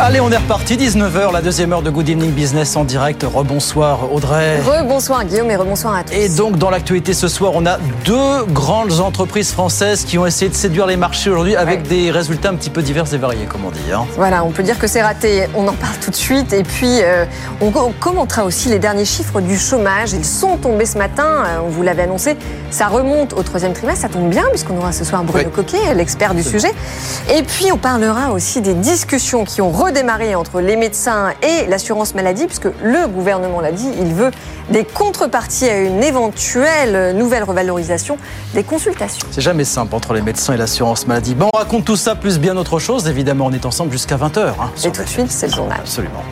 Allez, 0.00 0.20
on 0.20 0.30
est 0.30 0.36
reparti, 0.36 0.76
19h, 0.76 1.32
la 1.32 1.42
deuxième 1.42 1.72
heure 1.72 1.82
de 1.82 1.90
Good 1.90 2.08
Evening 2.08 2.30
Business 2.30 2.76
en 2.76 2.84
direct. 2.84 3.24
Rebonsoir 3.24 4.12
Audrey. 4.12 4.60
Rebonsoir 4.60 5.24
Guillaume 5.24 5.50
et 5.50 5.56
rebonsoir 5.56 5.96
à 5.96 6.04
tous. 6.04 6.12
Et 6.14 6.28
donc 6.28 6.56
dans 6.56 6.70
l'actualité 6.70 7.12
ce 7.14 7.26
soir, 7.26 7.50
on 7.56 7.66
a 7.66 7.78
deux 8.04 8.44
grandes 8.48 9.00
entreprises 9.00 9.50
françaises 9.50 10.04
qui 10.04 10.16
ont 10.16 10.24
essayé 10.24 10.48
de 10.50 10.54
séduire 10.54 10.86
les 10.86 10.96
marchés 10.96 11.30
aujourd'hui 11.30 11.56
avec 11.56 11.80
Ouais. 11.82 11.88
des 11.88 12.10
résultats 12.12 12.50
un 12.50 12.54
petit 12.54 12.70
peu 12.70 12.80
divers 12.80 13.12
et 13.12 13.16
variés, 13.18 13.46
comme 13.46 13.64
on 13.66 13.70
dit. 13.72 13.80
hein. 13.92 14.04
Voilà, 14.16 14.44
on 14.44 14.50
peut 14.50 14.62
dire 14.62 14.78
que 14.78 14.86
c'est 14.86 15.02
raté. 15.02 15.48
On 15.56 15.66
en 15.66 15.72
parle 15.72 15.96
tout 16.00 16.10
de 16.12 16.16
suite. 16.16 16.52
Et 16.52 16.62
puis, 16.62 17.00
euh, 17.02 17.24
on, 17.60 17.66
on 17.76 17.92
commentera 17.98 18.44
aussi 18.44 18.68
les 18.68 18.78
derniers 18.78 19.04
chiffres 19.04 19.40
du 19.40 19.58
chômage. 19.58 20.12
Ils 20.12 20.24
sont 20.24 20.58
tombés 20.58 20.86
ce 20.86 20.96
matin. 20.96 21.26
euh, 21.44 21.58
on 21.66 21.70
vous 21.70 21.82
l'avait 21.82 22.02
annoncé. 22.04 22.36
Ça 22.70 22.86
remonte 22.86 23.32
au 23.32 23.42
troisième 23.42 23.72
trimestre. 23.72 24.02
Ça 24.02 24.08
tombe 24.08 24.30
bien, 24.30 24.44
puisqu'on 24.50 24.78
aura 24.78 24.92
ce 24.92 25.04
soir 25.04 25.24
Bruno 25.24 25.48
Oui. 25.48 25.52
Coquet, 25.52 25.92
l'expert 25.94 26.34
du 26.34 26.44
sujet. 26.44 26.70
Et 27.36 27.42
puis, 27.42 27.72
on 27.72 27.78
parlera 27.78 28.30
aussi 28.30 28.60
des 28.60 28.74
discussions 28.74 29.44
qui 29.44 29.60
ont 29.60 29.70
redémarré 29.88 30.34
entre 30.34 30.60
les 30.60 30.76
médecins 30.76 31.32
et 31.42 31.66
l'assurance 31.66 32.14
maladie, 32.14 32.46
puisque 32.46 32.68
le 32.82 33.06
gouvernement 33.08 33.60
l'a 33.60 33.72
dit, 33.72 33.88
il 34.00 34.12
veut 34.14 34.30
des 34.70 34.84
contreparties 34.84 35.68
à 35.68 35.78
une 35.78 36.02
éventuelle 36.02 37.16
nouvelle 37.16 37.42
revalorisation 37.44 38.18
des 38.54 38.62
consultations. 38.64 39.26
C'est 39.30 39.40
jamais 39.40 39.64
simple 39.64 39.94
entre 39.94 40.12
les 40.12 40.20
médecins 40.20 40.52
et 40.54 40.56
l'assurance 40.58 41.06
maladie. 41.06 41.34
Bon, 41.34 41.48
on 41.54 41.58
raconte 41.58 41.84
tout 41.86 41.96
ça 41.96 42.14
plus 42.14 42.38
bien 42.38 42.56
autre 42.56 42.78
chose. 42.78 43.08
Évidemment, 43.08 43.46
on 43.46 43.52
est 43.52 43.64
ensemble 43.64 43.90
jusqu'à 43.92 44.16
20h. 44.16 44.48
hein, 44.60 44.70
Et 44.84 44.90
tout 44.90 45.02
de 45.02 45.08
suite, 45.08 45.30
c'est 45.30 45.46
le 45.48 45.54
journal. 45.54 45.78
Absolument. 45.80 46.22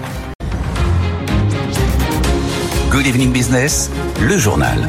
Good 2.90 3.06
evening 3.06 3.32
business, 3.32 3.90
le 4.20 4.36
journal. 4.38 4.88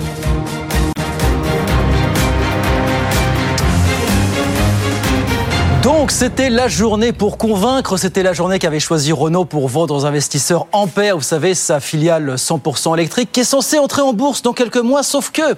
Donc 5.87 6.11
c'était 6.11 6.49
la 6.49 6.67
journée 6.67 7.13
pour 7.13 7.37
convaincre, 7.37 7.95
c'était 7.95 8.21
la 8.21 8.33
journée 8.33 8.59
qu'avait 8.59 8.77
choisi 8.81 9.13
Renault 9.13 9.45
pour 9.45 9.69
vendre 9.69 9.95
aux 9.95 10.05
investisseurs 10.05 10.67
Ampère, 10.73 11.15
vous 11.15 11.23
savez, 11.23 11.53
sa 11.55 11.79
filiale 11.79 12.33
100% 12.35 12.93
électrique 12.95 13.31
qui 13.31 13.39
est 13.39 13.45
censée 13.45 13.79
entrer 13.79 14.01
en 14.01 14.11
bourse 14.11 14.41
dans 14.41 14.51
quelques 14.51 14.75
mois, 14.75 15.01
sauf 15.01 15.31
que 15.31 15.55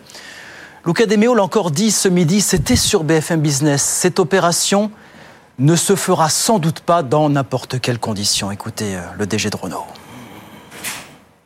Luca 0.86 1.08
De 1.08 1.16
Meo 1.16 1.34
l'a 1.34 1.42
encore 1.42 1.72
dit 1.72 1.90
ce 1.90 2.08
midi, 2.08 2.42
c'était 2.42 2.76
sur 2.76 3.04
BFM 3.04 3.42
Business. 3.42 3.82
Cette 3.82 4.20
opération 4.20 4.92
ne 5.58 5.76
se 5.76 5.96
fera 5.96 6.30
sans 6.30 6.60
doute 6.60 6.82
pas 6.82 7.02
dans 7.02 7.28
n'importe 7.28 7.82
quelles 7.82 7.98
conditions. 7.98 8.52
Écoutez 8.52 8.98
euh, 8.98 9.02
le 9.18 9.26
DG 9.26 9.50
de 9.50 9.58
Renault. 9.58 9.86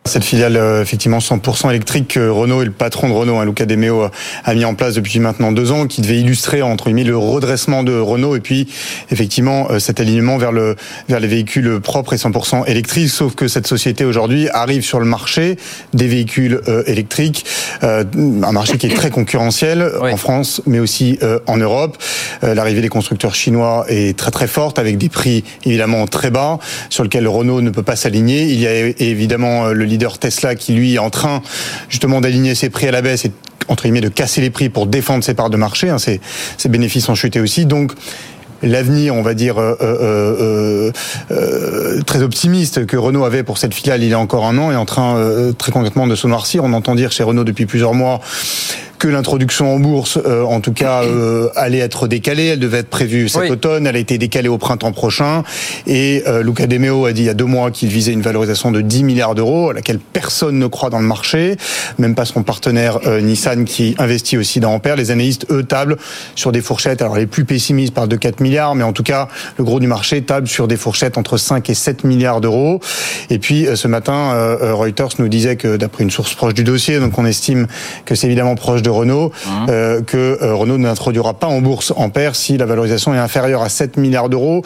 Cette 0.05 0.25
filiale 0.25 0.57
euh, 0.57 0.81
effectivement 0.81 1.19
100% 1.19 1.69
électrique 1.69 2.09
que 2.09 2.27
Renault 2.27 2.61
et 2.61 2.65
le 2.65 2.71
patron 2.71 3.07
de 3.07 3.13
Renault, 3.13 3.37
hein, 3.37 3.45
Luca 3.45 3.65
De 3.65 3.75
Meo, 3.77 4.09
a 4.43 4.53
mis 4.53 4.65
en 4.65 4.75
place 4.75 4.95
depuis 4.95 5.19
maintenant 5.19 5.53
deux 5.53 5.71
ans, 5.71 5.87
qui 5.87 6.01
devait 6.01 6.19
illustrer 6.19 6.61
entre 6.61 6.85
guillemets 6.85 7.05
le 7.05 7.17
redressement 7.17 7.83
de 7.83 7.97
Renault 7.97 8.35
et 8.35 8.41
puis 8.41 8.67
effectivement 9.11 9.67
euh, 9.71 9.79
cet 9.79 10.01
alignement 10.01 10.37
vers 10.37 10.51
le 10.51 10.75
vers 11.07 11.21
les 11.21 11.27
véhicules 11.29 11.79
propres 11.79 12.11
et 12.11 12.17
100% 12.17 12.67
électriques. 12.67 13.11
Sauf 13.11 13.35
que 13.35 13.47
cette 13.47 13.65
société 13.65 14.03
aujourd'hui 14.03 14.49
arrive 14.49 14.83
sur 14.83 14.99
le 14.99 15.05
marché 15.05 15.55
des 15.93 16.07
véhicules 16.07 16.59
euh, 16.67 16.83
électriques, 16.85 17.45
un 17.81 18.51
marché 18.51 18.77
qui 18.77 18.87
est 18.87 18.95
très 18.95 19.09
concurrentiel 19.09 19.89
Oui. 20.01 20.11
en 20.11 20.17
France, 20.17 20.61
mais 20.65 20.79
aussi 20.79 21.19
en 21.47 21.57
Europe. 21.57 21.97
L'arrivée 22.41 22.81
des 22.81 22.89
constructeurs 22.89 23.35
chinois 23.35 23.85
est 23.87 24.17
très 24.17 24.31
très 24.31 24.47
forte 24.47 24.79
avec 24.79 24.97
des 24.97 25.09
prix 25.09 25.43
évidemment 25.65 26.07
très 26.07 26.29
bas 26.29 26.59
sur 26.89 27.03
lesquels 27.03 27.27
Renault 27.27 27.61
ne 27.61 27.69
peut 27.69 27.83
pas 27.83 27.95
s'aligner. 27.95 28.43
Il 28.43 28.59
y 28.59 28.67
a 28.67 28.73
évidemment 28.99 29.67
le 29.67 29.85
leader 29.93 30.17
Tesla 30.17 30.55
qui 30.55 30.73
lui 30.73 30.95
est 30.95 30.99
en 30.99 31.09
train 31.09 31.41
justement 31.89 32.21
d'aligner 32.21 32.55
ses 32.55 32.69
prix 32.69 32.87
à 32.87 32.91
la 32.91 33.01
baisse 33.01 33.25
et 33.25 33.31
entre 33.67 33.83
guillemets 33.83 34.01
de 34.01 34.09
casser 34.09 34.41
les 34.41 34.49
prix 34.49 34.69
pour 34.69 34.87
défendre 34.87 35.23
ses 35.23 35.33
parts 35.33 35.49
de 35.49 35.57
marché. 35.57 35.89
hein. 35.89 35.97
Ses, 35.97 36.19
bénéfices 36.69 37.07
ont 37.09 37.15
chuté 37.15 37.39
aussi. 37.39 37.65
Donc 37.65 37.93
l'avenir, 38.61 39.15
on 39.15 39.21
va 39.21 39.33
dire, 39.33 39.59
euh, 39.59 39.75
euh, 39.81 40.91
euh, 41.31 42.01
très 42.03 42.21
optimiste 42.23 42.85
que 42.85 42.97
Renault 42.97 43.25
avait 43.25 43.43
pour 43.43 43.57
cette 43.57 43.73
filiale 43.73 44.03
il 44.03 44.09
y 44.09 44.13
a 44.13 44.19
encore 44.19 44.45
un 44.45 44.57
an 44.57 44.71
est 44.71 44.75
en 44.75 44.85
train 44.85 45.17
très 45.57 45.71
concrètement 45.71 46.07
de 46.07 46.15
se 46.15 46.27
noircir. 46.27 46.63
On 46.63 46.73
entend 46.73 46.95
dire 46.95 47.11
chez 47.11 47.23
Renault 47.23 47.43
depuis 47.43 47.65
plusieurs 47.65 47.93
mois 47.93 48.21
que 49.03 49.09
l'introduction 49.09 49.75
en 49.75 49.79
bourse, 49.79 50.17
euh, 50.25 50.43
en 50.43 50.61
tout 50.61 50.71
cas, 50.71 51.03
euh, 51.03 51.49
allait 51.57 51.79
être 51.79 52.07
décalée. 52.07 52.45
Elle 52.45 52.59
devait 52.59 52.77
être 52.77 52.89
prévue 52.89 53.27
cet 53.27 53.41
Oui. 53.41 53.49
automne. 53.49 53.85
Elle 53.85 53.97
a 53.97 53.99
été 53.99 54.17
décalée 54.17 54.47
au 54.47 54.57
printemps 54.57 54.93
prochain. 54.93 55.43
Et 55.87 56.23
euh, 56.25 56.41
Luca 56.41 56.67
De 56.67 56.77
Meo 56.77 57.05
a 57.05 57.11
dit 57.11 57.23
il 57.23 57.25
y 57.25 57.29
a 57.29 57.33
deux 57.33 57.43
mois 57.43 57.69
qu'il 57.69 57.89
visait 57.89 58.13
une 58.13 58.21
valorisation 58.21 58.71
de 58.71 58.79
10 58.79 59.03
milliards 59.03 59.35
d'euros, 59.35 59.71
à 59.71 59.73
laquelle 59.73 59.99
personne 59.99 60.57
ne 60.57 60.67
croit 60.67 60.89
dans 60.89 61.01
le 61.01 61.05
marché, 61.05 61.57
même 61.97 62.15
pas 62.15 62.23
son 62.23 62.43
partenaire 62.43 62.99
Nissan 63.21 63.65
qui 63.65 63.93
investit 63.97 64.37
aussi 64.37 64.61
dans 64.61 64.73
Ampère. 64.73 64.95
Les 64.95 65.11
analystes, 65.11 65.47
eux, 65.51 65.63
tablent 65.63 65.97
sur 66.35 66.53
des 66.53 66.61
fourchettes. 66.61 67.01
Alors 67.01 67.17
les 67.17 67.27
plus 67.27 67.43
pessimistes 67.43 67.93
parlent 67.93 68.07
de 68.07 68.15
4 68.15 68.39
milliards, 68.39 68.73
mais 68.73 68.85
en 68.85 68.93
tout 68.93 69.03
cas, 69.03 69.27
le 69.57 69.65
gros 69.65 69.81
du 69.81 69.87
marché 69.87 70.21
table 70.21 70.47
sur 70.47 70.69
des 70.69 70.77
fourchettes 70.77 71.17
entre 71.17 71.35
5 71.35 71.69
et 71.69 71.73
7 71.73 72.05
milliards 72.05 72.39
d'euros. 72.39 72.79
Et 73.29 73.37
puis 73.39 73.67
ce 73.75 73.87
matin, 73.89 74.57
Reuters 74.61 75.09
nous 75.19 75.27
disait 75.27 75.57
que 75.57 75.75
d'après 75.75 76.03
une 76.03 76.11
source 76.11 76.33
proche 76.35 76.53
du 76.53 76.63
dossier, 76.63 76.99
donc 76.99 77.17
on 77.17 77.25
estime 77.25 77.67
que 78.05 78.15
c'est 78.15 78.27
évidemment 78.27 78.55
proche 78.55 78.81
de 78.81 78.92
Renault, 78.93 79.31
euh, 79.69 80.01
que 80.01 80.37
euh, 80.41 80.55
Renault 80.55 80.77
n'introduira 80.77 81.33
pas 81.33 81.47
en 81.47 81.61
bourse 81.61 81.93
Ampère 81.95 82.35
si 82.35 82.57
la 82.57 82.65
valorisation 82.65 83.13
est 83.13 83.17
inférieure 83.17 83.61
à 83.61 83.69
7 83.69 83.97
milliards 83.97 84.29
d'euros. 84.29 84.63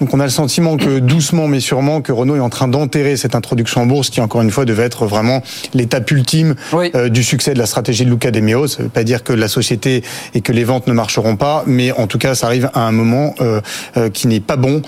Donc 0.00 0.14
on 0.14 0.20
a 0.20 0.24
le 0.24 0.30
sentiment 0.30 0.78
que 0.78 0.98
doucement 0.98 1.46
mais 1.46 1.60
sûrement 1.60 2.00
que 2.00 2.10
Renault 2.10 2.36
est 2.36 2.40
en 2.40 2.48
train 2.48 2.68
d'enterrer 2.68 3.18
cette 3.18 3.34
introduction 3.34 3.82
en 3.82 3.86
bourse 3.86 4.08
qui 4.08 4.22
encore 4.22 4.40
une 4.40 4.50
fois 4.50 4.64
devait 4.64 4.84
être 4.84 5.04
vraiment 5.04 5.42
l'étape 5.74 6.10
ultime 6.10 6.54
Oui. 6.72 6.90
euh, 6.94 7.10
du 7.10 7.22
succès 7.22 7.52
de 7.52 7.58
la 7.58 7.66
stratégie 7.66 8.06
de 8.06 8.10
Luca 8.10 8.30
De 8.30 8.40
Meo. 8.40 8.66
Ça 8.66 8.78
ne 8.78 8.84
veut 8.84 8.88
pas 8.88 9.04
dire 9.04 9.22
que 9.22 9.34
la 9.34 9.46
société 9.48 10.02
et 10.32 10.40
que 10.40 10.52
les 10.52 10.64
ventes 10.64 10.86
ne 10.86 10.94
marcheront 10.94 11.36
pas, 11.36 11.64
mais 11.66 11.92
en 11.92 12.06
tout 12.06 12.16
cas 12.16 12.34
ça 12.34 12.46
arrive 12.46 12.70
à 12.72 12.86
un 12.86 12.92
moment 12.92 13.34
euh, 13.42 13.60
euh, 13.98 14.08
qui 14.08 14.26
n'est 14.26 14.40
pas 14.40 14.56
bon 14.56 14.80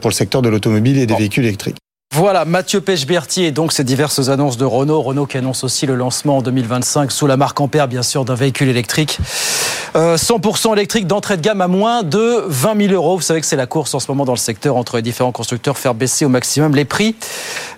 pour 0.00 0.10
le 0.10 0.14
secteur 0.14 0.42
de 0.42 0.50
l'automobile 0.50 0.98
et 0.98 1.06
des 1.06 1.14
véhicules 1.14 1.44
électriques. 1.46 1.76
Voilà, 2.18 2.44
Mathieu 2.44 2.80
Pechberti 2.80 3.44
et 3.44 3.52
donc 3.52 3.72
ces 3.72 3.84
diverses 3.84 4.28
annonces 4.28 4.56
de 4.56 4.64
Renault. 4.64 5.00
Renault 5.02 5.26
qui 5.26 5.38
annonce 5.38 5.62
aussi 5.62 5.86
le 5.86 5.94
lancement 5.94 6.38
en 6.38 6.42
2025 6.42 7.12
sous 7.12 7.28
la 7.28 7.36
marque 7.36 7.60
Ampère, 7.60 7.86
bien 7.86 8.02
sûr, 8.02 8.24
d'un 8.24 8.34
véhicule 8.34 8.68
électrique. 8.68 9.18
Euh, 9.94 10.16
100% 10.16 10.72
électrique 10.72 11.06
d'entrée 11.06 11.36
de 11.36 11.42
gamme 11.42 11.60
à 11.60 11.68
moins 11.68 12.02
de 12.02 12.42
20 12.48 12.88
000 12.88 12.92
euros. 12.92 13.14
Vous 13.14 13.22
savez 13.22 13.40
que 13.40 13.46
c'est 13.46 13.54
la 13.54 13.68
course 13.68 13.94
en 13.94 14.00
ce 14.00 14.10
moment 14.10 14.24
dans 14.24 14.32
le 14.32 14.38
secteur 14.38 14.74
entre 14.74 14.96
les 14.96 15.02
différents 15.02 15.30
constructeurs, 15.30 15.78
faire 15.78 15.94
baisser 15.94 16.24
au 16.24 16.28
maximum 16.28 16.74
les 16.74 16.84
prix 16.84 17.14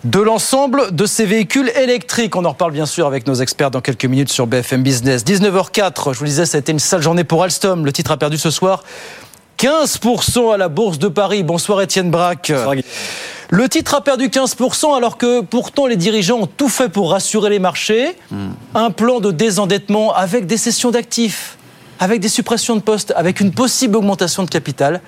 de 0.05 0.21
l'ensemble 0.21 0.95
de 0.97 1.05
ces 1.05 1.27
véhicules 1.27 1.71
électriques. 1.77 2.35
On 2.35 2.47
en 2.47 2.51
reparle 2.53 2.73
bien 2.73 2.87
sûr 2.87 3.07
avec 3.07 3.27
nos 3.27 3.35
experts 3.35 3.71
dans 3.71 3.83
quelques 3.83 4.07
minutes 4.07 4.33
sur 4.33 4.47
BFM 4.47 4.83
Business. 4.83 5.23
19h04, 5.23 6.15
je 6.15 6.19
vous 6.19 6.25
disais, 6.25 6.47
ça 6.47 6.57
a 6.57 6.61
été 6.61 6.73
une 6.73 6.79
sale 6.79 7.03
journée 7.03 7.25
pour 7.25 7.43
Alstom. 7.43 7.85
Le 7.85 7.93
titre 7.93 8.11
a 8.13 8.17
perdu 8.17 8.39
ce 8.39 8.49
soir 8.49 8.85
15% 9.59 10.55
à 10.55 10.57
la 10.57 10.69
Bourse 10.69 10.99
de 10.99 11.09
Paris. 11.09 11.43
Bonsoir 11.43 11.83
Étienne 11.83 12.11
Braque. 12.11 12.51
Le 13.53 13.69
titre 13.69 13.95
a 13.95 14.01
perdu 14.01 14.29
15% 14.29 14.97
alors 14.97 15.19
que 15.19 15.41
pourtant 15.41 15.87
les 15.87 15.97
dirigeants 15.97 16.39
ont 16.43 16.47
tout 16.47 16.69
fait 16.69 16.89
pour 16.89 17.11
rassurer 17.11 17.51
les 17.51 17.59
marchés. 17.59 18.17
Un 18.75 18.91
plan 18.93 19.19
de 19.19 19.33
désendettement 19.33 20.15
avec 20.15 20.47
des 20.47 20.57
cessions 20.57 20.93
d'actifs, 20.93 21.59
avec 21.99 22.21
des 22.21 22.29
suppressions 22.29 22.77
de 22.77 22.81
postes, 22.81 23.13
avec 23.17 23.41
une 23.41 23.51
possible 23.51 23.97
augmentation 23.97 24.45
de 24.45 24.49
capital. 24.49 25.01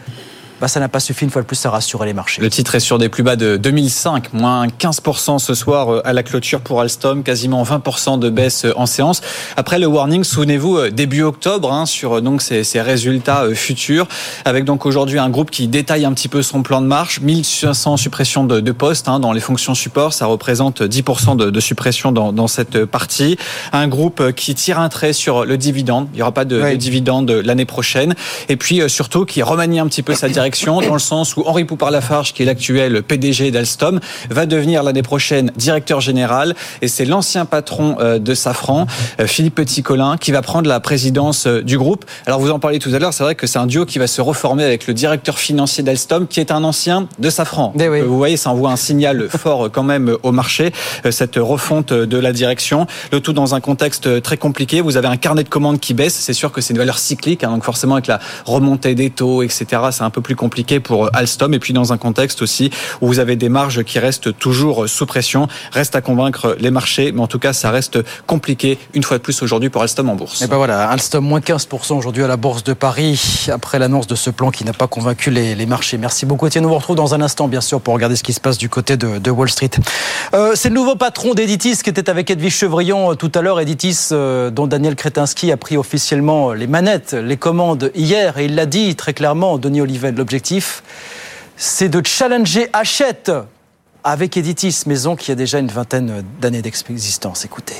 Bah, 0.62 0.68
ça 0.68 0.78
n'a 0.78 0.88
pas 0.88 1.00
suffi 1.00 1.24
une 1.24 1.30
fois 1.30 1.42
de 1.42 1.46
plus 1.48 1.66
à 1.66 1.70
rassurer 1.70 2.06
les 2.06 2.12
marchés. 2.12 2.40
Le 2.40 2.48
titre 2.48 2.76
est 2.76 2.80
sur 2.80 2.96
des 2.96 3.08
plus 3.08 3.24
bas 3.24 3.34
de 3.34 3.56
2005, 3.56 4.32
moins 4.32 4.68
15% 4.68 5.40
ce 5.40 5.54
soir 5.54 5.92
euh, 5.92 6.00
à 6.04 6.12
la 6.12 6.22
clôture 6.22 6.60
pour 6.60 6.80
Alstom, 6.80 7.24
quasiment 7.24 7.64
20% 7.64 8.20
de 8.20 8.30
baisse 8.30 8.64
euh, 8.66 8.72
en 8.76 8.86
séance. 8.86 9.22
Après 9.56 9.80
le 9.80 9.86
warning, 9.88 10.22
souvenez-vous, 10.22 10.76
euh, 10.76 10.90
début 10.92 11.24
octobre, 11.24 11.72
hein, 11.72 11.84
sur 11.84 12.22
donc 12.22 12.42
ces, 12.42 12.62
ces 12.62 12.80
résultats 12.80 13.42
euh, 13.42 13.54
futurs, 13.56 14.06
avec 14.44 14.64
donc 14.64 14.86
aujourd'hui 14.86 15.18
un 15.18 15.30
groupe 15.30 15.50
qui 15.50 15.66
détaille 15.66 16.04
un 16.04 16.12
petit 16.12 16.28
peu 16.28 16.42
son 16.42 16.62
plan 16.62 16.80
de 16.80 16.86
marche, 16.86 17.20
1500 17.22 17.96
suppressions 17.96 18.44
de, 18.44 18.60
de 18.60 18.70
postes 18.70 19.08
hein, 19.08 19.18
dans 19.18 19.32
les 19.32 19.40
fonctions 19.40 19.74
support, 19.74 20.12
ça 20.12 20.26
représente 20.26 20.80
10% 20.82 21.34
de, 21.36 21.50
de 21.50 21.60
suppression 21.60 22.12
dans, 22.12 22.32
dans 22.32 22.46
cette 22.46 22.84
partie. 22.84 23.36
Un 23.72 23.88
groupe 23.88 24.30
qui 24.36 24.54
tire 24.54 24.78
un 24.78 24.88
trait 24.88 25.12
sur 25.12 25.44
le 25.44 25.58
dividende, 25.58 26.06
il 26.12 26.18
n'y 26.18 26.22
aura 26.22 26.30
pas 26.30 26.44
de, 26.44 26.62
Oui. 26.62 26.70
de 26.70 26.76
dividende 26.76 27.32
l'année 27.32 27.64
prochaine, 27.64 28.14
et 28.48 28.56
puis 28.56 28.80
euh, 28.80 28.86
surtout 28.86 29.24
qui 29.24 29.42
remanie 29.42 29.80
un 29.80 29.88
petit 29.88 30.04
peu 30.04 30.14
sa 30.14 30.28
direction 30.28 30.51
direction, 30.52 30.82
dans 30.82 30.92
le 30.92 30.98
sens 30.98 31.34
où 31.38 31.44
Henri 31.46 31.64
Poupard-Lafarge, 31.64 32.34
qui 32.34 32.42
est 32.42 32.44
l'actuel 32.44 33.02
PDG 33.02 33.50
d'Alstom, 33.50 34.00
va 34.28 34.44
devenir 34.44 34.82
l'année 34.82 35.02
prochaine 35.02 35.50
directeur 35.56 36.02
général. 36.02 36.54
Et 36.82 36.88
c'est 36.88 37.06
l'ancien 37.06 37.46
patron 37.46 37.96
euh, 38.00 38.18
de 38.18 38.34
Safran, 38.34 38.86
euh, 39.18 39.26
Philippe 39.26 39.54
Petit-Colin, 39.54 40.18
qui 40.18 40.30
va 40.30 40.42
prendre 40.42 40.68
la 40.68 40.78
présidence 40.78 41.46
euh, 41.46 41.62
du 41.62 41.78
groupe. 41.78 42.04
Alors 42.26 42.38
vous 42.38 42.50
en 42.50 42.58
parliez 42.58 42.80
tout 42.80 42.90
à 42.92 42.98
l'heure, 42.98 43.14
c'est 43.14 43.24
vrai 43.24 43.34
que 43.34 43.46
c'est 43.46 43.58
un 43.58 43.66
duo 43.66 43.86
qui 43.86 43.98
va 43.98 44.06
se 44.06 44.20
reformer 44.20 44.64
avec 44.64 44.86
le 44.86 44.92
directeur 44.92 45.38
financier 45.38 45.82
d'Alstom, 45.82 46.26
qui 46.26 46.38
est 46.38 46.50
un 46.50 46.64
ancien 46.64 47.08
de 47.18 47.30
Safran. 47.30 47.72
Eh 47.80 47.88
oui. 47.88 48.02
Vous 48.02 48.18
voyez, 48.18 48.36
ça 48.36 48.50
envoie 48.50 48.70
un 48.70 48.76
signal 48.76 49.28
fort 49.38 49.70
quand 49.72 49.84
même 49.84 50.14
au 50.22 50.32
marché, 50.32 50.72
cette 51.10 51.36
refonte 51.36 51.94
de 51.94 52.18
la 52.18 52.32
direction. 52.32 52.86
Le 53.10 53.20
tout 53.20 53.32
dans 53.32 53.54
un 53.54 53.60
contexte 53.60 54.22
très 54.22 54.36
compliqué. 54.36 54.82
Vous 54.82 54.98
avez 54.98 55.08
un 55.08 55.16
carnet 55.16 55.44
de 55.44 55.48
commandes 55.48 55.80
qui 55.80 55.94
baisse. 55.94 56.14
C'est 56.14 56.34
sûr 56.34 56.52
que 56.52 56.60
c'est 56.60 56.74
une 56.74 56.78
valeur 56.78 56.98
cyclique, 56.98 57.42
hein, 57.42 57.50
donc 57.52 57.64
forcément 57.64 57.94
avec 57.94 58.06
la 58.06 58.20
remontée 58.44 58.94
des 58.94 59.08
taux, 59.08 59.42
etc., 59.42 59.64
c'est 59.90 60.02
un 60.02 60.10
peu 60.10 60.20
plus 60.20 60.36
compliqué 60.42 60.80
pour 60.80 61.08
Alstom. 61.14 61.54
Et 61.54 61.60
puis 61.60 61.72
dans 61.72 61.92
un 61.92 61.98
contexte 61.98 62.42
aussi 62.42 62.70
où 63.00 63.06
vous 63.06 63.20
avez 63.20 63.36
des 63.36 63.48
marges 63.48 63.84
qui 63.84 64.00
restent 64.00 64.36
toujours 64.38 64.88
sous 64.88 65.06
pression. 65.06 65.46
Reste 65.70 65.94
à 65.94 66.00
convaincre 66.00 66.56
les 66.58 66.72
marchés, 66.72 67.12
mais 67.12 67.20
en 67.20 67.28
tout 67.28 67.38
cas, 67.38 67.52
ça 67.52 67.70
reste 67.70 67.98
compliqué 68.26 68.78
une 68.92 69.04
fois 69.04 69.18
de 69.18 69.22
plus 69.22 69.40
aujourd'hui 69.42 69.70
pour 69.70 69.82
Alstom 69.82 70.08
en 70.08 70.16
bourse. 70.16 70.42
Et 70.42 70.48
ben 70.48 70.56
voilà, 70.56 70.88
Alstom 70.90 71.24
moins 71.24 71.40
15% 71.40 71.94
aujourd'hui 71.94 72.24
à 72.24 72.28
la 72.28 72.36
Bourse 72.36 72.64
de 72.64 72.72
Paris, 72.72 73.46
après 73.52 73.78
l'annonce 73.78 74.08
de 74.08 74.16
ce 74.16 74.30
plan 74.30 74.50
qui 74.50 74.64
n'a 74.64 74.72
pas 74.72 74.88
convaincu 74.88 75.30
les, 75.30 75.54
les 75.54 75.66
marchés. 75.66 75.96
Merci 75.98 76.26
beaucoup 76.26 76.46
Étienne, 76.46 76.66
on 76.66 76.68
vous 76.68 76.74
retrouve 76.74 76.96
dans 76.96 77.14
un 77.14 77.20
instant 77.20 77.46
bien 77.46 77.60
sûr 77.60 77.80
pour 77.80 77.94
regarder 77.94 78.16
ce 78.16 78.24
qui 78.24 78.32
se 78.32 78.40
passe 78.40 78.58
du 78.58 78.68
côté 78.68 78.96
de, 78.96 79.18
de 79.18 79.30
Wall 79.30 79.50
Street. 79.50 79.70
Euh, 80.34 80.52
c'est 80.56 80.70
le 80.70 80.74
nouveau 80.74 80.96
patron 80.96 81.34
d'Editis 81.34 81.78
qui 81.82 81.90
était 81.90 82.10
avec 82.10 82.30
Edwige 82.30 82.56
Chevrillon 82.56 83.12
euh, 83.12 83.14
tout 83.14 83.30
à 83.34 83.42
l'heure. 83.42 83.60
Editis 83.60 84.08
euh, 84.10 84.50
dont 84.50 84.66
Daniel 84.66 84.96
Kretinsky 84.96 85.52
a 85.52 85.56
pris 85.56 85.76
officiellement 85.76 86.52
les 86.52 86.66
manettes, 86.66 87.12
les 87.12 87.36
commandes 87.36 87.92
hier 87.94 88.38
et 88.38 88.46
il 88.46 88.54
l'a 88.54 88.66
dit 88.66 88.96
très 88.96 89.14
clairement, 89.14 89.58
Denis 89.58 89.80
Olivet, 89.80 90.10
l'objectif 90.12 90.31
c'est 91.56 91.88
de 91.88 92.04
challenger 92.04 92.68
Hachette 92.72 93.30
avec 94.04 94.36
Editis, 94.36 94.82
maison 94.86 95.16
qui 95.16 95.30
a 95.30 95.34
déjà 95.34 95.58
une 95.58 95.68
vingtaine 95.68 96.24
d'années 96.40 96.62
d'existence. 96.62 97.44
Écoutez. 97.44 97.76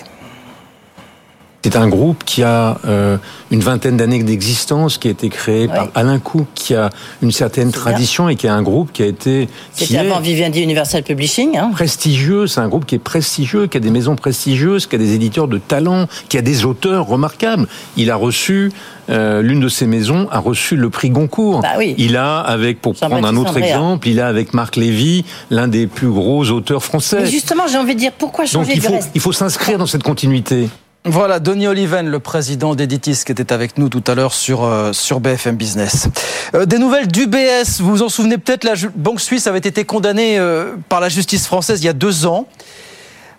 C'est 1.65 1.77
un 1.77 1.89
groupe 1.89 2.25
qui 2.25 2.43
a 2.43 2.79
euh, 2.87 3.19
une 3.53 3.61
vingtaine 3.61 3.97
d'années 3.97 4.23
d'existence, 4.23 4.99
qui 4.99 5.07
a 5.07 5.13
été 5.13 5.29
créé 5.29 5.69
par 5.69 5.91
Alain 5.95 6.19
Cook, 6.19 6.49
qui 6.55 6.75
a 6.75 6.91
une 7.23 7.31
certaine 7.31 7.71
tradition 7.71 8.29
et 8.29 8.35
qui 8.35 8.47
est 8.47 8.51
un 8.51 8.63
groupe 8.63 8.93
qui 8.93 9.05
a 9.05 9.07
été 9.07 9.49
C'était 9.73 9.95
est 9.95 9.99
avant 9.99 10.19
Vivendi 10.19 10.61
Universal 10.61 11.05
Publishing. 11.05 11.57
Hein. 11.57 11.71
prestigieux. 11.73 12.49
C'est 12.49 12.61
un 12.61 12.69
groupe 12.69 12.85
qui 12.85 12.97
est 12.97 12.99
prestigieux, 12.99 13.69
qui 13.69 13.77
a 13.77 13.81
des 13.81 13.91
maisons 13.91 14.17
prestigieuses, 14.17 14.87
qui 14.87 14.97
a 14.97 14.99
des 14.99 15.15
éditeurs 15.15 15.47
de 15.47 15.59
talent, 15.59 16.09
qui 16.29 16.37
a 16.37 16.43
des 16.43 16.65
auteurs 16.65 17.07
remarquables. 17.07 17.69
Il 17.97 18.11
a 18.11 18.17
reçu 18.17 18.73
euh, 19.11 19.43
l'une 19.43 19.61
de 19.61 19.69
ces 19.69 19.87
maisons 19.87 20.29
a 20.31 20.39
reçu 20.39 20.77
le 20.77 20.91
prix 20.91 21.11
Goncourt. 21.11 21.61
Bah 21.61 21.75
oui. 21.79 21.95
Il 21.99 22.17
a 22.17 22.39
avec 22.39 22.81
pour 22.81 22.95
prendre 22.95 23.27
un 23.27 23.37
autre 23.37 23.51
Andréa. 23.51 23.67
exemple, 23.67 24.09
il 24.09 24.21
a 24.21 24.27
avec 24.27 24.55
Marc 24.55 24.77
Lévy 24.77 25.25
l'un 25.51 25.69
des 25.69 25.87
plus 25.87 26.09
gros 26.09 26.49
auteurs 26.51 26.83
français. 26.83 27.21
Mais 27.21 27.31
justement, 27.31 27.65
j'ai 27.71 27.79
envie 27.79 27.95
de 27.95 28.01
dire 28.01 28.13
pourquoi 28.17 28.45
Donc 28.45 28.53
changer 28.53 28.73
il 28.75 28.81
du 28.81 28.87
faut 28.87 28.93
reste? 28.93 29.11
il 29.15 29.21
faut 29.21 29.33
s'inscrire 29.33 29.79
dans 29.79 29.87
cette 29.87 30.03
continuité. 30.03 30.69
Voilà, 31.05 31.41
Denis 31.41 31.67
Oliven, 31.67 32.09
le 32.09 32.21
président 32.21 32.77
d'Editis, 32.77 33.25
qui 33.27 33.33
était 33.33 33.53
avec 33.53 33.77
nous 33.77 33.89
tout 33.89 34.05
à 34.07 34.15
l'heure 34.15 34.33
sur, 34.33 34.63
euh, 34.63 34.93
sur 34.93 35.19
BFM 35.19 35.57
Business. 35.57 36.09
Euh, 36.55 36.65
des 36.65 36.79
nouvelles 36.79 37.09
d'UBS, 37.09 37.81
vous 37.81 37.91
vous 37.91 38.03
en 38.03 38.09
souvenez 38.09 38.39
peut-être, 38.39 38.63
la 38.63 38.75
Banque 38.95 39.21
Suisse 39.21 39.49
avait 39.49 39.59
été 39.59 39.85
condamnée 39.85 40.39
euh, 40.39 40.77
par 40.89 41.01
la 41.01 41.09
justice 41.09 41.49
française 41.49 41.83
il 41.83 41.87
y 41.87 41.89
a 41.89 41.93
deux 41.93 42.25
ans 42.25 42.47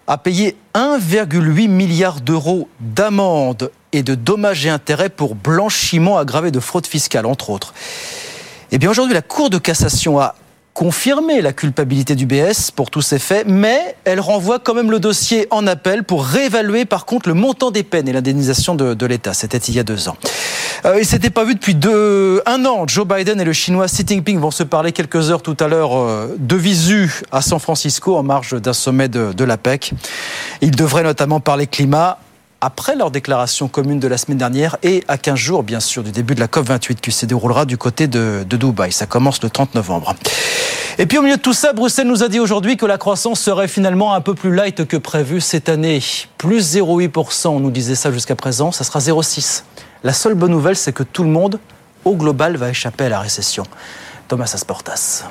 à 0.07 0.17
payer 0.17 0.57
1,8 0.75 1.69
milliard 1.69 2.19
d'euros 2.19 2.67
d'amende 2.81 3.71
et 3.93 4.03
de 4.03 4.13
dommages 4.13 4.65
et 4.65 4.69
intérêts 4.69 5.07
pour 5.07 5.33
blanchiment 5.33 6.17
aggravé 6.17 6.51
de 6.51 6.59
fraude 6.59 6.85
fiscale, 6.85 7.25
entre 7.25 7.49
autres. 7.49 7.73
Eh 8.73 8.77
bien, 8.77 8.89
aujourd'hui, 8.89 9.13
la 9.13 9.21
Cour 9.21 9.49
de 9.49 9.57
cassation 9.57 10.19
a 10.19 10.35
confirmé 10.73 11.41
la 11.41 11.53
culpabilité 11.53 12.15
du 12.15 12.25
BS 12.25 12.71
pour 12.75 12.89
tous 12.89 13.01
ces 13.01 13.19
faits, 13.19 13.45
mais 13.47 13.95
elle 14.05 14.19
renvoie 14.19 14.59
quand 14.59 14.73
même 14.73 14.89
le 14.89 14.99
dossier 14.99 15.47
en 15.51 15.67
appel 15.67 16.03
pour 16.03 16.25
réévaluer 16.25 16.85
par 16.85 17.05
contre 17.05 17.29
le 17.29 17.35
montant 17.35 17.69
des 17.69 17.83
peines 17.83 18.07
et 18.07 18.13
l'indemnisation 18.13 18.75
de, 18.75 19.05
l'État. 19.05 19.33
C'était 19.33 19.57
il 19.57 19.75
y 19.75 19.79
a 19.79 19.83
deux 19.83 20.09
ans. 20.09 20.17
Euh, 20.85 20.99
ils 20.99 21.05
s'étaient 21.05 21.29
pas 21.29 21.43
vus 21.43 21.55
depuis 21.55 21.75
deux, 21.75 22.41
un 22.45 22.65
an. 22.65 22.87
Joe 22.87 23.07
Biden 23.07 23.39
et 23.39 23.43
le 23.43 23.53
Chinois 23.53 23.85
Xi 23.85 24.03
Jinping 24.05 24.39
vont 24.39 24.51
se 24.51 24.63
parler 24.63 24.91
quelques 24.91 25.29
heures 25.29 25.41
tout 25.41 25.57
à 25.59 25.67
l'heure 25.67 25.97
euh, 25.97 26.35
de 26.39 26.55
visu 26.55 27.21
à 27.31 27.41
San 27.41 27.59
Francisco 27.59 28.15
en 28.15 28.23
marge 28.23 28.59
d'un 28.59 28.73
sommet 28.73 29.09
de, 29.09 29.33
de 29.33 29.43
l'APEC. 29.43 29.91
Ils 30.61 30.71
devraient 30.71 31.03
notamment 31.03 31.39
parler 31.39 31.67
climat 31.67 32.17
après 32.63 32.95
leur 32.95 33.11
déclaration 33.11 33.67
commune 33.67 33.99
de 33.99 34.07
la 34.07 34.17
semaine 34.17 34.37
dernière 34.37 34.77
et 34.83 35.03
à 35.09 35.17
15 35.17 35.35
jours, 35.35 35.63
bien 35.63 35.81
sûr, 35.81 36.01
du 36.01 36.13
début 36.13 36.33
de 36.33 36.39
la 36.39 36.47
COP28 36.47 36.95
qui 36.95 37.11
se 37.11 37.25
déroulera 37.25 37.65
du 37.65 37.77
côté 37.77 38.07
de, 38.07 38.45
Dubaï. 38.49 38.93
Ça 38.93 39.05
commence 39.05 39.43
le 39.43 39.49
30 39.49 39.75
novembre. 39.75 40.15
Et 40.97 41.05
puis 41.05 41.17
au 41.17 41.23
milieu 41.23 41.35
de 41.35 41.41
tout 41.41 41.51
ça, 41.51 41.73
Bruxelles 41.73 42.07
nous 42.07 42.23
a 42.23 42.29
dit 42.29 42.39
aujourd'hui 42.39 42.77
que 42.77 42.85
la 42.85 42.97
croissance 42.97 43.41
serait 43.41 43.67
finalement 43.67 44.13
un 44.13 44.21
peu 44.21 44.33
plus 44.33 44.55
light 44.55 44.87
que 44.87 44.95
prévu 44.95 45.41
cette 45.41 45.67
année. 45.67 46.01
Plus 46.37 46.77
0,8%, 46.77 47.49
on 47.49 47.59
nous 47.59 47.71
disait 47.71 47.95
ça 47.95 48.13
jusqu'à 48.13 48.37
présent, 48.37 48.71
ça 48.71 48.85
sera 48.85 48.99
0,6%. 48.99 49.63
La 50.05 50.13
seule 50.13 50.35
bonne 50.35 50.51
nouvelle, 50.51 50.77
c'est 50.77 50.93
que 50.93 51.03
tout 51.03 51.23
le 51.23 51.29
monde, 51.29 51.59
au 52.05 52.15
global, 52.15 52.55
va 52.55 52.69
échapper 52.69 53.05
à 53.05 53.09
la 53.09 53.19
récession. 53.19 53.65
Thomas 54.29 54.49
Asportas. 54.53 55.25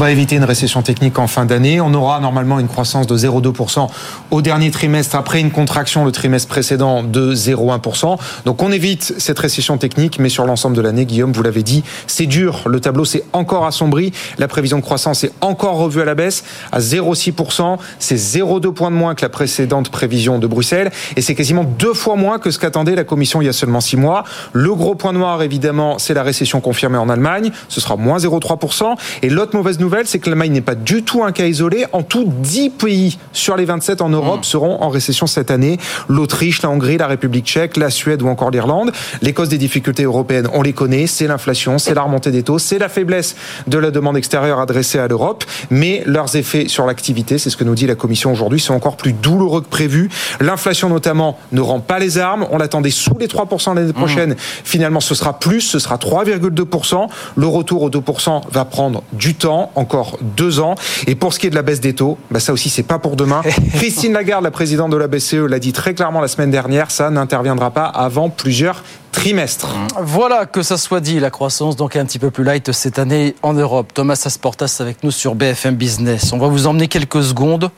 On 0.00 0.04
va 0.04 0.12
éviter 0.12 0.36
une 0.36 0.44
récession 0.44 0.80
technique 0.80 1.18
en 1.18 1.26
fin 1.26 1.44
d'année. 1.44 1.78
On 1.78 1.92
aura 1.92 2.20
normalement 2.20 2.58
une 2.58 2.68
croissance 2.68 3.06
de 3.06 3.18
0,2% 3.18 3.86
au 4.30 4.40
dernier 4.40 4.70
trimestre 4.70 5.14
après 5.14 5.40
une 5.40 5.50
contraction 5.50 6.06
le 6.06 6.10
trimestre 6.10 6.48
précédent 6.48 7.02
de 7.02 7.34
0,1%. 7.34 8.18
Donc 8.46 8.62
on 8.62 8.72
évite 8.72 9.12
cette 9.18 9.38
récession 9.38 9.76
technique, 9.76 10.18
mais 10.18 10.30
sur 10.30 10.46
l'ensemble 10.46 10.74
de 10.74 10.80
l'année, 10.80 11.04
Guillaume, 11.04 11.32
vous 11.32 11.42
l'avez 11.42 11.62
dit, 11.62 11.84
c'est 12.06 12.24
dur. 12.24 12.62
Le 12.64 12.80
tableau 12.80 13.04
s'est 13.04 13.24
encore 13.34 13.66
assombri. 13.66 14.10
La 14.38 14.48
prévision 14.48 14.78
de 14.78 14.82
croissance 14.82 15.22
est 15.22 15.32
encore 15.42 15.76
revue 15.76 16.00
à 16.00 16.06
la 16.06 16.14
baisse 16.14 16.44
à 16.72 16.78
0,6%. 16.78 17.76
C'est 17.98 18.16
0,2 18.16 18.72
points 18.72 18.90
de 18.90 18.96
moins 18.96 19.14
que 19.14 19.20
la 19.20 19.28
précédente 19.28 19.90
prévision 19.90 20.38
de 20.38 20.46
Bruxelles. 20.46 20.90
Et 21.16 21.20
c'est 21.20 21.34
quasiment 21.34 21.64
deux 21.64 21.92
fois 21.92 22.16
moins 22.16 22.38
que 22.38 22.50
ce 22.50 22.58
qu'attendait 22.58 22.94
la 22.94 23.04
Commission 23.04 23.42
il 23.42 23.44
y 23.44 23.50
a 23.50 23.52
seulement 23.52 23.82
six 23.82 23.98
mois. 23.98 24.24
Le 24.54 24.74
gros 24.74 24.94
point 24.94 25.12
noir, 25.12 25.42
évidemment, 25.42 25.98
c'est 25.98 26.14
la 26.14 26.22
récession 26.22 26.62
confirmée 26.62 26.96
en 26.96 27.10
Allemagne. 27.10 27.52
Ce 27.68 27.82
sera 27.82 27.96
moins 27.96 28.16
0,3%. 28.16 28.96
Et 29.20 29.28
l'autre 29.28 29.54
mauvaise 29.54 29.78
nouvelle, 29.78 29.89
c'est 30.04 30.18
que 30.18 30.28
l'Allemagne 30.28 30.52
n'est 30.52 30.60
pas 30.60 30.74
du 30.74 31.02
tout 31.02 31.22
un 31.24 31.32
cas 31.32 31.46
isolé. 31.46 31.84
En 31.92 32.02
tout, 32.02 32.24
10 32.24 32.70
pays 32.70 33.18
sur 33.32 33.56
les 33.56 33.64
27 33.64 34.00
en 34.02 34.08
Europe 34.08 34.44
seront 34.44 34.82
en 34.82 34.88
récession 34.88 35.26
cette 35.26 35.50
année. 35.50 35.78
L'Autriche, 36.08 36.62
la 36.62 36.70
Hongrie, 36.70 36.96
la 36.96 37.06
République 37.06 37.46
tchèque, 37.46 37.76
la 37.76 37.90
Suède 37.90 38.22
ou 38.22 38.28
encore 38.28 38.50
l'Irlande. 38.50 38.92
Les 39.22 39.32
causes 39.32 39.48
des 39.48 39.58
difficultés 39.58 40.04
européennes, 40.04 40.48
on 40.52 40.62
les 40.62 40.72
connaît. 40.72 41.06
C'est 41.06 41.26
l'inflation, 41.26 41.78
c'est 41.78 41.94
la 41.94 42.02
remontée 42.02 42.30
des 42.30 42.42
taux, 42.42 42.58
c'est 42.58 42.78
la 42.78 42.88
faiblesse 42.88 43.36
de 43.66 43.78
la 43.78 43.90
demande 43.90 44.16
extérieure 44.16 44.60
adressée 44.60 44.98
à 44.98 45.08
l'Europe. 45.08 45.44
Mais 45.70 46.02
leurs 46.06 46.36
effets 46.36 46.68
sur 46.68 46.86
l'activité, 46.86 47.38
c'est 47.38 47.50
ce 47.50 47.56
que 47.56 47.64
nous 47.64 47.74
dit 47.74 47.86
la 47.86 47.94
Commission 47.94 48.32
aujourd'hui, 48.32 48.60
sont 48.60 48.74
encore 48.74 48.96
plus 48.96 49.12
douloureux 49.12 49.60
que 49.60 49.68
prévu. 49.68 50.08
L'inflation 50.40 50.88
notamment 50.88 51.38
ne 51.52 51.60
rend 51.60 51.80
pas 51.80 51.98
les 51.98 52.18
armes. 52.18 52.46
On 52.50 52.58
l'attendait 52.58 52.90
sous 52.90 53.16
les 53.18 53.26
3% 53.26 53.74
l'année 53.74 53.92
prochaine. 53.92 54.36
Finalement, 54.38 55.00
ce 55.00 55.14
sera 55.14 55.38
plus, 55.38 55.60
ce 55.60 55.78
sera 55.78 55.96
3,2%. 55.96 57.08
Le 57.36 57.46
retour 57.46 57.82
aux 57.82 57.90
2% 57.90 58.42
va 58.50 58.64
prendre 58.64 59.02
du 59.12 59.34
temps, 59.34 59.70
encore 59.80 60.18
deux 60.20 60.60
ans. 60.60 60.74
Et 61.06 61.14
pour 61.14 61.32
ce 61.32 61.38
qui 61.38 61.46
est 61.46 61.50
de 61.50 61.54
la 61.54 61.62
baisse 61.62 61.80
des 61.80 61.94
taux, 61.94 62.18
bah 62.30 62.38
ça 62.38 62.52
aussi, 62.52 62.68
c'est 62.68 62.82
pas 62.82 62.98
pour 62.98 63.16
demain. 63.16 63.42
Christine 63.74 64.12
Lagarde, 64.12 64.44
la 64.44 64.50
présidente 64.50 64.90
de 64.90 64.96
la 64.96 65.08
BCE, 65.08 65.46
l'a 65.48 65.58
dit 65.58 65.72
très 65.72 65.94
clairement 65.94 66.20
la 66.20 66.28
semaine 66.28 66.50
dernière, 66.50 66.90
ça 66.90 67.10
n'interviendra 67.10 67.70
pas 67.70 67.86
avant 67.86 68.28
plusieurs 68.28 68.84
trimestres. 69.10 69.74
Voilà 70.00 70.46
que 70.46 70.62
ça 70.62 70.76
soit 70.76 71.00
dit, 71.00 71.18
la 71.18 71.30
croissance 71.30 71.76
donc 71.76 71.96
est 71.96 71.98
un 71.98 72.04
petit 72.04 72.18
peu 72.18 72.30
plus 72.30 72.44
light 72.44 72.70
cette 72.72 72.98
année 72.98 73.34
en 73.42 73.54
Europe. 73.54 73.92
Thomas 73.94 74.20
Asportas 74.24 74.76
avec 74.80 75.02
nous 75.02 75.10
sur 75.10 75.34
BFM 75.34 75.74
Business. 75.74 76.32
On 76.32 76.38
va 76.38 76.48
vous 76.48 76.66
emmener 76.66 76.86
quelques 76.86 77.22
secondes 77.22 77.70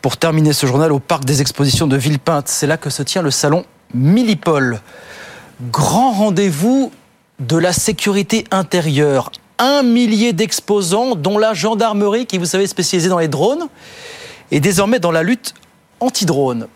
pour 0.00 0.16
terminer 0.16 0.52
ce 0.52 0.66
journal 0.66 0.92
au 0.92 0.98
parc 0.98 1.24
des 1.24 1.40
expositions 1.40 1.86
de 1.86 1.96
Villepinte. 1.96 2.48
C'est 2.48 2.66
là 2.66 2.76
que 2.76 2.90
se 2.90 3.02
tient 3.02 3.22
le 3.22 3.30
salon 3.30 3.64
Millipol. 3.94 4.80
Grand 5.70 6.12
rendez-vous 6.12 6.92
de 7.40 7.56
la 7.56 7.72
sécurité 7.72 8.44
intérieure. 8.50 9.30
Un 9.58 9.82
millier 9.82 10.32
d'exposants, 10.32 11.16
dont 11.16 11.38
la 11.38 11.52
gendarmerie, 11.54 12.26
qui 12.26 12.38
vous 12.38 12.44
savez 12.44 12.66
spécialisée 12.66 13.08
dans 13.08 13.18
les 13.18 13.28
drones, 13.28 13.68
et 14.50 14.60
désormais 14.60 15.00
dans 15.00 15.10
la 15.10 15.22
lutte 15.22 15.54
anti-drone. 16.00 16.68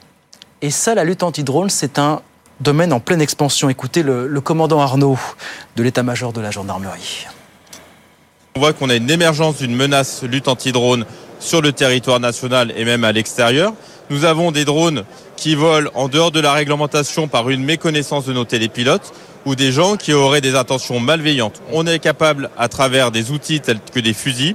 Et 0.63 0.71
ça, 0.71 0.95
la 0.95 1.05
lutte 1.05 1.23
anti-drone, 1.23 1.71
c'est 1.71 1.99
un 1.99 2.23
domaine 2.61 2.93
en 2.93 3.01
pleine 3.01 3.21
expansion. 3.21 3.69
Écoutez 3.69 4.03
le, 4.03 4.27
le 4.27 4.41
commandant 4.41 4.81
Arnaud 4.81 5.19
de 5.77 5.83
l'état-major 5.83 6.33
de 6.33 6.41
la 6.41 6.51
gendarmerie. 6.51 7.27
On 8.55 8.61
voit 8.61 8.73
qu'on 8.73 8.91
a 8.91 8.95
une 8.97 9.11
émergence 9.11 9.59
d'une 9.59 9.75
menace 9.75 10.23
lutte 10.23 10.49
anti-drone 10.49 11.07
sur 11.41 11.63
le 11.63 11.73
territoire 11.73 12.21
national 12.21 12.73
et 12.77 12.85
même 12.85 13.05
à 13.05 13.13
l'extérieur. 13.13 13.73
Nous 14.11 14.25
avons 14.25 14.53
des 14.53 14.65
drones 14.65 15.05
qui 15.37 15.55
volent 15.55 15.91
en 15.95 16.09
dehors 16.09 16.31
de 16.31 16.39
la 16.39 16.53
réglementation 16.53 17.29
par 17.29 17.49
une 17.49 17.65
méconnaissance 17.65 18.27
de 18.27 18.33
nos 18.33 18.45
télépilotes 18.45 19.13
ou 19.45 19.55
des 19.55 19.73
gens 19.73 19.97
qui 19.97 20.13
auraient 20.13 20.41
des 20.41 20.55
intentions 20.55 21.01
malveillantes. 21.01 21.61
On 21.73 21.87
est 21.87 21.99
capable, 21.99 22.51
à 22.59 22.69
travers 22.69 23.11
des 23.11 23.31
outils 23.31 23.61
tels 23.61 23.81
que 23.93 24.01
des 24.01 24.15
fusils, 24.15 24.55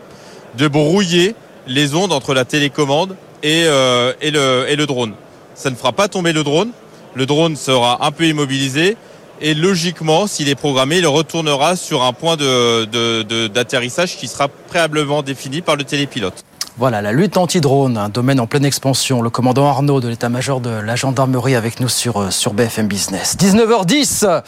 de 0.57 0.67
brouiller 0.67 1.35
les 1.67 1.95
ondes 1.95 2.13
entre 2.13 2.33
la 2.33 2.45
télécommande 2.45 3.15
et, 3.43 3.63
euh, 3.65 4.13
le, 4.21 4.85
drone. 4.85 5.13
Ça 5.55 5.69
ne 5.69 5.75
fera 5.75 5.91
pas 5.91 6.07
tomber 6.07 6.33
le 6.33 6.43
drone. 6.43 6.71
Le 7.15 7.25
drone 7.25 7.55
sera 7.55 8.05
un 8.05 8.11
peu 8.11 8.25
immobilisé, 8.25 8.95
Et 9.39 9.53
logiquement, 9.53 10.25
s'il 10.25 10.49
est 10.49 10.55
programmé, 10.55 10.97
il 10.97 11.05
retournera 11.05 11.75
sur 11.75 12.01
un 12.03 12.11
point 12.11 12.37
d'atterrissage 12.37 14.17
qui 14.17 14.27
sera 14.27 14.47
préalablement 14.47 15.21
défini 15.21 15.61
par 15.61 15.75
le 15.75 15.83
télépilote. 15.83 16.43
Voilà, 16.79 17.01
la 17.01 17.11
lutte 17.11 17.37
anti-drone, 17.37 17.97
un 17.97 18.09
domaine 18.09 18.39
en 18.39 18.45
pleine 18.45 18.63
expansion. 18.63 19.23
Le 19.23 19.31
commandant 19.31 19.65
Arnaud 19.67 19.99
de 19.99 20.09
l'état-major 20.09 20.59
de 20.59 20.69
la 20.69 20.95
gendarmerie 20.95 21.55
avec 21.55 21.79
nous 21.79 21.89
sur, 21.89 22.21
euh, 22.21 22.29
sur 22.29 22.53
BFM 22.53 22.87
Business. 22.87 23.35
19h10, 23.35 24.43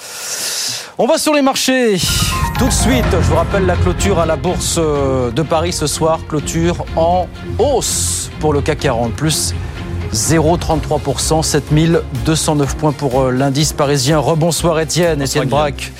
on 0.99 1.07
va 1.07 1.17
sur 1.17 1.33
les 1.33 1.41
marchés. 1.41 1.97
Tout 2.59 2.67
de 2.67 2.71
suite, 2.71 3.03
je 3.11 3.17
vous 3.17 3.35
rappelle 3.35 3.65
la 3.65 3.75
clôture 3.75 4.19
à 4.19 4.27
la 4.27 4.35
bourse 4.35 4.75
euh, 4.77 5.31
de 5.31 5.41
Paris 5.41 5.73
ce 5.73 5.87
soir. 5.87 6.19
Clôture 6.29 6.85
en 6.95 7.25
hausse 7.57 8.29
pour 8.39 8.53
le 8.53 8.61
CAC 8.61 8.77
40, 8.77 9.13
plus 9.13 9.55
0,33%, 10.13 11.41
7209 11.41 12.77
points 12.77 12.91
pour 12.91 13.21
euh, 13.21 13.31
l'indice 13.31 13.73
parisien. 13.73 14.19
Rebonsoir 14.19 14.79
Étienne, 14.79 15.23
Étienne 15.23 15.49
Braque 15.49 15.91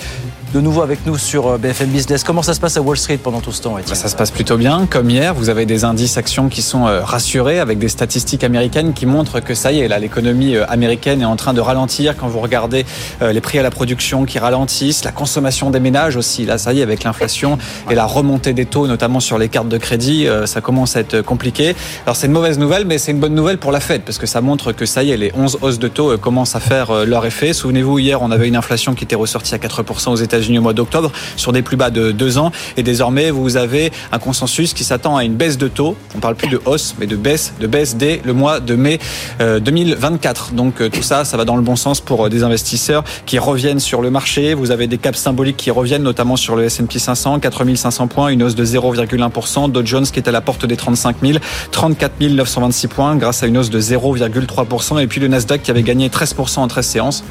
de 0.53 0.62
nouveau 0.62 0.82
avec 0.82 1.06
nous 1.06 1.18
sur 1.18 1.48
euh, 1.48 1.58
BFM 1.58 1.89
Business. 1.89 2.24
Comment 2.24 2.41
ça 2.41 2.53
se 2.53 2.60
passe 2.60 2.75
à 2.77 2.82
Wall 2.82 2.98
Street 2.98 3.20
pendant 3.22 3.39
tout 3.39 3.51
ce 3.51 3.62
temps 3.62 3.75
bah, 3.75 3.96
Ça 3.96 4.08
se 4.08 4.15
passe 4.15 4.32
plutôt 4.32 4.58
bien. 4.58 4.88
Comme 4.89 5.10
hier, 5.10 5.34
vous 5.34 5.50
avez 5.50 5.65
des 5.65 5.84
indices 5.84 6.18
actions 6.18 6.50
qui 6.50 6.62
sont 6.62 6.88
euh, 6.88 7.01
rassurés 7.03 7.60
avec 7.60 7.77
des 7.77 7.89
statistiques 7.89 8.44
américaines 8.44 8.94
qui 8.94 9.06
montrent 9.06 9.41
que 9.41 9.53
ça 9.53 9.72
y 9.72 9.79
est, 9.79 9.88
là, 9.88 10.00
l'économie 10.00 10.56
euh, 10.56 10.65
américaine 10.68 11.22
est 11.22 11.25
en 11.25 11.36
train 11.36 11.53
de 11.53 11.62
ralentir. 11.62 12.15
Quand 12.18 12.27
vous 12.27 12.39
regardez 12.39 12.86
les 13.22 13.41
prix 13.41 13.60
à 13.60 13.63
la 13.63 13.72
production 13.72 14.25
qui 14.25 14.39
ralentissent, 14.39 15.03
la 15.03 15.12
consommation 15.12 15.70
des 15.70 15.79
ménages 15.79 16.15
aussi, 16.15 16.46
là, 16.46 16.58
ça 16.58 16.74
y 16.74 16.79
est, 16.79 16.84
avec 16.84 17.03
l'inflation 17.03 17.58
et 17.89 17.96
la 17.96 18.06
remontée 18.06 18.53
des 18.53 18.65
taux, 18.65 18.88
notamment 18.88 19.20
sur 19.20 19.38
les 19.38 19.50
cartes 19.50 19.70
de 19.70 19.77
crédit, 19.77 20.27
ça 20.46 20.62
commence 20.62 20.96
à 20.96 21.01
être 21.01 21.22
compliqué. 21.22 21.75
Alors 22.06 22.15
c'est 22.15 22.27
une 22.27 22.34
mauvaise 22.34 22.60
nouvelle, 22.60 22.86
mais 22.86 22.98
c'est 22.98 23.12
une 23.12 23.20
bonne 23.20 23.36
nouvelle 23.36 23.58
pour 23.58 23.72
la 23.72 23.79
Fed 23.79 24.01
parce 24.01 24.18
que 24.18 24.27
ça 24.27 24.41
montre 24.41 24.72
que 24.72 24.86
ça 24.86 25.03
y 25.03 25.12
est, 25.12 25.18
les 25.18 25.32
11 25.36 25.60
hausses 25.62 25.79
de 25.79 25.88
taux 25.88 26.18
commencent 26.18 26.56
à 26.56 26.60
faire 26.60 27.06
leur 27.06 27.25
effet. 27.25 27.53
Souvenez-vous, 27.53 28.00
hier, 28.00 28.22
on 28.22 28.32
avait 28.32 28.48
une 28.48 28.56
inflation 28.56 28.94
qui 28.94 29.03
était 29.03 29.15
ressortie 29.15 29.56
à 29.56 29.58
4% 29.58 30.10
aux 30.10 30.15
États-Unis 30.15 30.38
au 30.39 30.62
mois 30.62 30.74
d'octobre 30.74 31.12
sur 31.36 31.51
des 31.51 31.62
plus 31.62 31.77
bas 31.77 31.89
de 31.89 32.12
deux 32.12 32.38
ans. 32.38 32.51
Et 32.77 32.84
désormais, 32.84 33.31
vous 33.31 33.58
avez 33.58 33.91
un 34.12 34.19
consensus 34.19 34.74
qui 34.74 34.84
s'attend 34.84 35.17
à 35.17 35.24
une 35.24 35.36
baisse 35.36 35.58
de 35.58 35.67
taux. 35.67 35.96
On 36.15 36.19
parle 36.19 36.36
plus 36.36 36.48
de 36.48 36.62
hausse, 36.65 36.96
mais 37.00 37.08
de 37.08 37.15
baisse, 37.15 37.53
de 37.60 37.67
baisse 37.67 37.96
dès 37.96 38.22
le 38.24 38.34
mois 38.34 38.60
de 38.60 38.75
mai 38.75 39.00
2024. 39.39 40.50
Euh, 40.51 40.55
Donc 40.55 40.81
euh, 40.81 40.89
tout 40.89 41.03
ça, 41.03 41.25
ça 41.25 41.38
va 41.38 41.46
dans 41.46 41.55
le 41.55 41.62
bon 41.62 41.75
sens 41.75 42.01
pour 42.01 42.25
euh, 42.25 42.29
des 42.29 42.43
investisseurs 42.43 43.03
qui 43.25 43.39
reviennent 43.39 43.79
sur 43.79 44.01
le 44.01 44.10
marché. 44.12 44.53
Vous 44.53 44.72
avez 44.72 44.88
des 44.88 44.98
caps 44.98 45.19
symboliques 45.19 45.58
qui 45.58 45.72
reviennent, 45.72 46.03
notamment 46.03 46.36
sur 46.36 46.55
le 46.55 46.63
S&P 46.65 47.00
500, 47.00 47.39
4500 47.39 48.08
points, 48.08 48.29
une 48.29 48.43
hausse 48.43 48.55
de 48.55 48.65
0,1%. 48.65 49.72
Dow 49.72 49.86
Jones 49.86 50.05
qui 50.05 50.19
est 50.19 50.27
à 50.27 50.31
la 50.31 50.41
porte 50.41 50.65
des 50.65 50.77
35 50.77 51.17
000, 51.22 51.39
34 51.72 52.19
926 52.19 52.88
points 52.88 53.15
grâce 53.15 53.43
à 53.43 53.48
une 53.48 53.58
hausse 53.58 53.69
de 53.69 53.79
0,3%. 53.79 55.01
Et 55.01 55.08
puis 55.08 55.19
le 55.19 55.27
Nasdaq 55.27 55.62
qui 55.62 55.72
avait 55.72 55.84
gagné 55.84 56.10
13% 56.10 56.60
en 56.60 56.67
13 56.67 56.86
séances 56.86 57.24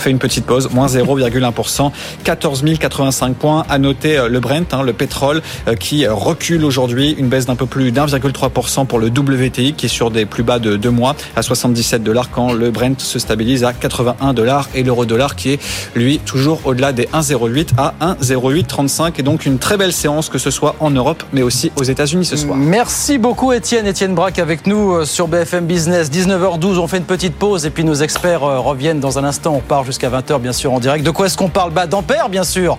fait 0.00 0.10
une 0.10 0.18
petite 0.18 0.44
pause, 0.44 0.68
moins 0.72 0.86
0,1%, 0.86 1.90
14 2.24 2.64
085 2.78 3.34
points. 3.36 3.64
À 3.68 3.78
noter 3.78 4.18
euh, 4.18 4.28
le 4.28 4.40
Brent, 4.40 4.72
hein, 4.72 4.82
le 4.82 4.92
pétrole, 4.92 5.42
euh, 5.66 5.74
qui 5.74 6.06
recule 6.06 6.64
aujourd'hui, 6.64 7.14
une 7.18 7.28
baisse 7.28 7.46
d'un 7.46 7.56
peu 7.56 7.66
plus 7.66 7.92
d'1,3% 7.92 8.86
pour 8.86 8.98
le 8.98 9.08
WTI, 9.08 9.74
qui 9.74 9.86
est 9.86 9.88
sur 9.88 10.10
des 10.10 10.26
plus 10.26 10.42
bas 10.42 10.58
de 10.58 10.76
deux 10.76 10.90
mois, 10.90 11.14
à 11.36 11.42
77 11.42 12.02
dollars, 12.02 12.30
quand 12.30 12.52
le 12.52 12.70
Brent 12.70 12.98
se 12.98 13.18
stabilise 13.18 13.64
à 13.64 13.72
81 13.72 14.32
dollars 14.32 14.68
et 14.74 14.82
l'euro 14.82 15.04
dollar 15.04 15.36
qui 15.36 15.52
est, 15.52 15.60
lui, 15.94 16.18
toujours 16.18 16.60
au-delà 16.64 16.92
des 16.92 17.04
1,08 17.06 17.70
à 17.76 17.94
1,0835. 18.20 19.14
Et 19.18 19.22
donc 19.22 19.46
une 19.46 19.58
très 19.58 19.76
belle 19.76 19.92
séance, 19.92 20.28
que 20.28 20.38
ce 20.38 20.50
soit 20.50 20.76
en 20.80 20.90
Europe, 20.90 21.22
mais 21.32 21.42
aussi 21.42 21.72
aux 21.76 21.84
États-Unis 21.84 22.24
ce 22.24 22.36
soir. 22.36 22.56
Merci 22.56 23.18
beaucoup, 23.18 23.52
Étienne. 23.52 23.86
Étienne 23.86 24.14
Braque 24.14 24.38
avec 24.38 24.66
nous 24.66 24.94
euh, 24.94 25.04
sur 25.04 25.28
BFM 25.28 25.66
Business. 25.66 26.10
19h12, 26.10 26.78
on 26.78 26.86
fait 26.86 26.98
une 26.98 27.04
petite 27.04 27.34
pause 27.34 27.66
et 27.66 27.70
puis 27.70 27.84
nos 27.84 27.94
experts 27.94 28.40
reviennent 28.40 29.00
dans 29.00 29.18
un 29.18 29.24
instant. 29.24 29.54
On 29.54 29.60
jusqu'à 29.88 30.10
20h, 30.10 30.38
bien 30.38 30.52
sûr, 30.52 30.72
en 30.72 30.80
direct. 30.80 31.04
De 31.04 31.10
quoi 31.10 31.26
est-ce 31.26 31.36
qu'on 31.36 31.48
parle? 31.48 31.72
Bah, 31.72 31.86
D'Ampère, 31.86 32.28
bien 32.28 32.44
sûr 32.44 32.78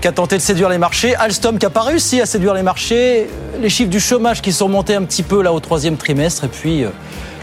qui 0.00 0.08
a 0.08 0.12
tenté 0.12 0.36
de 0.36 0.42
séduire 0.42 0.68
les 0.68 0.78
marchés, 0.78 1.14
Alstom 1.14 1.58
qui 1.60 1.64
n'a 1.64 1.70
pas 1.70 1.82
réussi 1.82 2.20
à 2.20 2.26
séduire 2.26 2.54
les 2.54 2.64
marchés, 2.64 3.30
les 3.60 3.68
chiffres 3.68 3.88
du 3.88 4.00
chômage 4.00 4.42
qui 4.42 4.52
sont 4.52 4.68
montés 4.68 4.96
un 4.96 5.04
petit 5.04 5.22
peu 5.22 5.42
là 5.42 5.52
au 5.52 5.60
troisième 5.60 5.96
trimestre, 5.96 6.42
et 6.42 6.48
puis 6.48 6.82
euh, 6.82 6.88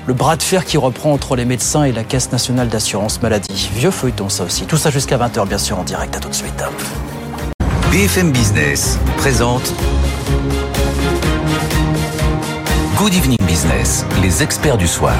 le 0.07 0.13
bras 0.13 0.35
de 0.35 0.43
fer 0.43 0.65
qui 0.65 0.77
reprend 0.77 1.13
entre 1.13 1.37
les 1.37 1.45
médecins 1.45 1.85
et 1.85 1.93
la 1.93 2.03
Caisse 2.03 2.33
nationale 2.33 2.67
d'assurance 2.67 3.21
maladie. 3.21 3.69
Vieux 3.75 3.91
feuilleton 3.91 4.27
ça 4.27 4.43
aussi. 4.43 4.65
Tout 4.65 4.75
ça 4.75 4.89
jusqu'à 4.89 5.17
20h 5.17 5.47
bien 5.47 5.57
sûr 5.57 5.79
en 5.79 5.85
direct. 5.85 6.13
À 6.17 6.19
tout 6.19 6.27
de 6.27 6.35
suite. 6.35 6.61
BFM 7.91 8.33
Business 8.33 8.99
présente 9.15 9.73
Good 12.97 13.13
Evening 13.13 13.37
Business, 13.59 14.05
les 14.21 14.41
experts 14.41 14.77
du 14.77 14.87
soir. 14.87 15.17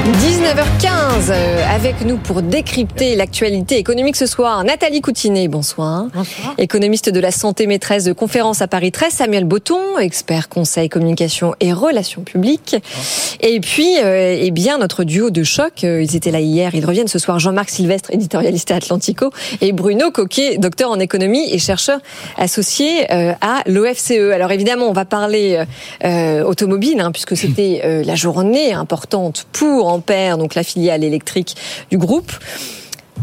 19h15 0.00 1.30
euh, 1.30 1.62
avec 1.68 2.00
nous 2.06 2.16
pour 2.16 2.40
décrypter 2.42 3.14
l'actualité 3.16 3.76
économique 3.76 4.16
ce 4.16 4.24
soir. 4.26 4.64
Nathalie 4.64 5.02
Coutinet, 5.02 5.46
bonsoir. 5.46 6.06
Bonsoir. 6.14 6.54
Économiste 6.58 7.10
de 7.10 7.20
la 7.20 7.30
santé, 7.30 7.66
maîtresse 7.66 8.04
de 8.04 8.12
conférence 8.12 8.62
à 8.62 8.66
Paris 8.66 8.92
13. 8.92 9.12
Samuel 9.12 9.44
Botton, 9.44 9.98
expert 9.98 10.48
conseil 10.48 10.88
communication 10.88 11.54
et 11.60 11.72
relations 11.72 12.22
publiques. 12.22 12.76
Et 13.40 13.60
puis, 13.60 13.98
euh, 14.02 14.36
eh 14.40 14.50
bien, 14.50 14.78
notre 14.78 15.04
duo 15.04 15.28
de 15.30 15.44
choc. 15.44 15.84
euh, 15.84 16.02
Ils 16.02 16.16
étaient 16.16 16.30
là 16.30 16.40
hier, 16.40 16.74
ils 16.74 16.86
reviennent 16.86 17.08
ce 17.08 17.18
soir. 17.18 17.38
Jean-Marc 17.38 17.68
Sylvestre, 17.68 18.10
éditorialiste 18.12 18.70
à 18.70 18.76
Atlantico, 18.76 19.30
et 19.60 19.72
Bruno 19.72 20.10
Coquet, 20.10 20.56
docteur 20.58 20.90
en 20.90 20.98
économie 20.98 21.52
et 21.52 21.58
chercheur 21.58 22.00
associé 22.38 23.12
euh, 23.12 23.34
à 23.42 23.62
l'OFCE. 23.66 24.32
Alors 24.32 24.50
évidemment, 24.50 24.86
on 24.86 24.92
va 24.94 25.04
parler 25.04 25.62
euh, 26.04 26.42
automobile, 26.42 27.00
hein, 27.00 27.12
puisque 27.12 27.36
c'était 27.36 27.59
euh, 27.60 28.02
la 28.04 28.14
journée 28.14 28.72
importante 28.72 29.46
pour 29.52 29.88
Ampère, 29.88 30.38
donc 30.38 30.54
la 30.54 30.62
filiale 30.62 31.04
électrique 31.04 31.56
du 31.90 31.98
groupe 31.98 32.32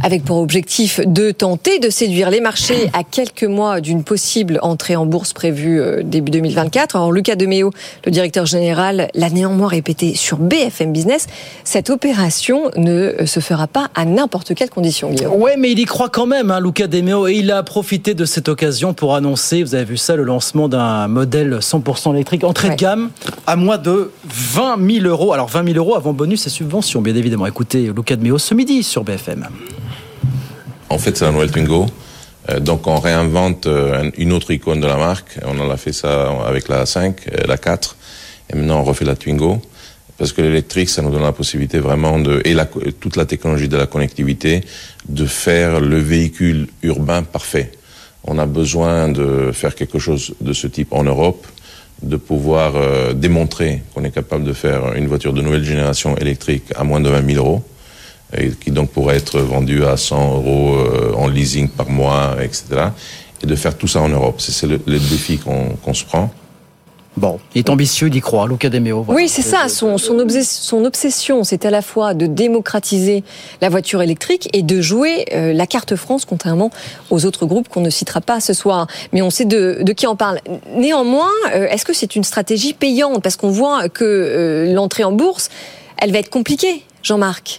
avec 0.03 0.23
pour 0.23 0.37
objectif 0.37 0.99
de 1.05 1.31
tenter 1.31 1.79
de 1.79 1.89
séduire 1.89 2.29
les 2.29 2.39
marchés 2.39 2.89
à 2.93 3.03
quelques 3.03 3.43
mois 3.43 3.81
d'une 3.81 4.03
possible 4.03 4.59
entrée 4.61 4.95
en 4.95 5.05
bourse 5.05 5.33
prévue 5.33 5.81
euh, 5.81 6.01
début 6.03 6.31
2024. 6.31 6.95
Alors 6.95 7.11
Lucas 7.11 7.35
Demeo, 7.35 7.71
le 8.05 8.11
directeur 8.11 8.45
général, 8.45 9.09
l'a 9.13 9.29
néanmoins 9.29 9.67
répété 9.67 10.15
sur 10.15 10.37
BFM 10.37 10.93
Business, 10.93 11.27
cette 11.63 11.89
opération 11.89 12.71
ne 12.77 12.91
euh, 12.91 13.25
se 13.25 13.39
fera 13.39 13.67
pas 13.67 13.89
à 13.95 14.05
n'importe 14.05 14.53
quelle 14.55 14.69
condition, 14.69 15.09
Guillaume. 15.09 15.33
Ouais, 15.41 15.55
mais 15.57 15.71
il 15.71 15.79
y 15.79 15.85
croit 15.85 16.09
quand 16.09 16.25
même, 16.25 16.51
hein, 16.51 16.59
Luca 16.59 16.87
Demeo, 16.87 17.27
et 17.27 17.33
il 17.35 17.51
a 17.51 17.63
profité 17.63 18.13
de 18.13 18.25
cette 18.25 18.49
occasion 18.49 18.93
pour 18.93 19.15
annoncer, 19.15 19.63
vous 19.63 19.75
avez 19.75 19.85
vu 19.85 19.97
ça, 19.97 20.15
le 20.15 20.23
lancement 20.23 20.69
d'un 20.69 21.07
modèle 21.07 21.57
100% 21.59 22.13
électrique, 22.13 22.43
entrée 22.43 22.67
Ouais. 22.69 22.75
de 22.75 22.79
gamme, 22.79 23.09
à 23.45 23.55
moins 23.55 23.77
de 23.77 24.11
20 24.25 24.77
000 25.01 25.05
euros. 25.07 25.33
Alors 25.33 25.47
20 25.47 25.65
000 25.73 25.77
euros 25.77 25.95
avant 25.95 26.13
bonus 26.13 26.45
et 26.47 26.49
subventions, 26.49 27.01
bien 27.01 27.15
évidemment. 27.15 27.45
Écoutez, 27.45 27.91
Luca 27.95 28.15
Demeo 28.15 28.37
ce 28.37 28.53
midi 28.53 28.83
sur 28.83 29.03
BFM. 29.03 29.47
En 30.89 30.97
fait, 30.97 31.17
c'est 31.17 31.25
la 31.25 31.31
nouvelle 31.31 31.51
Twingo. 31.51 31.85
Euh, 32.49 32.59
donc, 32.59 32.87
on 32.87 32.97
réinvente 32.97 33.67
euh, 33.67 34.09
une 34.17 34.31
autre 34.31 34.51
icône 34.51 34.79
de 34.79 34.87
la 34.87 34.95
marque. 34.95 35.37
On 35.45 35.59
en 35.59 35.69
a 35.69 35.77
fait 35.77 35.91
ça 35.91 36.31
avec 36.45 36.69
la 36.69 36.85
5, 36.85 37.27
euh, 37.27 37.45
la 37.45 37.57
4. 37.57 37.97
Et 38.51 38.55
maintenant, 38.55 38.79
on 38.79 38.83
refait 38.83 39.03
la 39.03 39.15
Twingo. 39.15 39.61
Parce 40.17 40.31
que 40.31 40.41
l'électrique, 40.41 40.89
ça 40.89 41.01
nous 41.01 41.11
donne 41.11 41.23
la 41.23 41.33
possibilité 41.33 41.79
vraiment 41.79 42.19
de, 42.19 42.41
et 42.45 42.55
toute 42.99 43.17
la 43.17 43.25
technologie 43.25 43.67
de 43.67 43.77
la 43.77 43.85
connectivité, 43.85 44.63
de 45.09 45.25
faire 45.25 45.79
le 45.79 45.99
véhicule 45.99 46.67
urbain 46.81 47.21
parfait. 47.21 47.71
On 48.23 48.39
a 48.39 48.45
besoin 48.47 49.09
de 49.09 49.51
faire 49.53 49.75
quelque 49.75 49.99
chose 49.99 50.33
de 50.41 50.53
ce 50.53 50.65
type 50.67 50.91
en 50.91 51.03
Europe, 51.03 51.45
de 52.01 52.15
pouvoir 52.15 53.13
démontrer 53.13 53.83
qu'on 53.93 54.03
est 54.03 54.11
capable 54.11 54.43
de 54.43 54.53
faire 54.53 54.93
une 54.95 55.05
voiture 55.05 55.33
de 55.33 55.41
nouvelle 55.41 55.63
génération 55.63 56.17
électrique 56.17 56.63
à 56.75 56.83
moins 56.83 56.99
de 56.99 57.09
20 57.09 57.33
000 57.33 57.45
euros 57.45 57.63
et 58.35 58.49
qui 58.49 58.71
donc 58.71 58.89
pourrait 58.89 59.17
être 59.17 59.39
vendu 59.39 59.85
à 59.85 59.97
100 59.97 60.35
euros 60.35 60.75
euh, 60.75 61.13
en 61.15 61.27
leasing 61.27 61.69
par 61.69 61.89
mois, 61.89 62.35
etc. 62.41 62.89
Et 63.43 63.47
de 63.47 63.55
faire 63.55 63.77
tout 63.77 63.87
ça 63.87 64.01
en 64.01 64.09
Europe. 64.09 64.35
C'est 64.39 64.51
c'est 64.51 64.67
le, 64.67 64.79
le 64.85 64.99
défi 64.99 65.37
qu'on 65.37 65.69
qu'on 65.83 65.93
se 65.93 66.03
prend. 66.03 66.31
Bon, 67.17 67.39
il 67.55 67.59
est 67.59 67.69
ambitieux, 67.71 68.09
il 68.09 68.15
y 68.15 68.21
croit, 68.21 68.47
Luca 68.47 68.69
Demeo. 68.69 69.01
voilà. 69.01 69.19
Oui, 69.19 69.27
c'est 69.27 69.41
ça. 69.41 69.69
Son, 69.69 69.97
son, 69.97 70.19
obsession, 70.19 70.61
son 70.61 70.85
obsession, 70.85 71.43
c'est 71.43 71.65
à 71.65 71.71
la 71.71 71.81
fois 71.81 72.13
de 72.13 72.27
démocratiser 72.27 73.23
la 73.59 73.69
voiture 73.69 74.03
électrique 74.03 74.49
et 74.53 74.61
de 74.61 74.81
jouer 74.81 75.25
euh, 75.33 75.51
la 75.51 75.65
carte 75.65 75.95
France, 75.95 76.25
contrairement 76.25 76.69
aux 77.09 77.25
autres 77.25 77.47
groupes 77.47 77.69
qu'on 77.69 77.81
ne 77.81 77.89
citera 77.89 78.21
pas 78.21 78.39
ce 78.39 78.53
soir. 78.53 78.85
Mais 79.13 79.23
on 79.23 79.31
sait 79.31 79.45
de, 79.45 79.79
de 79.81 79.93
qui 79.93 80.05
on 80.05 80.15
parle. 80.15 80.41
Néanmoins, 80.75 81.31
euh, 81.55 81.67
est-ce 81.69 81.85
que 81.85 81.93
c'est 81.93 82.15
une 82.15 82.23
stratégie 82.23 82.73
payante? 82.73 83.23
Parce 83.23 83.35
qu'on 83.35 83.49
voit 83.49 83.89
que 83.89 84.03
euh, 84.05 84.71
l'entrée 84.71 85.03
en 85.03 85.11
bourse, 85.11 85.49
elle 85.97 86.11
va 86.11 86.19
être 86.19 86.29
compliquée, 86.29 86.83
Jean-Marc. 87.01 87.57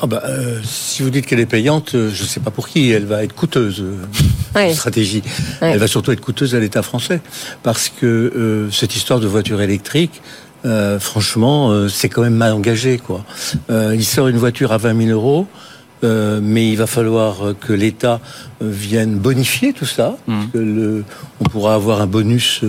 Ah 0.00 0.06
bah, 0.06 0.22
euh, 0.26 0.60
si 0.62 1.02
vous 1.02 1.10
dites 1.10 1.26
qu'elle 1.26 1.40
est 1.40 1.46
payante, 1.46 1.94
euh, 1.96 2.10
je 2.14 2.22
ne 2.22 2.28
sais 2.28 2.38
pas 2.38 2.52
pour 2.52 2.68
qui, 2.68 2.90
elle 2.92 3.04
va 3.04 3.24
être 3.24 3.34
coûteuse, 3.34 3.80
euh, 3.82 3.96
Ouais. 4.54 4.72
stratégie. 4.72 5.22
Ouais. 5.60 5.70
Elle 5.72 5.78
va 5.78 5.88
surtout 5.88 6.12
être 6.12 6.20
coûteuse 6.20 6.54
à 6.54 6.60
l'État 6.60 6.82
français, 6.82 7.20
parce 7.64 7.88
que 7.88 8.06
euh, 8.06 8.70
cette 8.70 8.94
histoire 8.94 9.18
de 9.18 9.26
voiture 9.26 9.60
électrique, 9.60 10.22
euh, 10.64 11.00
franchement, 11.00 11.70
euh, 11.70 11.88
c'est 11.88 12.08
quand 12.08 12.22
même 12.22 12.34
mal 12.34 12.52
engagé. 12.52 12.98
Quoi. 12.98 13.24
Euh, 13.70 13.92
il 13.94 14.04
sort 14.04 14.28
une 14.28 14.36
voiture 14.38 14.72
à 14.72 14.78
20 14.78 15.06
000 15.06 15.10
euros, 15.10 15.46
euh, 16.04 16.40
mais 16.42 16.68
il 16.68 16.76
va 16.76 16.86
falloir 16.86 17.48
euh, 17.48 17.56
que 17.58 17.72
l'État 17.72 18.20
euh, 18.62 18.68
vienne 18.70 19.16
bonifier 19.18 19.72
tout 19.72 19.84
ça. 19.86 20.16
parce 20.26 20.46
que 20.52 20.58
le- 20.58 21.04
on 21.40 21.44
pourra 21.44 21.74
avoir 21.74 22.00
un 22.00 22.06
bonus 22.06 22.62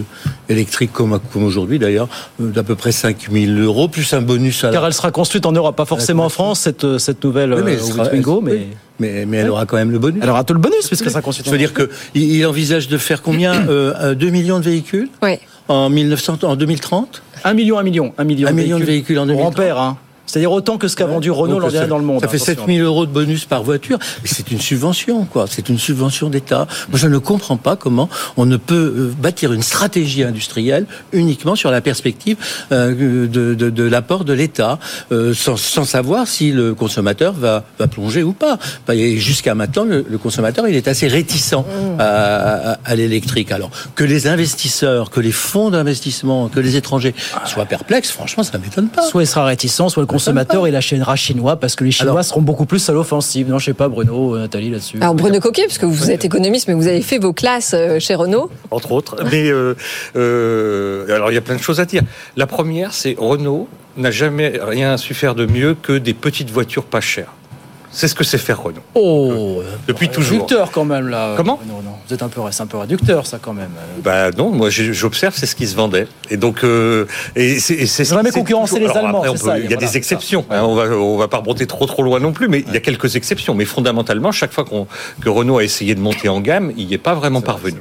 électrique 0.48 0.92
comme, 0.94 1.20
comme 1.34 1.44
aujourd'hui 1.44 1.80
d'ailleurs, 1.80 2.08
d'à 2.40 2.64
peu 2.64 2.76
près 2.76 2.92
5 2.92 3.30
000 3.32 3.52
euros, 3.60 3.88
plus 3.88 4.12
un 4.14 4.22
bonus 4.22 4.64
à 4.64 4.68
la 4.68 4.74
Car 4.74 4.86
elle 4.86 4.94
sera 4.94 5.12
construite 5.12 5.46
en 5.46 5.52
Europe, 5.52 5.76
pas 5.76 5.86
forcément 5.86 6.26
en 6.26 6.30
France, 6.30 6.62
cette, 6.62 6.98
cette 6.98 7.24
nouvelle 7.24 7.54
Oui, 7.54 7.62
mais 7.66 7.74
elle 7.74 7.80
sera- 7.82 8.08
Twingo, 8.08 8.40
elle- 8.40 8.44
mais... 8.46 8.52
oui. 8.52 8.68
mais, 9.00 9.26
mais 9.26 9.38
elle 9.38 9.50
aura 9.50 9.66
quand 9.66 9.78
même 9.78 9.92
le 9.92 10.00
bonus. 10.00 10.22
Elle 10.24 10.30
aura 10.30 10.44
tout 10.44 10.54
le 10.54 10.60
bonus, 10.60 10.88
puisque 10.88 11.10
ça 11.10 11.22
constitue. 11.22 11.48
Je 11.48 11.52
veux 11.52 11.58
dire 11.58 11.74
que 11.74 11.90
il 12.16 12.24
il 12.36 12.46
envisage 12.46 12.88
de 12.88 12.98
faire 12.98 13.22
combien 13.22 13.54
euh, 13.70 14.14
2 14.16 14.30
millions 14.30 14.60
de 14.60 14.66
véhicules 14.66 15.10
Ouais. 15.22 15.40
en, 15.68 15.90
1900, 15.90 16.40
en 16.44 16.56
2030 16.56 17.22
Un 17.44 17.54
million, 17.54 17.78
un 17.80 17.84
million, 17.84 18.14
un 18.18 18.24
million. 18.24 18.48
Un 18.48 18.52
million 18.54 18.80
de 18.80 18.84
véhicules 18.86 19.18
en 19.20 19.26
2030. 19.26 19.54
On 19.54 19.56
perd, 19.56 19.78
hein. 19.80 19.98
C'est-à-dire 20.30 20.52
autant 20.52 20.78
que 20.78 20.88
ce 20.88 20.96
qu'a 20.96 21.08
vendu 21.08 21.32
Renault 21.32 21.58
l'an 21.60 21.70
dernier 21.70 21.88
dans 21.88 21.98
le 21.98 22.04
monde. 22.04 22.22
Ça 22.22 22.28
fait 22.28 22.36
attention. 22.38 22.54
7000 22.62 22.82
euros 22.84 23.06
de 23.08 23.12
bonus 23.12 23.46
par 23.46 23.64
voiture. 23.64 23.98
Mais 24.22 24.30
c'est 24.32 24.52
une 24.52 24.62
subvention, 24.62 25.26
quoi. 25.26 25.46
C'est 25.50 25.70
une 25.70 25.80
subvention 25.80 26.30
d'État. 26.30 26.68
Moi, 26.90 27.00
je 27.00 27.08
ne 27.08 27.18
comprends 27.18 27.58
pas 27.58 27.76
comment 27.76 28.10
on 28.38 28.46
ne 28.46 28.58
peut 28.58 28.76
euh, 28.96 29.14
bâtir 29.20 29.54
une 29.54 29.64
stratégie 29.64 30.24
industrielle 30.24 30.86
uniquement 31.14 31.56
sur 31.56 31.72
la 31.72 31.82
perspective 31.82 32.38
euh, 32.72 33.28
de, 33.28 33.84
l'apport 33.84 34.24
de 34.24 34.34
l'État, 34.34 34.78
euh, 35.12 35.34
sans, 35.34 35.58
sans 35.58 35.84
savoir 35.86 36.28
si 36.28 36.52
le 36.52 36.76
consommateur 36.76 37.34
va, 37.34 37.64
va 37.80 37.88
plonger 37.88 38.22
ou 38.22 38.34
pas. 38.34 38.60
Bah, 38.88 38.94
Jusqu'à 38.96 39.56
maintenant, 39.56 39.84
le, 39.84 40.06
le 40.08 40.18
consommateur, 40.20 40.68
il 40.68 40.76
est 40.76 40.88
assez 40.88 41.08
réticent 41.08 41.56
à, 41.98 42.04
à- 42.74 42.78
à 42.86 42.96
l'électrique. 42.96 43.52
Alors, 43.52 43.72
que 43.96 44.04
les 44.04 44.28
investisseurs, 44.28 45.10
que 45.10 45.20
les 45.22 45.32
fonds 45.32 45.72
d'investissement, 45.72 46.50
que 46.50 46.60
les 46.60 46.76
étrangers 46.76 47.16
soient 47.46 47.66
perplexes, 47.66 48.12
franchement, 48.12 48.44
ça 48.44 48.58
ne 48.60 48.64
m'étonne 48.64 48.90
pas. 48.90 49.08
Soit 49.08 49.24
il 49.24 49.28
sera 49.28 49.46
réticent, 49.46 49.76
soit 49.88 49.90
le 49.98 50.06
consommateur 50.06 50.19
il 50.68 50.76
achètera 50.76 51.16
chinois 51.16 51.56
parce 51.58 51.76
que 51.76 51.84
les 51.84 51.92
Chinois 51.92 52.12
Alors- 52.14 52.24
seront 52.26 52.42
beaucoup 52.42 52.66
plus 52.66 52.88
à 52.90 52.94
l'offensive. 52.94 53.50
Non, 53.50 53.60
je 53.60 53.66
sais 53.66 53.74
pas, 53.74 53.88
Bruno, 53.88 54.36
euh, 54.36 54.40
Nathalie 54.40 54.70
là-dessus. 54.70 54.98
Alors 55.02 55.16
Bruno 55.16 55.40
Coquet, 55.40 55.64
parce 55.64 55.78
que 55.78 55.86
vous 55.86 56.12
êtes 56.12 56.26
économiste, 56.26 56.68
mais 56.68 56.74
vous 56.74 56.88
avez 56.88 57.02
fait 57.02 57.18
vos 57.18 57.34
classes 57.34 57.74
euh, 57.74 58.00
chez 58.00 58.16
Renault. 58.16 58.50
entre 58.72 58.92
autres. 58.92 59.16
Mais 59.32 59.50
euh, 59.50 59.76
euh, 60.16 61.16
alors 61.16 61.32
il 61.32 61.36
y 61.36 61.38
a 61.38 61.42
plein 61.42 61.56
de 61.56 61.62
choses 61.62 61.80
à 61.80 61.86
dire. 61.86 62.02
La 62.36 62.48
première, 62.48 62.94
c'est 62.94 63.16
Renault 63.18 63.68
n'a 63.98 64.12
jamais 64.12 64.60
rien 64.62 64.98
su 64.98 65.14
faire 65.14 65.36
de 65.36 65.46
mieux 65.46 65.76
que 65.82 65.98
des 65.98 66.14
petites 66.14 66.52
voitures 66.52 66.86
pas 66.86 67.02
chères. 67.02 67.34
C'est 67.92 68.08
ce 68.08 68.14
que 68.16 68.24
c'est 68.24 68.38
faire 68.38 68.62
Renault. 68.62 68.82
Oh, 68.94 69.62
Depuis 69.88 70.10
toujours. 70.10 70.34
réducteur 70.44 70.72
quand 70.72 70.86
même 70.86 71.08
là. 71.08 71.34
Comment 71.36 71.60
Non, 71.68 71.82
non, 71.82 71.96
vous 72.08 72.14
êtes 72.14 72.22
un 72.22 72.30
peu, 72.30 72.40
c'est 72.52 72.62
un 72.62 72.68
peu 72.68 72.78
réducteur 72.78 73.26
ça 73.26 73.40
quand 73.42 73.54
même. 73.54 73.72
Bah 74.04 74.30
non, 74.32 74.52
moi 74.52 74.70
j'observe 74.70 75.34
c'est 75.36 75.48
ce 75.48 75.56
qui 75.56 75.66
se 75.68 75.76
vendait. 75.76 76.08
Et 76.30 76.38
donc 76.38 76.64
euh, 76.64 77.06
et 77.36 77.60
c'est 77.60 77.86
c'est 77.88 78.06
Jamais 78.06 78.32
c'est 78.32 78.40
concurrencer 78.40 78.80
les 78.80 78.88
Allemands, 78.90 79.18
après, 79.20 79.30
on 79.30 79.36
c'est 79.36 79.44
peut- 79.44 79.50
ça, 79.50 79.58
Il 79.58 79.64
y 79.64 79.66
a 79.66 79.70
voilà, 79.70 79.88
des 79.88 79.98
exceptions. 79.98 80.46
hein, 80.52 80.62
on 80.64 80.76
va 80.76 80.84
on 80.96 81.18
va 81.18 81.28
pas 81.28 81.38
remonter 81.38 81.66
trop 81.66 81.86
trop 81.88 82.04
loin 82.04 82.20
non 82.20 82.32
plus, 82.32 82.48
mais 82.48 82.64
il 82.68 82.74
y 82.74 82.78
a 82.78 82.80
quelques 82.80 83.16
exceptions. 83.16 83.56
Mais 83.56 83.66
fondamentalement, 83.66 84.32
chaque 84.32 84.54
fois 84.54 84.66
qu'on 84.66 84.88
que 85.22 85.30
Renault 85.30 85.58
a 85.58 85.64
essayé 85.64 85.96
de 85.96 86.00
monter 86.00 86.30
en 86.30 86.42
gamme, 86.42 86.72
il 86.78 86.86
n'y 86.88 86.94
est 86.94 86.98
pas 87.00 87.16
vraiment 87.16 87.42
parvenu. 87.42 87.80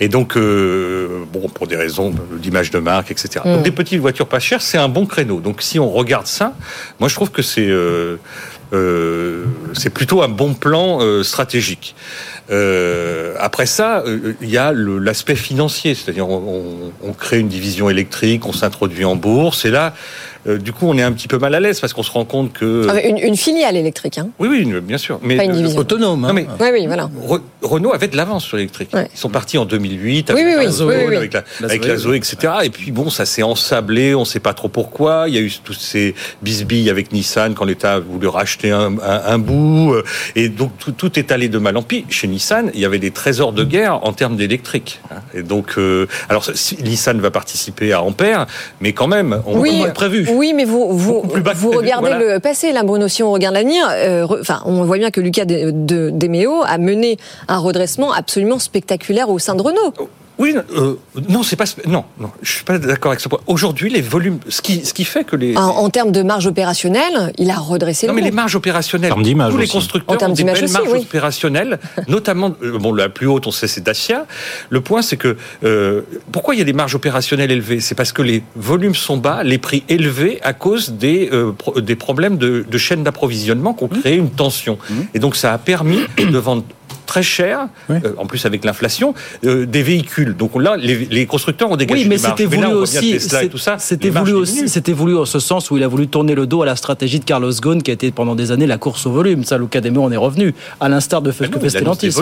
Et 0.00 0.08
donc 0.08 0.36
euh, 0.36 1.24
bon 1.32 1.48
pour 1.48 1.66
des 1.68 1.76
raisons 1.76 2.12
d'image 2.40 2.70
de 2.72 2.78
marque, 2.80 3.10
etc. 3.12 3.44
Mm. 3.44 3.54
Donc 3.54 3.62
des 3.62 3.70
petites 3.70 4.00
voitures 4.00 4.26
pas 4.26 4.40
chères, 4.40 4.60
c'est 4.62 4.78
un 4.78 4.88
bon 4.88 5.06
créneau. 5.06 5.40
Donc 5.40 5.62
si 5.62 5.78
on 5.78 5.90
regarde 5.90 6.26
ça, 6.26 6.52
moi 6.98 7.08
je 7.08 7.14
trouve 7.14 7.30
que 7.30 7.42
c'est 7.42 7.66
euh, 7.68 8.16
c'est 9.74 9.90
plutôt 9.90 10.22
un 10.22 10.28
bon 10.28 10.54
plan 10.54 10.98
euh, 11.00 11.22
stratégique. 11.22 11.94
Euh, 12.50 13.34
après 13.38 13.66
ça, 13.66 14.02
euh, 14.06 14.34
il 14.40 14.50
y 14.50 14.58
a 14.58 14.72
l'aspect 14.72 15.34
financier, 15.36 15.94
c'est-à-dire 15.94 16.28
on, 16.28 16.92
on- 17.02 17.08
on 17.08 17.12
crée 17.12 17.38
une 17.38 17.48
division 17.48 17.90
électrique, 17.90 18.46
on 18.46 18.52
s'introduit 18.52 19.04
en 19.04 19.16
bourse, 19.16 19.64
et 19.64 19.70
là, 19.70 19.94
euh, 20.46 20.58
du 20.58 20.72
coup, 20.72 20.86
on 20.88 20.96
est 20.98 21.02
un 21.02 21.12
petit 21.12 21.28
peu 21.28 21.38
mal 21.38 21.54
à 21.54 21.60
l'aise 21.60 21.80
parce 21.80 21.92
qu'on 21.92 22.02
se 22.02 22.10
rend 22.10 22.24
compte 22.24 22.52
que 22.52 22.86
Ah, 22.90 23.00
Une, 23.00 23.18
une 23.18 23.36
filiale 23.36 23.76
électrique. 23.76 24.18
Hein. 24.18 24.28
oui, 24.38 24.48
oui, 24.50 24.58
une- 24.62 24.80
bien 24.80 24.98
sûr, 24.98 25.18
mais 25.22 25.36
Pas 25.36 25.44
une 25.44 25.52
euh, 25.52 25.54
division. 25.54 25.80
Autonome. 25.80 26.24
hein. 26.24 26.28
Non, 26.28 26.34
mais 26.34 26.46
Oui, 26.60 26.68
oui, 26.72 26.86
voilà. 26.86 27.10
Re- 27.26 27.40
Renault 27.62 27.92
avait 27.92 28.08
de 28.08 28.16
l'avance 28.16 28.44
sur 28.44 28.56
l'électrique. 28.56 28.90
Ouais. 28.94 29.08
Ils 29.12 29.18
sont 29.18 29.28
partis 29.30 29.58
en 29.58 29.64
2008 29.64 30.30
Oui, 30.32 30.40
avec 30.40 30.46
oui, 30.46 30.52
la 30.64 30.66
oui, 30.68 30.72
Zoé, 30.72 30.94
oui, 30.96 31.02
oui, 31.02 31.08
oui. 31.10 31.16
avec 31.16 31.32
la, 31.32 31.44
La 31.60 31.66
avec 31.66 31.82
Zoé, 31.82 31.88
la 31.90 31.96
Zoé, 31.96 32.16
etc. 32.16 32.36
Et 32.64 32.70
puis 32.70 32.92
bon, 32.92 33.10
ça 33.10 33.26
s'est 33.26 33.42
ensablé, 33.42 34.14
on 34.14 34.20
ne 34.20 34.24
sait 34.24 34.40
pas 34.40 34.54
trop 34.54 34.68
pourquoi. 34.68 35.24
Il 35.28 35.34
y 35.34 35.38
a 35.38 35.40
eu 35.40 35.52
tous 35.64 35.72
ces 35.74 36.14
bisbilles 36.42 36.90
avec 36.90 37.12
Nissan 37.12 37.54
quand 37.54 37.64
l'État 37.64 37.94
a 37.94 37.98
voulu 38.00 38.26
racheter 38.28 38.70
un, 38.70 38.96
un- 38.98 39.22
un 39.26 39.38
bout. 39.38 39.94
euh, 39.94 40.04
Et 40.36 40.48
donc 40.48 40.72
tout, 40.78 40.92
tout 40.92 41.18
est 41.18 41.32
allé 41.32 41.48
de 41.48 41.58
mal 41.58 41.76
en 41.76 41.82
pis. 41.82 42.04
Chez 42.08 42.28
Nissan, 42.28 42.70
il 42.74 42.80
y 42.80 42.84
avait 42.84 42.98
des 42.98 43.10
trésors 43.10 43.52
de 43.52 43.64
guerre 43.64 44.04
en 44.06 44.12
termes 44.12 44.36
d'électrique. 44.36 45.00
hein. 45.10 45.16
Et 45.34 45.42
donc, 45.42 45.74
euh, 45.78 46.06
alors 46.28 46.44
si- 46.54 46.76
Nissan 46.82 47.20
va 47.20 47.30
participer 47.30 47.92
à 47.92 48.02
Ampère, 48.02 48.46
mais 48.80 48.92
quand 48.92 49.08
même, 49.08 49.42
on 49.46 49.58
Oui, 49.58 49.78
on 49.80 49.84
l'a 49.86 49.90
prévu. 49.90 50.26
Oui, 50.36 50.52
mais 50.54 50.64
vous, 50.64 50.88
vous, 50.96 51.20
regardez 51.70 52.08
voilà. 52.10 52.34
le 52.34 52.40
passé, 52.40 52.72
là, 52.72 52.82
Bruno. 52.82 53.08
Si 53.08 53.22
on 53.22 53.32
regarde 53.32 53.54
l'avenir, 53.54 53.86
euh, 53.90 54.26
enfin, 54.40 54.60
on 54.66 54.84
voit 54.84 54.98
bien 54.98 55.10
que 55.10 55.20
Lucas 55.20 55.44
de, 55.44 55.70
de- 55.72 56.10
Demeo 56.10 56.62
a 56.66 56.78
mené 56.78 57.16
un 57.48 57.58
redressement 57.58 58.12
absolument 58.12 58.58
spectaculaire 58.58 59.30
au 59.30 59.38
sein 59.38 59.54
de 59.54 59.62
Renault. 59.62 59.92
Oui, 60.38 60.54
euh, 60.76 60.94
non, 61.30 61.42
c'est 61.42 61.56
pas 61.56 61.64
non, 61.86 62.04
non, 62.20 62.30
je 62.42 62.52
suis 62.52 62.64
pas 62.64 62.78
d'accord 62.78 63.12
avec 63.12 63.20
ce 63.20 63.28
point. 63.28 63.40
Aujourd'hui, 63.46 63.88
les 63.88 64.02
volumes, 64.02 64.38
ce 64.48 64.60
qui 64.60 64.84
ce 64.84 64.92
qui 64.92 65.04
fait 65.04 65.24
que 65.24 65.34
les 65.34 65.56
En, 65.56 65.62
en 65.62 65.88
termes 65.88 66.12
de 66.12 66.22
marge 66.22 66.46
opérationnelle, 66.46 67.32
il 67.38 67.50
a 67.50 67.56
redressé 67.56 68.06
Non, 68.06 68.12
le 68.12 68.20
mais 68.20 68.24
les 68.26 68.32
marges 68.34 68.54
opérationnelles. 68.54 69.12
En 69.12 69.16
Tous 69.16 69.22
les 69.24 69.34
aussi. 69.64 69.70
En 69.70 69.74
constructeurs 69.80 70.18
termes 70.18 70.32
ont 70.32 70.34
des 70.34 70.44
belles 70.44 70.64
aussi, 70.64 70.72
marges 70.74 70.88
oui. 70.92 70.98
opérationnelles, 71.00 71.78
notamment, 72.08 72.52
euh, 72.62 72.78
bon, 72.78 72.92
la 72.92 73.08
plus 73.08 73.26
haute, 73.26 73.46
on 73.46 73.50
sait, 73.50 73.66
c'est 73.66 73.80
Dacia. 73.82 74.26
Le 74.68 74.80
point, 74.82 75.00
c'est 75.00 75.16
que, 75.16 75.36
euh, 75.64 76.02
pourquoi 76.32 76.54
il 76.54 76.58
y 76.58 76.60
a 76.60 76.64
des 76.64 76.74
marges 76.74 76.94
opérationnelles 76.94 77.50
élevées? 77.50 77.80
C'est 77.80 77.94
parce 77.94 78.12
que 78.12 78.20
les 78.22 78.42
volumes 78.56 78.94
sont 78.94 79.16
bas, 79.16 79.42
les 79.42 79.58
prix 79.58 79.84
élevés 79.88 80.38
à 80.42 80.52
cause 80.52 80.90
des, 80.92 81.30
euh, 81.32 81.52
pro- 81.52 81.80
des 81.80 81.96
problèmes 81.96 82.36
de, 82.36 82.64
de 82.68 82.78
chaîne 82.78 83.02
d'approvisionnement 83.02 83.72
qui 83.72 83.84
ont 83.84 83.86
Mmh. 83.90 84.00
créé 84.00 84.16
une 84.16 84.30
tension. 84.30 84.76
Et 85.14 85.18
donc, 85.18 85.34
ça 85.36 85.52
a 85.54 85.58
permis 85.58 86.00
de 86.18 86.36
vendre 86.38 86.64
très 87.06 87.22
cher, 87.22 87.68
euh, 87.90 88.00
en 88.18 88.26
plus 88.26 88.44
avec 88.46 88.64
l'inflation, 88.64 89.14
euh, 89.44 89.64
des 89.66 89.82
véhicules. 89.82 90.36
Donc 90.36 90.60
là, 90.60 90.76
les, 90.76 91.06
les 91.10 91.26
constructeurs 91.26 91.70
ont 91.70 91.76
dégagé 91.76 92.02
Oui, 92.02 92.08
mais 92.08 92.16
des 92.16 92.22
marges. 92.22 92.34
c'était 92.36 92.44
voulu 92.56 92.60
là, 92.68 92.70
on 92.70 92.82
aussi. 92.82 93.12
Tesla 93.12 93.40
et 93.40 93.44
c'est- 93.44 93.48
tout 93.50 93.58
ça, 93.58 93.76
C'était 93.78 94.10
voulu 94.10 94.32
aussi. 94.32 94.68
C'était 94.68 94.92
voulu 94.92 95.16
en 95.16 95.24
ce 95.24 95.38
sens 95.38 95.70
où 95.70 95.76
il 95.76 95.82
a 95.84 95.88
voulu 95.88 96.08
tourner 96.08 96.34
le 96.34 96.46
dos 96.46 96.62
à 96.62 96.66
la 96.66 96.76
stratégie 96.76 97.20
de 97.20 97.24
Carlos 97.24 97.52
Ghosn, 97.52 97.82
qui 97.82 97.90
a 97.90 97.94
été 97.94 98.10
pendant 98.10 98.34
des 98.34 98.50
années 98.52 98.66
la 98.66 98.78
course 98.78 99.06
au 99.06 99.12
volume. 99.12 99.44
Ça, 99.44 99.56
Luca 99.58 99.80
Demo 99.80 100.02
en 100.02 100.12
est 100.12 100.16
revenu, 100.16 100.54
à 100.80 100.88
l'instar 100.88 101.22
de 101.22 101.30
volumes. 101.30 101.58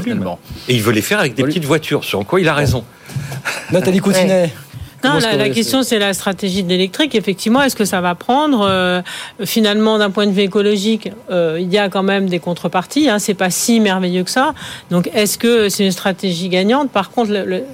finalement. 0.03 0.39
Et 0.69 0.75
il 0.75 0.83
veut 0.83 0.93
les 0.93 1.03
faire 1.03 1.19
avec 1.21 1.35
des 1.35 1.43
petites 1.43 1.65
voitures, 1.65 2.05
sur 2.05 2.25
quoi 2.27 2.41
il 2.41 2.49
a 2.49 2.55
raison. 2.55 2.85
Nathalie 3.73 4.01
Coutinet. 4.01 4.53
Non, 5.05 5.19
la, 5.37 5.49
question 5.51 5.83
c'est 5.83 5.99
la 5.99 6.15
stratégie 6.15 6.63
de 6.63 6.69
l'électrique. 6.69 7.15
Effectivement, 7.15 7.63
est-ce 7.63 7.77
que 7.77 7.85
ça 7.85 8.01
va 8.01 8.15
prendre 8.15 8.67
Euh, 8.69 9.03
Finalement, 9.45 9.99
d'un 9.99 10.11
point 10.11 10.27
de 10.27 10.33
vue 10.33 10.43
écologique, 10.43 11.11
euh, 11.31 11.59
il 11.61 11.73
y 11.73 11.79
a 11.79 11.89
quand 11.89 12.03
même 12.03 12.29
des 12.29 12.39
contreparties. 12.39 13.09
Hein, 13.09 13.19
c'est 13.19 13.35
pas 13.35 13.51
si 13.51 13.81
merveilleux 13.81 14.23
que 14.25 14.31
ça. 14.31 14.55
Donc, 14.91 15.11
est-ce 15.15 15.39
que 15.39 15.69
c'est 15.69 15.85
une 15.85 15.91
stratégie 15.93 16.49
gagnante? 16.49 16.91
Par 16.91 17.11
contre, 17.11 17.31
le- 17.33 17.45
le- 17.45 17.65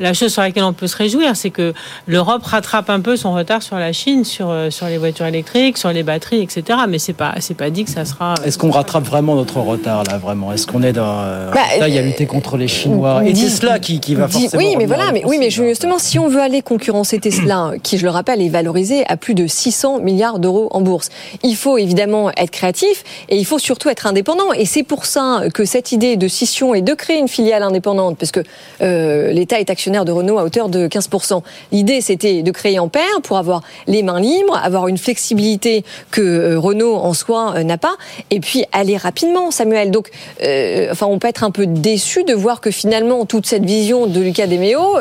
la 0.00 0.12
chose 0.14 0.32
sur 0.32 0.42
laquelle 0.42 0.64
on 0.64 0.72
peut 0.72 0.86
se 0.86 0.96
réjouir, 0.96 1.36
c'est 1.36 1.50
que 1.50 1.72
l'Europe 2.06 2.42
rattrape 2.44 2.90
un 2.90 3.00
peu 3.00 3.16
son 3.16 3.32
retard 3.34 3.62
sur 3.62 3.76
la 3.76 3.92
Chine, 3.92 4.24
sur 4.24 4.48
euh, 4.50 4.70
sur 4.70 4.86
les 4.86 4.98
voitures 4.98 5.26
électriques, 5.26 5.78
sur 5.78 5.92
les 5.92 6.02
batteries, 6.02 6.40
etc. 6.42 6.80
Mais 6.88 6.98
c'est 6.98 7.12
pas 7.12 7.34
c'est 7.40 7.56
pas 7.56 7.70
dit 7.70 7.84
que 7.84 7.90
ça 7.90 8.04
sera. 8.04 8.34
Est-ce 8.44 8.58
qu'on 8.58 8.70
rattrape 8.70 9.04
vraiment 9.04 9.34
notre 9.34 9.58
retard 9.60 10.04
là 10.04 10.16
vraiment? 10.18 10.52
Est-ce 10.52 10.66
qu'on 10.66 10.82
est 10.82 10.92
dans 10.92 11.20
euh, 11.20 11.50
Bah, 11.52 11.60
bataille 11.74 11.98
à 11.98 12.02
lutter 12.02 12.26
contre 12.26 12.56
les 12.56 12.68
Chinois? 12.68 13.22
et 13.24 13.32
Dis- 13.32 13.44
Tesla 13.44 13.78
qui, 13.78 14.00
qui 14.00 14.14
va 14.14 14.28
forcément 14.28 14.50
Oui, 14.62 14.74
mais 14.78 14.86
voilà, 14.86 15.12
mais 15.12 15.22
oui, 15.24 15.36
mais 15.38 15.46
l'offensive, 15.46 15.68
justement, 15.68 15.98
si 15.98 16.18
on 16.18 16.28
veut 16.28 16.40
aller 16.40 16.62
concurrencer 16.80 17.18
Tesla, 17.18 17.72
qui, 17.82 17.98
je 17.98 18.04
le 18.04 18.10
rappelle, 18.10 18.40
est 18.40 18.48
valorisé 18.48 19.04
à 19.06 19.18
plus 19.18 19.34
de 19.34 19.46
600 19.46 19.98
milliards 19.98 20.38
d'euros 20.38 20.68
en 20.70 20.80
bourse, 20.80 21.10
il 21.42 21.54
faut 21.54 21.76
évidemment 21.76 22.30
être 22.30 22.50
créatif 22.50 23.04
et 23.28 23.36
il 23.36 23.44
faut 23.44 23.58
surtout 23.58 23.90
être 23.90 24.06
indépendant. 24.06 24.54
Et 24.54 24.64
c'est 24.64 24.82
pour 24.82 25.04
ça 25.04 25.42
que 25.52 25.66
cette 25.66 25.92
idée 25.92 26.16
de 26.16 26.26
scission 26.26 26.74
et 26.74 26.80
de 26.80 26.94
créer 26.94 27.18
une 27.18 27.28
filiale 27.28 27.62
indépendante, 27.62 28.16
parce 28.16 28.32
que 28.32 28.40
euh, 28.80 29.30
l'État 29.30 29.60
est 29.60 29.68
actionnaire 29.68 30.06
de 30.06 30.12
Renault 30.12 30.38
à 30.38 30.44
hauteur 30.44 30.70
de 30.70 30.88
15%. 30.88 31.42
L'idée, 31.70 32.00
c'était 32.00 32.42
de 32.42 32.50
créer 32.50 32.78
Ampère 32.78 33.20
pour 33.22 33.36
avoir 33.36 33.60
les 33.86 34.02
mains 34.02 34.20
libres, 34.20 34.58
avoir 34.62 34.88
une 34.88 34.96
flexibilité 34.96 35.84
que 36.10 36.22
euh, 36.22 36.58
Renault 36.58 36.96
en 36.96 37.12
soi 37.12 37.56
euh, 37.56 37.62
n'a 37.62 37.76
pas, 37.76 37.96
et 38.30 38.40
puis 38.40 38.64
aller 38.72 38.96
rapidement, 38.96 39.50
Samuel. 39.50 39.90
Donc, 39.90 40.08
enfin, 40.40 41.06
on 41.06 41.18
peut 41.18 41.28
être 41.28 41.44
un 41.44 41.50
peu 41.50 41.66
déçu 41.66 42.24
de 42.24 42.32
voir 42.32 42.62
que 42.62 42.70
finalement 42.70 43.26
toute 43.26 43.44
cette 43.44 43.66
vision 43.66 44.06
de 44.06 44.20
Lucas 44.20 44.46
Demeo, 44.46 44.96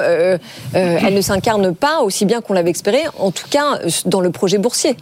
euh, 0.89 0.97
elle 1.01 1.13
ne 1.13 1.21
s'incarne 1.21 1.68
pas 1.71 2.01
aussi 2.01 2.25
bien 2.25 2.41
qu'on 2.41 2.53
l'avait 2.53 2.71
espéré, 2.71 3.03
en 3.17 3.31
tout 3.31 3.47
cas 3.49 3.77
euh, 3.77 3.89
dans 4.05 4.21
le 4.21 4.31
projet 4.31 4.57
boursier. 4.57 4.95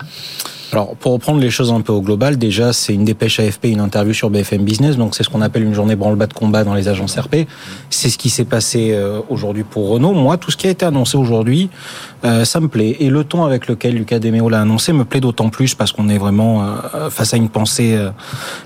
Alors, 0.73 0.95
pour 0.97 1.13
reprendre 1.13 1.39
les 1.39 1.49
choses 1.49 1.71
un 1.71 1.79
peu 1.79 1.93
au 1.93 2.01
global, 2.01 2.37
déjà, 2.37 2.73
c'est 2.73 2.93
une 2.93 3.05
dépêche 3.05 3.39
AFP, 3.39 3.65
une 3.65 3.79
interview 3.79 4.13
sur 4.13 4.29
BFM 4.29 4.63
Business. 4.63 4.97
Donc, 4.97 5.15
c'est 5.15 5.23
ce 5.23 5.29
qu'on 5.29 5.41
appelle 5.41 5.63
une 5.63 5.73
journée 5.73 5.95
branle-bas 5.95 6.27
de 6.27 6.33
combat 6.33 6.65
dans 6.65 6.73
les 6.73 6.89
agences 6.89 7.17
RP. 7.17 7.47
C'est 7.89 8.09
ce 8.09 8.17
qui 8.17 8.29
s'est 8.29 8.43
passé 8.43 8.91
euh, 8.91 9.21
aujourd'hui 9.29 9.63
pour 9.63 9.87
Renault. 9.89 10.13
Moi, 10.13 10.37
tout 10.37 10.51
ce 10.51 10.57
qui 10.57 10.67
a 10.67 10.69
été 10.69 10.85
annoncé 10.85 11.17
aujourd'hui, 11.17 11.69
euh, 12.25 12.43
ça 12.43 12.59
me 12.59 12.67
plaît. 12.67 12.97
Et 12.99 13.09
le 13.09 13.23
ton 13.23 13.45
avec 13.45 13.67
lequel 13.67 13.95
Lucas 13.95 14.19
Demeo 14.19 14.49
l'a 14.49 14.59
annoncé 14.59 14.91
me 14.91 15.05
plaît 15.05 15.21
d'autant 15.21 15.47
plus 15.47 15.73
parce 15.73 15.93
qu'on 15.93 16.09
est 16.09 16.17
vraiment 16.17 16.63
euh, 16.63 17.09
face 17.09 17.33
à 17.33 17.37
une 17.37 17.49
pensée 17.49 17.97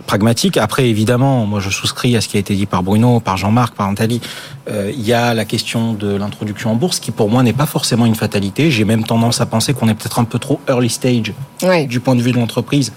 pragmatique. 0.07 0.57
Après, 0.57 0.89
évidemment, 0.89 1.45
moi, 1.45 1.59
je 1.59 1.69
souscris 1.69 2.15
à 2.15 2.21
ce 2.21 2.27
qui 2.27 2.37
a 2.37 2.39
été 2.39 2.55
dit 2.55 2.65
par 2.65 2.81
Bruno, 2.81 3.19
par 3.19 3.37
Jean-Marc, 3.37 3.75
par 3.75 3.87
Nathalie. 3.89 4.21
Il 4.69 5.05
y 5.05 5.11
a 5.11 5.33
la 5.33 5.43
question 5.43 5.93
de 5.93 6.15
l'introduction 6.15 6.71
en 6.71 6.75
bourse 6.75 6.99
qui, 6.99 7.11
pour 7.11 7.29
moi, 7.29 7.43
n'est 7.43 7.51
pas 7.51 7.65
forcément 7.65 8.05
une 8.05 8.15
fatalité. 8.15 8.71
J'ai 8.71 8.85
même 8.85 9.03
tendance 9.03 9.41
à 9.41 9.45
penser 9.45 9.73
qu'on 9.73 9.89
est 9.89 9.93
peut-être 9.93 10.19
un 10.19 10.23
peu 10.23 10.39
trop 10.39 10.61
early 10.69 10.89
stage 10.89 11.33
Ouais. 11.63 11.87
Du 11.91 11.99
point 11.99 12.15
de 12.15 12.21
vue 12.21 12.31
de 12.31 12.37
l'entreprise 12.37 12.91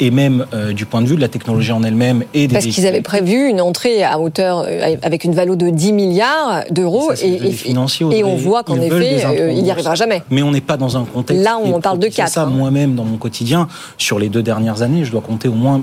et 0.00 0.10
même 0.12 0.46
euh, 0.54 0.72
du 0.72 0.86
point 0.86 1.02
de 1.02 1.06
vue 1.06 1.16
de 1.16 1.20
la 1.20 1.26
technologie 1.28 1.72
en 1.72 1.82
elle-même 1.82 2.22
et 2.32 2.46
des 2.46 2.52
Parce 2.54 2.66
qu'ils 2.66 2.86
avaient 2.86 3.02
prévu 3.02 3.48
une 3.48 3.60
entrée 3.60 4.04
à 4.04 4.18
hauteur 4.20 4.64
euh, 4.66 4.94
avec 5.02 5.24
une 5.24 5.34
valeur 5.34 5.56
de 5.56 5.70
10 5.70 5.92
milliards 5.92 6.62
d'euros 6.70 7.12
et, 7.20 7.48
et- 7.48 7.50
financiers, 7.52 8.06
et 8.12 8.22
on 8.24 8.36
voit 8.36 8.62
qu'en 8.62 8.80
effet, 8.80 9.24
euh, 9.26 9.52
il 9.52 9.62
n'y 9.62 9.70
arrivera 9.72 9.96
jamais. 9.96 10.22
Mais 10.30 10.42
on 10.42 10.52
n'est 10.52 10.60
pas 10.60 10.76
dans 10.76 10.96
un 10.96 11.04
contexte. 11.04 11.42
Là, 11.44 11.58
on 11.62 11.72
en 11.74 11.80
parle 11.80 11.98
de 11.98 12.06
propice 12.06 12.18
à 12.20 12.22
quatre, 12.22 12.32
Ça, 12.32 12.42
hein. 12.44 12.46
moi-même, 12.46 12.94
dans 12.94 13.04
mon 13.04 13.16
quotidien, 13.16 13.66
sur 13.98 14.20
les 14.20 14.28
deux 14.28 14.42
dernières 14.42 14.82
années, 14.82 15.04
je 15.04 15.10
dois 15.10 15.20
compter 15.20 15.48
au 15.48 15.52
moins 15.54 15.82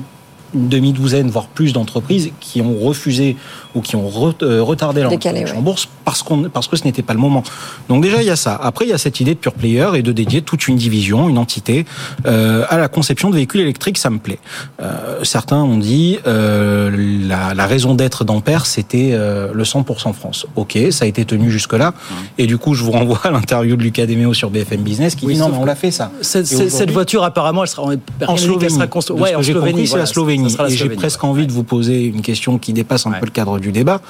une 0.55 0.69
demi-douzaine, 0.69 1.29
voire 1.29 1.47
plus 1.47 1.73
d'entreprises 1.73 2.31
qui 2.39 2.61
ont 2.61 2.75
refusé 2.79 3.35
ou 3.75 3.81
qui 3.81 3.95
ont 3.95 4.07
re- 4.09 4.33
euh, 4.41 4.63
retardé 4.63 5.01
leur 5.01 5.11
ouais. 5.11 5.51
en 5.57 5.61
bourse 5.61 5.87
parce, 6.05 6.23
qu'on, 6.23 6.43
parce 6.49 6.67
que 6.67 6.77
ce 6.77 6.83
n'était 6.85 7.01
pas 7.01 7.13
le 7.13 7.19
moment. 7.19 7.43
Donc 7.89 8.01
déjà, 8.01 8.21
il 8.21 8.25
y 8.27 8.29
a 8.31 8.35
ça. 8.35 8.55
Après, 8.63 8.85
il 8.85 8.89
y 8.89 8.93
a 8.93 8.97
cette 8.97 9.19
idée 9.19 9.33
de 9.33 9.39
pure 9.39 9.53
player 9.53 9.87
et 9.95 10.01
de 10.01 10.11
dédier 10.11 10.41
toute 10.41 10.67
une 10.67 10.77
division, 10.77 11.27
une 11.29 11.37
entité 11.37 11.85
euh, 12.25 12.63
à 12.69 12.77
la 12.77 12.87
conception 12.87 13.29
de 13.29 13.35
véhicules 13.35 13.61
électriques, 13.61 13.97
ça 13.97 14.09
me 14.09 14.17
plaît. 14.19 14.39
Euh, 14.81 15.19
certains 15.23 15.61
ont 15.61 15.77
dit 15.77 16.19
euh, 16.27 16.89
la, 17.27 17.53
la 17.53 17.65
raison 17.67 17.95
d'être 17.95 18.23
d'Ampère, 18.23 18.65
c'était 18.65 19.09
euh, 19.13 19.51
le 19.53 19.63
100% 19.63 20.13
France. 20.13 20.45
Ok, 20.55 20.77
ça 20.91 21.05
a 21.05 21.07
été 21.07 21.25
tenu 21.25 21.51
jusque-là. 21.51 21.93
Et 22.37 22.47
du 22.47 22.57
coup, 22.57 22.73
je 22.73 22.83
vous 22.83 22.91
renvoie 22.91 23.19
à 23.23 23.31
l'interview 23.31 23.75
de 23.75 23.83
Lucas 23.83 24.05
Demeo 24.05 24.33
sur 24.33 24.49
BFM 24.49 24.81
Business 24.81 25.15
qui 25.15 25.25
Oui, 25.25 25.33
dit 25.33 25.39
non, 25.39 25.49
mais 25.49 25.57
on 25.57 25.65
l'a 25.65 25.75
fait 25.75 25.91
ça. 25.91 26.11
Et 26.21 26.23
Cette, 26.23 26.91
voiture, 26.91 27.23
apparemment, 27.23 27.63
elle 27.63 27.69
sera 27.69 27.83
en, 27.83 27.89
en 27.91 27.91
elle 28.29 28.37
Slovénie. 28.39 28.73
sera 28.73 28.85
constru- 28.87 29.15
De 29.15 29.21
ouais, 29.21 29.35
en 29.35 29.43
Slovénie, 29.43 29.81
c'est 29.85 29.89
voilà, 29.91 30.03
la 30.03 30.07
ça 30.07 30.13
Slovénie. 30.49 30.75
Et 30.75 30.77
j'ai 30.77 30.89
presque 30.89 31.23
ouais. 31.23 31.29
envie 31.29 31.47
de 31.47 31.51
vous 31.51 31.63
poser 31.63 32.05
une 32.05 32.21
question 32.21 32.57
qui 32.57 32.73
dépasse 32.73 33.05
un 33.05 33.11
peu 33.11 33.25
le 33.25 33.31
cadre 33.31 33.59
du 33.59 33.71
débat. 33.71 34.01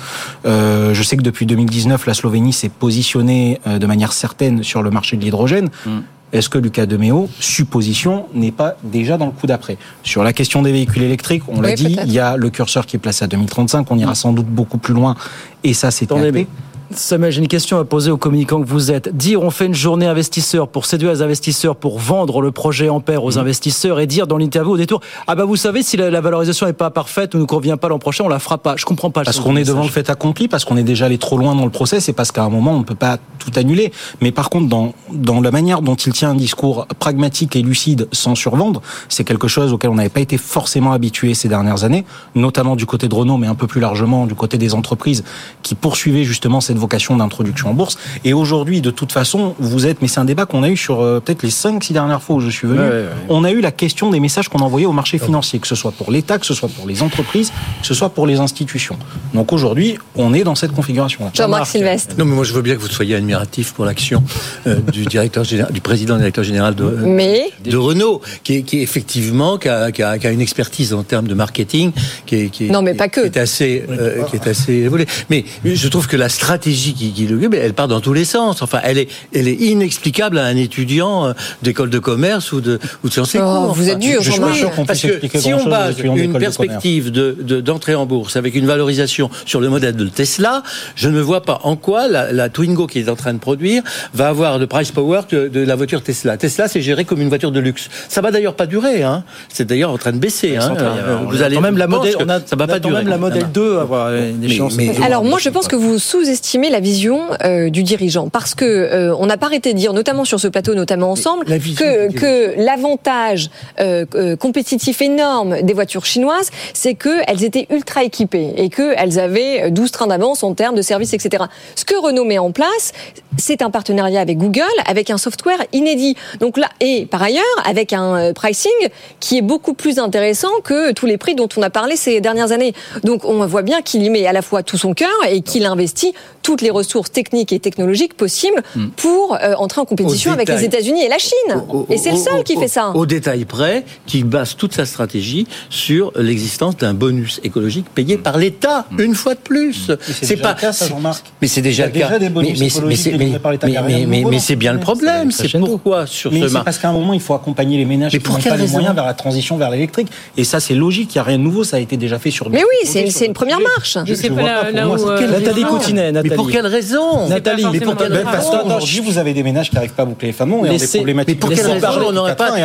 Euh, 0.46 0.94
je 0.94 1.04
sais 1.04 1.18
que 1.18 1.24
depuis 1.24 1.46
2019, 1.46 2.06
la 2.06 2.14
Slovénie 2.14 2.54
s'est 2.54 2.70
positionnée 2.70 3.60
euh, 3.68 3.80
de 3.80 3.86
manière 3.86 4.14
certaine 4.14 4.64
sur 4.64 4.84
le 4.84 4.92
marché 4.92 5.18
de 5.18 5.22
l'hydrogène. 5.22 5.70
Mm. 5.86 6.00
Est-ce 6.34 6.50
que 6.50 6.58
Lucas 6.58 6.86
Demeo, 6.86 7.30
supposition, 7.40 8.26
n'est 8.34 8.52
pas 8.52 8.76
déjà 8.84 9.18
dans 9.18 9.28
le 9.28 9.32
coup 9.32 9.48
d'après? 9.48 9.78
Sur 10.04 10.24
la 10.24 10.34
question 10.34 10.64
des 10.64 10.72
véhicules 10.72 11.04
électriques, 11.04 11.44
on 11.48 11.62
l'a 11.62 11.76
dit, 11.76 11.98
il 12.04 12.12
y 12.12 12.20
a 12.20 12.36
le 12.36 12.50
curseur 12.50 12.86
qui 12.86 12.98
est 12.98 13.00
placé 13.00 13.24
à 13.24 13.28
2035, 13.28 13.90
on 13.90 13.98
ira 13.98 14.16
sans 14.16 14.34
doute 14.34 14.48
beaucoup 14.48 14.78
plus 14.78 14.94
loin, 14.94 15.16
et 15.64 15.74
ça 15.74 15.92
c'est 15.92 16.12
mais 16.12 16.48
Samuel, 16.92 17.32
j'ai 17.32 17.42
une 17.42 17.48
question 17.48 17.80
à 17.80 17.86
poser 17.86 18.12
aux 18.12 18.18
communicants 18.18 18.62
que 18.62 18.68
vous 18.68 18.92
êtes. 18.92 19.16
Dire 19.16 19.42
on 19.42 19.50
fait 19.50 19.66
une 19.66 19.74
journée 19.74 20.06
investisseur 20.06 20.68
pour 20.68 20.86
séduire 20.86 21.12
les 21.12 21.22
investisseurs, 21.22 21.76
pour 21.76 22.00
vendre 22.00 22.42
le 22.42 22.52
projet 22.52 22.90
Ampère 22.90 23.24
aux 23.24 23.38
investisseurs 23.38 24.00
et 24.00 24.08
dire 24.08 24.28
dans 24.28 24.38
l'interview 24.38 24.74
au 24.74 24.78
détour 24.78 25.02
ah 25.28 25.36
bah 25.36 25.46
vous 25.46 25.56
savez 25.56 25.84
si 25.84 25.98
la, 25.98 26.10
la 26.10 26.22
valorisation 26.22 26.68
n'est 26.68 26.74
pas 26.74 26.92
parfaite 26.92 27.34
ou 27.34 27.40
ne 27.40 27.46
convient 27.46 27.78
pas 27.78 27.88
l'an 27.88 28.00
prochain 28.00 28.24
on 28.24 28.30
la 28.30 28.40
fera 28.40 28.58
pas. 28.58 28.76
Je 28.76 28.86
comprends 28.86 29.12
pas. 29.12 29.24
Parce 29.24 29.40
qu'on 29.40 29.56
est 29.56 29.64
devant 29.64 29.84
le 29.84 29.90
fait 29.90 30.10
accompli, 30.10 30.48
parce 30.48 30.66
qu'on 30.66 30.78
est 30.78 30.84
déjà 30.84 31.06
allé 31.06 31.18
trop 31.18 31.38
loin 31.38 31.56
dans 31.56 31.66
le 31.66 31.72
process, 31.72 32.10
et 32.10 32.14
parce 32.14 32.32
qu'à 32.32 32.44
un 32.44 32.50
moment, 32.50 32.72
on 32.72 32.80
ne 32.80 32.84
peut 32.84 32.96
pas 32.96 33.18
tout 33.40 33.52
annuler. 33.56 33.92
Mais 34.22 34.32
par 34.32 34.50
contre, 34.50 34.68
dans, 34.68 34.94
dans 35.12 35.42
la 35.42 35.52
manière 35.52 35.82
dont 35.82 35.96
il 35.96 36.14
tient 36.14 36.32
un 36.32 36.36
discours 36.36 36.88
pragmatique 37.00 37.56
et 37.56 37.62
lucide 37.62 38.08
sans 38.12 38.36
survendre, 38.36 38.82
c'est 39.10 39.24
quelque 39.24 39.48
chose 39.48 39.74
auquel 39.74 39.90
on 39.90 39.96
n'avait 39.96 40.10
pas 40.10 40.22
été 40.22 40.38
forcément 40.38 40.92
habitué 40.92 41.34
ces 41.34 41.48
dernières 41.48 41.84
années, 41.84 42.06
notamment 42.36 42.76
du 42.76 42.86
côté 42.86 43.08
de 43.08 43.16
Renault, 43.16 43.38
mais 43.38 43.48
un 43.48 43.56
peu 43.56 43.68
plus 43.68 43.82
largement 43.82 44.26
du 44.26 44.36
côté 44.36 44.58
des 44.58 44.74
entreprises 44.74 45.24
qui 45.62 45.76
poursuivaient 45.76 46.24
justement 46.24 46.62
cette 46.76 46.82
vocation 46.82 47.16
d'introduction 47.16 47.70
en 47.70 47.74
bourse. 47.74 47.98
Et 48.26 48.34
aujourd'hui, 48.34 48.82
de 48.82 48.92
toute 48.92 49.12
façon, 49.14 49.56
vous 49.60 49.86
êtes, 49.88 50.02
mais 50.02 50.08
c'est 50.10 50.20
un 50.20 50.26
débat 50.26 50.46
qu'on 50.46 50.62
a 50.64 50.70
eu 50.70 50.76
sur 50.78 51.02
euh, 51.02 51.20
peut-être 51.22 51.42
les 51.44 51.50
5-6 51.50 51.94
dernières 51.94 52.22
fois 52.22 52.36
où 52.36 52.40
je 52.42 52.50
suis 52.50 52.68
venu, 52.68 52.80
Ouais, 52.80 52.86
ouais, 52.86 52.92
ouais. 52.92 53.08
on 53.30 53.44
a 53.46 53.52
eu 53.52 53.62
la 53.62 53.72
question 53.72 54.10
des 54.12 54.20
messages 54.20 54.50
qu'on 54.50 54.60
envoyait 54.60 54.86
au 54.86 54.92
marché 54.92 55.18
financier, 55.18 55.60
que 55.60 55.68
ce 55.68 55.76
soit 55.76 55.92
pour 55.92 56.12
l'État, 56.12 56.38
que 56.38 56.46
ce 56.46 56.54
soit 56.54 56.68
pour 56.70 56.86
les 56.88 57.02
entreprises, 57.02 57.52
que 57.82 57.88
ce 57.88 57.94
soit 57.94 58.10
pour 58.10 58.28
les 58.28 58.40
institutions. 58.40 58.98
Donc 59.34 59.54
aujourd'hui, 59.54 59.98
on 60.16 60.34
est 60.34 60.44
dans 60.44 60.56
cette 60.56 60.74
configuration-là. 60.74 61.32
Jean-Marc 61.34 61.68
Sylvestre. 61.68 62.16
Non, 62.18 62.26
mais 62.26 62.36
moi 62.36 62.44
je 62.44 62.54
veux 62.54 62.62
bien 62.62 62.76
que 62.76 62.82
vous 62.82 62.88
soyez 62.88 63.16
admiratif 63.16 63.74
pour 63.74 63.86
l'action 63.86 64.22
euh, 64.68 64.76
du 64.92 65.06
directeur 65.06 65.44
général, 65.46 65.72
du 65.72 65.82
président 65.82 66.18
directeur 66.18 66.44
général 66.44 66.76
de, 66.76 66.84
euh, 66.84 67.04
Mais 67.06 67.50
de 67.64 67.78
Renault, 67.78 68.22
qui 68.44 68.56
est, 68.58 68.62
qui 68.64 68.80
est 68.80 68.82
effectivement 68.82 69.58
qui 69.58 69.70
a, 69.70 69.92
qui 69.92 70.04
a- 70.04 70.18
qui 70.20 70.28
a 70.28 70.32
une 70.32 70.42
expertise 70.42 70.94
en 70.94 71.04
termes 71.04 71.28
de 71.28 71.34
marketing, 71.34 71.92
qui 72.26 72.36
est, 72.36 72.50
qui 72.50 72.66
est- 72.66 72.70
Non, 72.70 72.82
mais 72.82 72.94
pas 72.94 73.08
qui 73.08 73.22
que. 73.22 73.26
est 73.26 73.38
assez, 73.38 73.86
qui 74.30 74.36
est 74.36 74.48
assez 74.48 74.74
évoluée. 74.74 75.08
Mais 75.30 75.46
je 75.64 75.88
trouve 75.88 76.08
que 76.08 76.18
la 76.18 76.30
stratégie 76.30 76.65
qui, 76.74 76.94
qui 77.14 77.28
le 77.28 77.40
elle 77.56 77.74
part 77.74 77.88
dans 77.88 78.02
tous 78.02 78.14
les 78.14 78.26
sens. 78.26 78.62
Enfin, 78.62 78.80
elle 78.84 78.98
est, 78.98 79.08
elle 79.34 79.48
est 79.48 79.54
inexplicable 79.56 80.38
à 80.38 80.46
un 80.46 80.56
étudiant 80.56 81.28
euh, 81.28 81.34
d'école 81.62 81.90
de 81.90 82.00
commerce 82.00 82.52
ou 82.52 82.62
de, 82.62 82.80
ou 83.04 83.08
de 83.10 83.14
sciences 83.14 83.36
Oh, 83.40 83.72
vous 83.74 83.90
êtes 83.90 84.00
dur, 84.00 84.22
je 84.22 84.32
pas 84.40 84.54
sûr 84.54 84.72
qu'on 84.72 84.86
Parce 84.86 85.02
que 85.02 85.38
si 85.38 85.54
on 85.54 85.66
base 85.66 86.00
une 86.00 86.34
perspective 86.38 87.12
de- 87.12 87.36
de- 87.40 87.62
d'entrée 87.62 87.96
en 87.96 88.06
bourse 88.06 88.36
avec 88.36 88.56
une 88.56 88.66
valorisation 88.66 89.30
sur 89.46 89.60
le 89.60 89.70
modèle 89.70 89.96
de 89.96 90.08
Tesla, 90.08 90.64
je 90.96 91.10
ne 91.10 91.20
vois 91.22 91.42
pas 91.44 91.60
en 91.64 91.76
quoi 91.76 92.08
la, 92.08 92.32
la 92.32 92.50
Twingo 92.50 92.88
qui 92.88 93.00
est 93.00 93.10
en 93.10 93.16
train 93.16 93.34
de 93.34 93.40
produire 93.40 93.84
va 94.14 94.28
avoir 94.30 94.58
le 94.58 94.68
price 94.68 94.92
power 94.92 95.22
de, 95.30 95.48
de 95.48 95.60
la 95.62 95.76
voiture 95.76 96.02
Tesla. 96.02 96.38
Tesla, 96.38 96.68
c'est 96.68 96.82
géré 96.82 97.06
comme 97.06 97.22
une 97.22 97.30
voiture 97.30 97.52
de 97.52 97.60
luxe. 97.60 97.90
Ça 98.10 98.22
va 98.22 98.32
d'ailleurs 98.32 98.56
pas 98.56 98.66
durer. 98.68 99.04
Hein. 99.04 99.24
C'est 99.50 99.66
d'ailleurs 99.66 99.92
en 99.92 99.98
train 99.98 100.12
de 100.14 100.18
baisser. 100.18 100.58
Hein. 100.58 100.74
Euh, 100.78 101.18
On 101.28 101.42
attend 101.42 101.62
même 101.62 101.78
la 101.78 101.86
je 101.86 101.90
modèle, 101.90 102.16
que 102.16 102.24
on 102.24 102.30
a, 102.30 102.40
ça 102.46 102.56
va 102.56 102.66
on 102.66 102.68
pas 102.68 102.80
durer. 102.80 103.00
même 103.00 103.08
la 103.10 103.18
modèle 103.18 103.42
Non, 103.42 103.48
non. 103.48 103.74
2 103.74 103.78
avoir 103.80 104.14
une 104.14 104.38
Mais- 104.40 104.46
échéance. 104.48 104.76
mais- 104.76 104.92
Alors 105.04 105.24
moi, 105.24 105.40
je 105.40 105.50
pense 105.50 105.68
que 105.68 105.76
vous 105.76 106.00
sous-estimez 106.00 106.55
la 106.64 106.80
vision 106.80 107.22
euh, 107.44 107.70
du 107.70 107.84
dirigeant 107.84 108.30
parce 108.30 108.56
que 108.56 108.66
euh, 108.66 109.16
on 109.18 109.26
n'a 109.26 109.38
pas 109.38 109.48
arrêté 109.48 109.74
de 109.74 109.78
dire, 109.78 109.94
notamment 109.94 110.26
sur 110.26 110.40
ce 110.40 110.48
plateau, 110.48 110.74
notamment 110.74 111.12
ensemble, 111.12 111.46
la 111.48 111.60
que, 111.60 112.54
l'avantage 112.58 113.50
euh, 113.80 114.36
compétitif 114.38 115.02
énorme 115.02 115.62
des 115.62 115.74
voitures 115.74 116.06
chinoises, 116.06 116.50
c'est 116.74 116.96
qu'elles 116.96 117.44
étaient 117.44 117.68
ultra 117.70 118.04
équipées 118.04 118.54
et 118.58 118.70
qu'elles 118.70 119.20
avaient 119.20 119.70
12 119.72 119.92
trains 119.92 120.08
d'avance 120.08 120.44
en 120.44 120.54
termes 120.54 120.76
de 120.76 120.82
services, 120.82 121.14
etc. 121.14 121.46
Ce 121.76 121.86
que 121.86 121.96
Renault 121.96 122.26
met 122.26 122.38
en 122.38 122.52
place, 122.52 122.94
c'est 123.38 123.62
un 123.62 123.70
partenariat 123.70 124.22
avec 124.22 124.38
Google, 124.38 124.64
avec 124.88 125.10
un 125.10 125.18
software 125.18 125.60
inédit. 125.74 126.16
Donc 126.40 126.58
là, 126.58 126.70
et 126.80 127.06
par 127.06 127.22
ailleurs, 127.22 127.44
avec 127.66 127.94
un 127.94 128.34
pricing 128.34 128.72
qui 129.20 129.38
est 129.38 129.42
beaucoup 129.42 129.74
plus 129.74 130.00
intéressant 130.00 130.50
que 130.64 130.94
tous 130.94 131.06
les 131.06 131.18
prix 131.18 131.36
dont 131.36 131.50
on 131.58 131.62
a 131.62 131.70
parlé 131.70 131.96
ces 131.96 132.22
dernières 132.22 132.52
années. 132.52 132.74
Donc 133.04 133.26
on 133.26 133.46
voit 133.46 133.62
bien 133.62 133.82
qu'il 133.82 134.04
y 134.04 134.10
met 134.10 134.26
à 134.26 134.34
la 134.34 134.42
fois 134.42 134.64
tout 134.64 134.78
son 134.78 134.94
cœur 134.94 135.10
et 135.30 135.42
qu'il 135.42 135.66
investit 135.66 136.14
toutes 136.46 136.62
les 136.62 136.70
ressources 136.70 137.12
techniques 137.12 137.52
et 137.52 137.60
technologiques 137.60 138.14
possibles 138.14 138.62
pour 138.98 139.36
euh, 139.42 139.56
entrer 139.58 139.82
en 139.82 139.86
compétition 139.86 140.30
Au 140.30 140.34
avec 140.36 140.46
détail. 140.46 140.62
les 140.62 140.66
États-Unis 140.68 141.04
et 141.04 141.10
la 141.10 141.18
Chine. 141.18 141.64
Au- 141.74 141.88
et 141.90 141.98
c'est 141.98 142.12
le 142.12 142.18
seul 142.18 142.40
au- 142.42 142.44
qui 142.44 142.56
au- 142.56 142.60
fait 142.60 142.68
ça. 142.68 142.92
Au 142.94 143.08
détail 143.08 143.46
près, 143.46 143.84
qui 144.06 144.24
base 144.24 144.56
toute 144.56 144.74
sa 144.74 144.86
stratégie 144.86 145.48
sur 145.72 146.12
l'existence 146.16 146.78
d'un 146.78 146.94
bonus 146.94 147.42
écologique 147.44 147.88
payé 147.96 148.18
par 148.18 148.38
l'État, 148.38 148.86
une 149.00 149.16
fois 149.16 149.34
de 149.34 149.40
plus. 149.40 149.90
c'est 150.22 150.36
déjà 150.36 150.50
le 150.54 150.62
cas, 150.62 150.72
ça, 150.72 150.88
Jean-Marc. 150.88 151.26
Mais 151.42 151.48
c'est 151.48 151.62
déjà 151.64 151.88
le 151.88 151.92
cas. 151.94 152.06
déjà 152.10 152.20
des 152.20 152.30
bonus 152.30 152.60
mais, 152.60 152.66
mais- 152.70 154.40
c'est 154.40 154.54
ce 154.54 154.54
bien 154.54 154.74
le 154.74 154.80
problème. 154.80 155.32
C'est 155.32 155.50
pourquoi 155.58 156.06
sur 156.06 156.32
Mais 156.32 156.42
ce 156.42 156.48
c'est 156.48 156.54
marché. 156.54 156.66
parce 156.66 156.78
qu'à 156.78 156.90
un 156.90 156.94
moment, 156.94 157.14
il 157.14 157.22
faut 157.22 157.34
accompagner 157.34 157.78
les 157.78 157.86
ménages 157.86 158.14
Mais 158.14 158.20
qui 158.20 158.24
pour 158.24 158.38
n'ont 158.38 158.44
pas 158.44 158.56
les 158.56 158.68
moyens 158.68 158.94
vers 158.94 159.06
la 159.06 159.14
transition 159.16 159.58
vers 159.58 159.72
l'électrique. 159.72 160.10
Et 160.38 160.44
ça, 160.44 160.60
c'est 160.60 160.76
logique, 160.76 161.16
il 161.16 161.18
n'y 161.18 161.22
a 161.22 161.24
rien 161.24 161.40
de 161.40 161.44
nouveau, 161.44 161.64
ça 161.64 161.78
a 161.78 161.80
été 161.80 161.98
déjà 161.98 162.20
fait 162.20 162.30
sur 162.30 162.52
Mais 162.52 162.62
oui, 162.64 162.88
c'est 163.10 163.26
une 163.26 163.34
première 163.34 163.60
marche. 163.60 163.98
Je 164.06 164.14
sais 164.14 164.30
pas 164.30 164.42
là, 164.44 164.66
pas, 164.72 164.88
où. 164.88 165.10
euh, 165.10 165.28
Nathalie. 165.32 165.64
Coutinet, 165.64 166.12
Nathalie. 166.36 166.44
pour 166.44 166.52
quelle 166.52 166.68
raison 166.68 167.28
Nathalie, 167.30 167.66
mais 167.72 167.80
pour 167.80 167.96
quelle 167.98 168.12
le 168.12 168.24
parce 168.24 168.48
Ah, 168.52 168.60
qu'aujourd'hui, 168.64 169.00
vous 169.06 169.18
avez 169.18 169.34
des 169.34 169.44
ménages 169.44 169.70
qui 169.70 169.76
n'arrivent 169.76 169.94
pas 169.94 170.04
à 170.04 170.06
boucler 170.06 170.34
les 170.40 170.46
mois 170.46 170.68
et 170.68 170.72
ont 170.72 170.78
des 170.78 170.88
problématiques. 170.88 171.36
Mais 171.36 171.40
pour 171.40 171.50
quelle 171.50 171.66
raison 171.66 171.88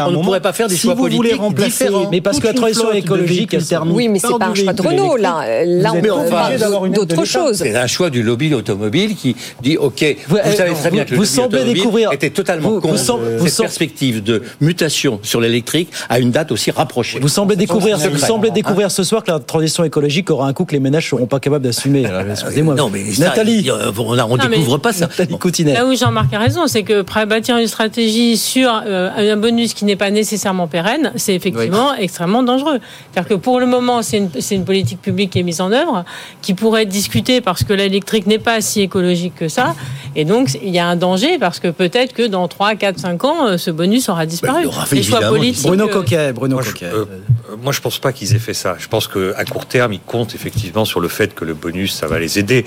on 0.07 0.11
ne 0.11 0.23
pourrait 0.23 0.41
pas 0.41 0.53
faire 0.53 0.69
des 0.69 0.77
choix 0.77 0.95
vous 0.95 1.03
voulez 1.05 1.17
politiques 1.17 1.41
remplacer- 1.41 1.85
différents 1.85 2.09
Mais 2.11 2.21
parce 2.21 2.39
que 2.41 2.47
la 2.47 2.55
transition 2.55 2.93
écologique, 2.93 3.29
véhicules 3.37 3.59
elle 3.61 3.67
termine. 3.67 3.95
Oui, 3.95 4.09
mais 4.09 4.19
c'est 4.19 4.29
pas 4.39 4.47
un 4.47 4.55
choix 4.55 4.73
de 4.73 4.83
Renault, 4.83 5.17
là. 5.17 5.65
Là, 5.65 5.93
on 5.95 6.31
parle 6.31 6.91
d'autre 6.93 7.25
chose. 7.25 7.57
C'est 7.59 7.77
un 7.77 7.87
choix 7.87 8.11
du 8.11 8.23
lobby 8.23 8.53
automobile 8.55 9.15
qui 9.17 9.37
dit 9.63 9.77
OK, 9.77 10.05
vous, 10.29 10.37
Vous- 10.37 10.57
savez 10.57 10.73
très 10.75 10.91
bien 10.91 11.05
vous- 11.05 11.09
que 11.11 11.15
le 11.15 11.59
lobby 11.59 11.75
découvrir- 11.75 12.13
était 12.13 12.31
totalement 12.31 12.81
contre 12.81 12.97
cette 12.99 13.57
perspective 13.61 14.23
de 14.23 14.43
mutation 14.61 15.19
sur 15.23 15.41
l'électrique 15.41 15.91
à 16.09 16.19
une 16.19 16.31
date 16.31 16.53
aussi 16.53 16.71
rapprochée. 16.71 17.19
Vous 17.21 17.29
semblez 17.29 17.57
découvrir, 17.57 17.99
vous 17.99 18.19
semblez 18.19 18.51
découvrir 18.51 18.91
ce 18.91 19.03
soir 19.05 19.23
que 19.23 19.31
la 19.31 19.39
transition 19.39 19.85
écologique 19.85 20.31
aura 20.31 20.47
un 20.49 20.53
coût 20.53 20.65
que 20.65 20.73
les 20.73 20.81
ménages 20.81 21.09
seront 21.11 21.27
pas 21.27 21.41
capables 21.41 21.65
d'assumer. 21.65 22.07
Alors, 22.07 22.23
Excusez-moi. 22.31 22.77
Nathalie, 23.19 23.60
euh, 23.69 23.91
on 23.97 24.37
ne 24.37 24.49
mais- 24.49 24.57
découvre 24.57 24.79
pas 24.79 24.93
ça. 24.93 25.09
Coutinet. 25.39 25.75
Là 25.75 25.87
où 25.87 25.95
Jean-Marc 25.95 26.33
a 26.35 26.39
raison, 26.39 26.67
c'est 26.67 26.83
que 26.83 27.03
bâtir 27.25 27.57
une 27.59 27.67
stratégie 27.67 28.37
sur 28.37 28.83
euh, 28.87 29.33
un 29.33 29.37
bonus 29.37 29.75
qui 29.75 29.85
n'est 29.85 29.97
pas 29.97 30.11
nécessairement 30.11 30.67
pérenne, 30.67 31.13
c'est 31.17 31.35
effectivement 31.35 31.95
extrêmement 31.95 32.43
dangereux. 32.43 32.79
C'est-à-dire 33.13 33.29
que 33.29 33.35
pour 33.35 33.61
le 33.61 33.67
moment, 33.67 34.03
c'est 34.03 34.19
une, 34.51 34.65
politique 34.65 35.01
publique 35.01 35.31
qui 35.31 35.41
est 35.41 35.43
mise 35.43 35.61
en 35.61 35.73
œuvre, 35.73 36.05
qui 36.43 36.55
pourrait 36.55 36.83
être 36.83 36.89
discutée 36.89 37.41
parce 37.41 37.65
que 37.65 37.73
l'électrique 37.73 38.27
n'est 38.27 38.39
pas 38.39 38.61
si 38.61 38.81
écologique 38.81 39.35
que 39.35 39.49
ça. 39.49 39.75
Et 40.17 40.25
donc, 40.25 40.51
il 40.63 40.71
y 40.71 40.79
a 40.79 40.87
un 40.87 40.97
danger 40.97 41.39
parce 41.39 41.61
que 41.61 41.69
peut-être 41.69 42.13
que 42.13 42.27
dans 42.27 42.49
3, 42.49 42.75
4, 42.75 42.99
5 42.99 43.25
ans, 43.25 43.47
euh, 43.47 43.57
ce 43.59 43.71
bonus 43.71 44.09
aura 44.09 44.27
disparu. 44.27 44.63
il 44.63 44.67
aura 44.67 44.87
fait 44.87 44.97
Les 44.97 45.03
choix 45.03 45.21
politiques. 45.21 45.67
Bruno 45.67 45.89
Coquet, 45.89 46.33
Bruno 46.33 46.57
Moi, 46.57 46.63
je, 46.65 46.71
Coquet. 46.71 46.87
euh, 46.87 47.05
euh, 47.51 47.57
moi, 47.63 47.73
je 47.73 47.81
pense 47.81 47.99
pas 47.99 48.13
qu'ils 48.13 48.35
aient 48.35 48.41
fait 48.41 48.55
ça. 48.55 48.77
Je 48.79 48.89
pense 48.89 49.07
qu'à 49.07 49.45
court 49.45 49.67
terme, 49.67 49.93
ils 49.93 50.01
comptent 50.01 50.35
effectivement 50.35 50.85
sur 50.85 51.01
le 51.01 51.09
fait 51.09 51.35
que 51.35 51.45
le 51.45 51.55
bonus, 51.55 51.93
ça 51.93 52.07
va 52.07 52.19
les 52.19 52.39
aider. 52.39 52.65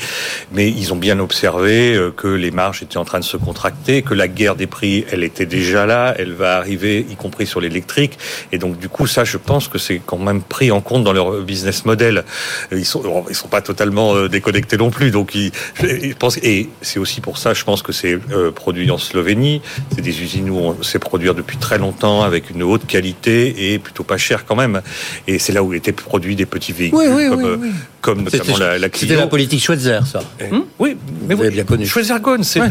Mais 0.53 0.69
ils 0.69 0.83
ont 0.91 0.98
bien 0.98 1.19
observé 1.19 1.93
euh, 1.96 2.12
que 2.12 2.28
les 2.28 2.52
marges 2.52 2.82
étaient 2.84 2.98
en 2.98 3.06
train 3.06 3.19
de 3.19 3.24
se 3.24 3.38
contracter, 3.38 4.02
que 4.02 4.13
la 4.13 4.28
guerre 4.28 4.56
des 4.56 4.67
prix, 4.67 5.06
elle 5.12 5.24
était 5.24 5.46
déjà 5.46 5.86
là, 5.86 6.15
elle 6.17 6.34
va 6.34 6.58
arriver, 6.58 7.06
y 7.10 7.15
compris 7.15 7.46
sur 7.46 7.62
l'électrique. 7.62 8.17
Et 8.52 8.58
donc, 8.58 8.80
du 8.80 8.89
coup, 8.89 9.06
ça, 9.08 9.24
je 9.24 9.38
pense 9.38 9.67
que 9.67 9.78
c'est 9.78 10.02
quand 10.06 10.17
même 10.17 10.41
pris 10.41 10.72
en 10.72 10.82
compte 10.82 11.04
dans 11.04 11.13
leur 11.13 11.41
business 11.43 11.86
model. 11.86 12.26
Euh, 12.72 12.80
Ils 12.80 12.86
sont, 12.86 13.24
ils 13.30 13.36
sont 13.36 13.48
pas 13.48 13.62
totalement 13.62 14.15
euh, 14.15 14.28
déconnectés 14.28 14.78
non 14.78 14.89
plus. 14.89 15.12
Donc, 15.12 15.36
ils, 15.36 15.52
je 15.80 16.13
pense, 16.15 16.38
et 16.38 16.69
c'est 16.82 17.00
aussi 17.00 17.22
pour 17.22 17.38
ça, 17.38 17.54
je 17.54 17.63
pense 17.63 17.82
que 17.84 17.91
c'est 17.91 18.17
produit 18.56 18.89
en 18.91 18.98
Slovénie. 18.98 19.62
C'est 19.96 20.02
des 20.02 20.22
usines 20.22 20.50
où 20.50 20.58
on 20.58 20.82
sait 20.84 21.00
produire 21.00 21.36
depuis 21.36 21.58
très 21.58 21.78
longtemps 21.78 22.24
avec 22.24 22.50
une 22.50 22.63
haute 22.63 22.86
qualité 22.88 23.74
et 23.74 23.80
plutôt 23.80 24.04
pas 24.04 24.17
cher 24.17 24.46
quand 24.46 24.56
même. 24.56 24.82
Et 25.28 25.39
c'est 25.39 25.54
là 25.54 25.62
où 25.63 25.74
étaient 25.74 25.91
produits 25.91 26.36
des 26.36 26.46
petits 26.46 26.72
véhicules 26.74 26.98
Oui, 27.00 27.06
oui, 27.10 27.30
comme, 27.30 27.43
oui, 27.43 27.58
oui. 27.62 27.72
comme 28.02 28.22
notamment 28.24 28.58
la, 28.58 28.78
la 28.80 28.89
Clio. 28.89 29.08
c'était 29.10 29.19
la 29.19 29.28
politique 29.28 29.62
Schweitzer, 29.63 30.00
ça. 30.06 30.22
Eh, 30.39 30.46
Oui, 30.80 30.97
Mais 31.28 31.36
vous 31.36 31.41
avez 31.41 31.52
bien 31.52 31.63
connu. 31.63 31.86
Schweiz-Ergon, 31.86 32.43
c'est 32.43 32.62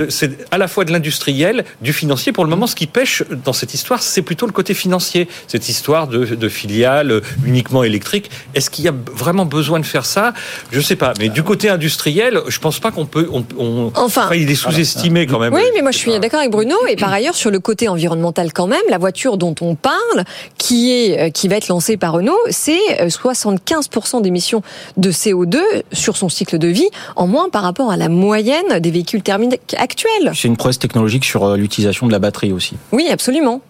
à 0.50 0.58
la 0.58 0.68
fois 0.68 0.84
de 0.84 0.92
l'industriel, 0.92 1.64
du 1.80 1.92
financier. 1.92 2.32
Pour 2.32 2.44
le 2.44 2.50
moment, 2.50 2.66
ce 2.66 2.74
qui 2.74 2.86
pêche 2.86 3.22
dans 3.44 3.52
cette 3.52 3.74
histoire, 3.74 4.02
c'est 4.02 4.22
plutôt 4.22 4.46
le 4.46 4.52
côté 4.52 4.74
financier. 4.74 5.28
Cette 5.46 5.68
histoire 5.68 6.06
de, 6.08 6.24
de 6.24 6.48
filiales 6.48 7.20
uniquement 7.44 7.82
électriques. 7.84 8.30
Est-ce 8.54 8.70
qu'il 8.70 8.84
y 8.84 8.88
a 8.88 8.94
vraiment 9.14 9.44
besoin 9.46 9.80
de 9.80 9.86
faire 9.86 10.04
ça? 10.06 10.32
Je 10.70 10.80
sais 10.80 10.96
pas. 10.96 11.12
Mais 11.18 11.28
du 11.28 11.42
côté 11.42 11.68
industriel, 11.68 12.40
je 12.48 12.58
pense 12.58 12.78
pas 12.80 12.90
qu'on 12.90 13.06
peut. 13.06 13.28
On, 13.32 13.44
on- 13.58 13.92
Enfin. 13.94 14.28
il 14.34 14.50
est 14.50 14.54
sous-estimé 14.54 15.26
quand 15.26 15.38
même. 15.38 15.52
Oui, 15.54 15.62
mais 15.74 15.82
moi 15.82 15.90
je 15.90 15.98
suis 15.98 16.18
d'accord 16.18 16.40
avec 16.40 16.50
Bruno. 16.52 16.76
Et 16.88 16.96
par 16.96 17.12
ailleurs, 17.12 17.34
sur 17.34 17.50
le 17.50 17.60
côté 17.60 17.88
environnemental 17.88 18.52
quand 18.52 18.66
même, 18.66 18.80
la 18.90 18.98
voiture 18.98 19.36
dont 19.36 19.54
on 19.60 19.74
parle, 19.74 20.24
qui 20.58 20.92
est 20.92 21.20
euh, 21.20 21.30
qui 21.30 21.48
va 21.48 21.56
être 21.56 21.68
lancée 21.68 21.96
par 21.96 22.12
Renault, 22.12 22.38
c'est 22.50 22.78
euh, 23.00 23.08
75% 23.08 24.22
d'émissions 24.22 24.62
de 24.96 25.10
CO2 25.10 25.58
sur 25.92 26.16
son 26.16 26.28
cycle 26.28 26.58
de 26.58 26.68
vie 26.68 26.88
en 27.16 27.26
moins 27.26 27.48
par 27.50 27.62
rapport 27.62 27.81
à 27.90 27.96
la 27.96 28.08
moyenne 28.08 28.78
des 28.80 28.90
véhicules 28.90 29.22
thermiques 29.22 29.74
actuels. 29.76 30.32
C'est 30.34 30.48
une 30.48 30.56
prouesse 30.56 30.78
technologique 30.78 31.24
sur 31.24 31.44
euh, 31.44 31.56
l'utilisation 31.56 32.06
de 32.06 32.12
la 32.12 32.18
batterie 32.18 32.52
aussi. 32.52 32.76
Oui, 32.92 33.08
absolument. 33.10 33.60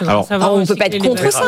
Alors, 0.00 0.26
Ah, 0.30 0.52
on 0.52 0.64
peut 0.66 0.74
pas 0.76 0.86
être 0.86 0.98
contre 0.98 1.30
ça. 1.32 1.42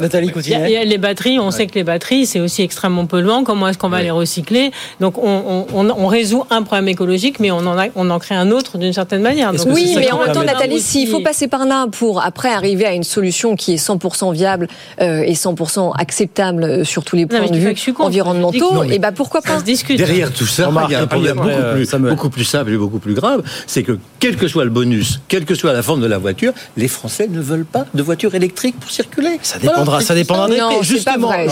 Nathalie 0.00 0.30
Il 0.44 0.50
y 0.50 0.54
a- 0.54 0.68
il 0.68 0.72
y 0.72 0.76
a 0.76 0.84
les 0.84 0.98
batteries, 0.98 1.38
on 1.38 1.50
sait 1.50 1.66
que 1.66 1.74
les 1.74 1.84
batteries, 1.84 2.26
c'est 2.26 2.40
aussi 2.40 2.62
extrêmement 2.62 3.06
polluant. 3.06 3.44
Comment 3.44 3.68
est-ce 3.68 3.78
qu'on 3.78 3.88
va 3.88 4.02
les 4.02 4.10
recycler? 4.10 4.70
Donc, 5.00 5.18
on, 5.18 5.24
on- 5.24 5.66
on- 5.74 5.90
on 5.90 6.06
résout 6.06 6.44
un 6.50 6.62
problème 6.62 6.88
écologique, 6.88 7.40
mais 7.40 7.50
on 7.50 7.58
en, 7.58 7.78
a- 7.78 7.86
on 7.94 8.10
en 8.10 8.18
crée 8.18 8.34
un 8.34 8.50
autre 8.50 8.78
d'une 8.78 8.92
certaine 8.92 9.22
manière. 9.22 9.52
Donc, 9.52 9.66
Oui, 9.74 9.94
mais 9.96 10.10
en 10.12 10.18
même 10.18 10.32
temps, 10.32 10.42
Nathalie, 10.44 10.80
s'il 10.80 11.08
faut 11.08 11.20
passer 11.20 11.48
par 11.48 11.66
là 11.66 11.86
pour 11.90 12.22
après 12.22 12.50
arriver 12.50 12.86
à 12.86 12.92
une 12.94 13.02
solution 13.04 13.56
qui 13.56 13.74
est 13.74 13.76
100% 13.76 14.32
viable 14.32 14.68
euh, 15.00 15.22
et 15.22 15.34
100% 15.34 15.92
acceptable 15.96 16.64
euh, 16.64 16.84
sur 16.84 17.04
tous 17.04 17.16
les 17.16 17.26
points 17.26 17.38
de 17.40 17.52
pas 17.52 17.58
vue 17.58 17.74
environnementaux, 18.06 18.82
et 18.94 18.98
ben 18.98 19.12
pourquoi 19.12 19.40
pas 19.42 19.56
Derrière 19.96 20.32
tout 20.32 20.46
ça, 20.46 20.70
il 20.88 20.92
y 20.92 20.94
a 20.94 21.00
un 21.02 21.06
problème 21.06 21.36
beaucoup, 21.36 21.48
euh, 21.48 21.74
plus, 21.74 21.86
beaucoup 22.10 22.30
plus 22.30 22.44
simple 22.44 22.72
et 22.72 22.76
beaucoup 22.76 22.98
plus 22.98 23.14
grave. 23.14 23.42
C'est 23.66 23.82
que 23.82 23.98
quel 24.20 24.36
que 24.36 24.48
soit 24.48 24.64
le 24.64 24.70
bonus, 24.70 25.20
quelle 25.28 25.44
que 25.44 25.54
soit 25.54 25.72
la 25.72 25.82
forme 25.82 26.00
de 26.00 26.06
la 26.06 26.18
voiture, 26.18 26.52
les 26.76 26.88
Français 26.88 27.28
ne 27.30 27.40
veulent 27.40 27.64
pas 27.72 27.86
de 27.94 28.02
voiture 28.02 28.34
électrique 28.34 28.78
pour 28.80 28.90
circuler. 28.90 29.38
Ça 29.42 29.58
dépendra, 29.58 30.00
ça 30.00 30.14
dépendra 30.14 30.48
des 30.48 30.56
pas 30.56 30.82
Justement, 30.82 31.28
vrai. 31.28 31.46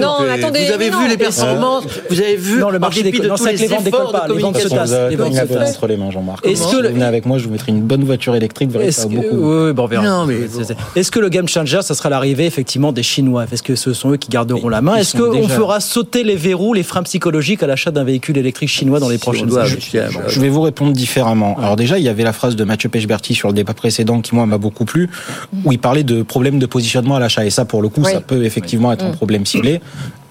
non, 0.00 0.14
attendez, 0.32 0.66
Vous 0.66 0.72
avez 0.72 0.90
non, 0.90 1.02
vu 1.02 1.08
les 1.08 1.16
performances, 1.16 1.84
vous 2.10 2.20
avez 2.20 2.36
vu 2.36 2.58
Non, 2.58 2.70
le 2.70 2.78
marché 2.78 3.02
décolle. 3.02 3.22
de 3.22 3.28
Non, 3.28 3.36
tous 3.36 3.46
les 3.46 3.56
les 3.56 3.66
ventes 3.66 3.86
efforts 3.86 4.12
pas. 4.12 4.28
de 4.28 4.34
Les 4.34 4.40
ventes 4.42 4.56
se 4.56 4.62
communication. 4.68 4.76
tassent. 4.96 5.10
Les 5.10 5.16
ventes 5.16 5.34
se 5.34 5.40
tassent. 5.54 5.76
entre 5.76 5.86
les 5.86 5.96
mains, 5.96 6.10
Jean-Marc. 6.10 6.46
Est-ce 6.46 6.68
que 6.76 6.82
venez 6.88 7.04
avec 7.04 7.26
moi, 7.26 7.38
je 7.38 7.44
vous 7.44 7.50
mettrai 7.50 7.72
une 7.72 7.82
bonne 7.82 8.04
voiture 8.04 8.34
électrique, 8.34 8.68
vous 8.68 8.74
verrez 8.74 8.88
Est-ce 8.88 9.02
ça 9.02 9.08
que, 9.08 9.14
beaucoup. 9.14 9.36
oui, 9.36 9.66
oui, 9.66 9.72
bon, 9.72 9.84
on 9.84 9.86
verra. 9.86 10.26
Est-ce 10.96 11.10
que 11.10 11.20
le 11.20 11.28
game 11.28 11.48
changer, 11.48 11.80
ça 11.82 11.94
sera 11.94 12.08
l'arrivée 12.10 12.46
effectivement 12.46 12.92
des 12.92 13.02
Chinois? 13.02 13.44
Est-ce 13.52 13.62
que 13.62 13.74
ce 13.74 13.92
sont 13.92 14.10
eux 14.12 14.16
qui 14.16 14.28
garderont 14.28 14.68
la 14.68 14.80
main? 14.82 14.96
Est-ce 14.96 15.16
qu'on 15.16 15.48
fera 15.48 15.80
sauter 15.80 16.22
les 16.24 16.36
verrous, 16.36 16.74
les 16.74 16.82
freins 16.82 17.02
psychologiques 17.02 17.62
à 17.62 17.66
l'achat 17.66 17.90
d'un 17.90 18.04
véhicule 18.04 18.36
électrique 18.38 18.68
chinois 18.68 19.00
dans 19.00 19.08
les 19.08 19.18
prochaines 19.18 19.56
années? 19.58 19.78
Je 20.28 20.40
vais 20.40 20.48
vous 20.48 20.60
répondre 20.62 20.92
différemment. 20.92 21.56
Alors 21.58 21.76
déjà, 21.76 21.98
il 21.98 22.04
y 22.04 22.08
avait 22.08 22.24
la 22.24 22.32
phrase 22.32 22.56
de 22.56 22.64
Mathieu 22.64 22.88
Pechberti 22.88 23.34
sur 23.34 23.48
le 23.48 23.54
débat 23.54 23.74
précédent 23.74 24.20
qui 24.20 24.34
moi 24.34 24.46
m'a 24.46 24.58
beaucoup 24.58 24.84
plu, 24.84 25.08
où 25.64 25.72
il 25.72 25.78
parlait 25.78 26.04
de 26.04 26.22
problème 26.22 26.58
de 26.58 26.66
positionnement 26.66 27.16
à 27.16 27.20
l'achat. 27.20 27.44
Et 27.44 27.50
ça, 27.50 27.64
pour 27.64 27.82
le 27.82 27.88
coup, 27.88 28.02
Oui. 28.04 28.12
ça 28.12 28.20
peut 28.20 28.44
effectivement 28.44 28.92
être 28.92 29.04
un 29.04 29.10
problème 29.12 29.46
ciblé. 29.46 29.80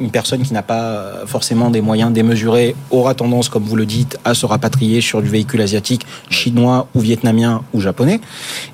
Une 0.02 0.12
personne 0.12 0.42
qui 0.42 0.54
n'a 0.54 0.64
pas 0.64 1.22
forcément 1.26 1.70
des 1.70 1.82
moyens 1.82 2.12
démesurés 2.12 2.76
aura 2.90 3.14
tendance, 3.14 3.50
comme 3.50 3.64
vous 3.64 3.76
le 3.76 3.86
dites, 3.86 4.18
à 4.26 4.34
se 4.34 4.46
rapatrier 4.46 5.02
sur 5.02 5.22
du 5.22 5.30
véhicule 5.30 5.62
asiatique, 5.62 6.06
chinois 6.30 6.88
ou 6.96 7.00
vietnamien 7.00 7.62
ou 7.74 7.80
japonais. 7.80 8.20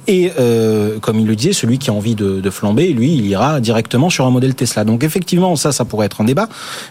Et 0.07 0.31
euh, 0.39 0.99
comme 0.99 1.19
il 1.19 1.27
le 1.27 1.35
disait, 1.35 1.53
celui 1.53 1.77
qui 1.77 1.89
a 1.89 1.93
envie 1.93 2.15
de, 2.15 2.39
de 2.39 2.49
flamber, 2.49 2.93
lui, 2.93 3.13
il 3.13 3.25
ira 3.25 3.59
directement 3.59 4.09
sur 4.09 4.25
un 4.25 4.31
modèle 4.31 4.55
Tesla. 4.55 4.83
Donc 4.85 5.03
effectivement, 5.03 5.55
ça, 5.55 5.71
ça 5.71 5.85
pourrait 5.85 6.05
être 6.05 6.21
un 6.21 6.23
débat. 6.23 6.47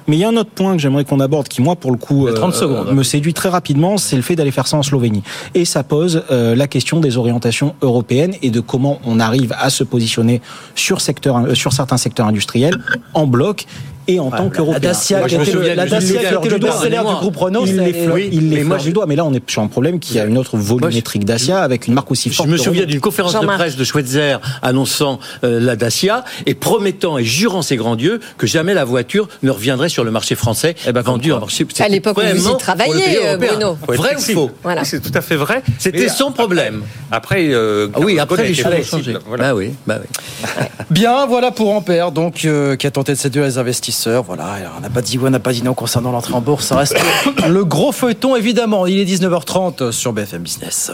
Mais 0.06 0.16
il 0.16 0.20
y 0.20 0.24
a 0.24 0.28
un 0.28 0.36
autre 0.36 0.50
point 0.50 0.74
que 0.76 0.82
j'aimerais 0.82 1.04
qu'on 1.04 1.20
aborde, 1.20 1.48
qui 1.48 1.62
moi, 1.62 1.76
pour 1.76 1.90
le 1.90 1.98
coup, 1.98 2.28
30 2.30 2.54
euh, 2.54 2.56
secondes. 2.56 2.92
me 2.94 3.02
séduit 3.02 3.34
très 3.34 3.48
rapidement, 3.48 3.98
c'est 3.98 4.16
le 4.16 4.22
fait 4.22 4.36
d'aller 4.36 4.50
faire 4.50 4.66
ça 4.66 4.76
en 4.76 4.82
Slovénie. 4.82 5.22
Et 5.54 5.64
ça 5.64 5.82
pose 5.82 6.22
euh, 6.30 6.54
la 6.54 6.66
question 6.66 7.00
des 7.00 7.16
orientations 7.16 7.74
européennes 7.82 8.34
et 8.42 8.50
de 8.50 8.60
comment 8.60 9.00
on 9.04 9.20
arrive 9.20 9.54
à 9.58 9.70
se 9.70 9.84
positionner 9.84 10.40
sur, 10.74 11.00
secteur, 11.00 11.36
euh, 11.36 11.54
sur 11.54 11.72
certains 11.72 11.96
secteurs 11.96 12.26
industriels 12.26 12.76
en 13.14 13.26
bloc 13.26 13.66
et 14.08 14.20
en 14.20 14.30
tant 14.30 14.44
La 14.44 14.50
qu'Européens. 14.50 14.80
Dacia, 14.80 15.18
Moi, 15.18 15.28
qui 15.28 15.34
je 15.34 15.38
me 15.40 15.44
était 15.44 15.52
le, 15.52 15.60
la 15.74 15.86
Dacia, 15.86 15.98
qui 16.20 16.24
était 16.26 16.30
le 16.50 16.58
du- 16.58 16.64
du- 16.90 17.02
groupe 17.20 17.36
Renault, 17.36 17.64
il 17.66 17.76
les 17.76 17.92
fleure, 17.92 18.14
oui, 18.14 18.28
il 18.32 18.50
les 18.50 18.62
fois- 18.62 18.76
du 18.78 18.92
doigt. 18.92 19.06
Mais 19.06 19.16
là, 19.16 19.24
on 19.24 19.32
est 19.34 19.50
sur 19.50 19.62
un 19.62 19.66
problème 19.68 19.98
qui 19.98 20.18
a 20.20 20.24
une 20.24 20.38
autre 20.38 20.56
volumétrique 20.56 21.24
Dacia 21.24 21.60
avec 21.62 21.86
une 21.86 21.94
marque 21.94 22.10
aussi 22.10 22.30
Je 22.30 22.34
forte. 22.36 22.48
me 22.48 22.56
que 22.56 22.62
souviens 22.62 22.84
d'une 22.86 23.00
conférence 23.00 23.32
de 23.38 23.46
presse 23.46 23.76
de 23.76 23.84
Schweitzer 23.84 24.40
annonçant 24.62 25.18
euh, 25.44 25.58
la 25.60 25.76
Dacia 25.76 26.24
et 26.46 26.54
promettant 26.54 27.18
et 27.18 27.24
jurant 27.24 27.62
ses 27.62 27.76
grands 27.76 27.96
dieux 27.96 28.20
que 28.38 28.46
jamais 28.46 28.74
la 28.74 28.84
voiture 28.84 29.28
ne 29.42 29.50
reviendrait 29.50 29.88
sur 29.88 30.04
le 30.04 30.10
marché 30.10 30.34
français 30.34 30.74
Eh 30.86 30.92
ben, 30.92 31.02
vendue 31.02 31.32
en 31.32 31.40
marché. 31.40 31.66
À 31.80 31.88
l'époque 31.88 32.18
où 32.18 32.36
vous 32.36 32.50
y 32.50 32.56
travailliez, 32.58 33.18
euh. 33.24 33.36
Bruno. 33.36 33.76
Vrai 33.88 34.14
ou 34.16 34.20
faux 34.20 34.50
Voilà. 34.62 34.82
Oui, 34.82 34.86
C'est 34.90 35.00
tout 35.00 35.16
à 35.16 35.20
fait 35.20 35.36
vrai. 35.36 35.62
C'était 35.78 36.08
son 36.08 36.30
problème. 36.32 36.82
Après, 37.10 37.48
euh, 37.50 37.88
Ah 37.94 37.98
oui, 38.00 38.18
après 38.18 38.46
les 38.48 38.54
choses 38.54 38.66
ont 38.66 38.82
changé. 38.98 39.14
Voilà. 39.26 39.44
Bah 39.48 39.54
oui, 39.54 39.70
bah 39.86 39.98
oui. 40.00 40.64
Bien, 40.90 41.26
voilà 41.26 41.50
pour 41.50 41.72
Ampère, 41.72 42.12
donc 42.12 42.44
euh, 42.44 42.76
qui 42.76 42.86
a 42.86 42.90
tenté 42.90 43.12
de 43.12 43.18
séduire 43.18 43.44
les 43.44 43.58
investisseurs. 43.58 43.95
Voilà, 44.26 44.56
on 44.76 44.80
n'a 44.80 44.90
pas 44.90 45.02
dit 45.02 45.18
oui, 45.18 45.24
on 45.26 45.30
n'a 45.30 45.40
pas 45.40 45.52
dit 45.52 45.62
non 45.62 45.74
concernant 45.74 46.12
l'entrée 46.12 46.34
en 46.34 46.40
bourse. 46.40 46.66
Ça 46.66 46.76
reste 46.76 46.96
le 47.48 47.64
gros 47.64 47.92
feuilleton, 47.92 48.36
évidemment. 48.36 48.86
Il 48.86 48.98
est 48.98 49.04
19h30 49.04 49.90
sur 49.92 50.12
BFM 50.12 50.42
Business. 50.42 50.92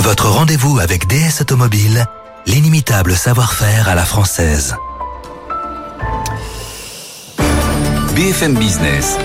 Votre 0.00 0.28
rendez-vous 0.28 0.78
avec 0.78 1.08
DS 1.08 1.40
Automobile, 1.40 2.06
l'inimitable 2.46 3.14
savoir-faire 3.14 3.88
à 3.88 3.94
la 3.94 4.04
française. 4.04 4.76
BFM 8.14 8.54
Business, 8.54 9.18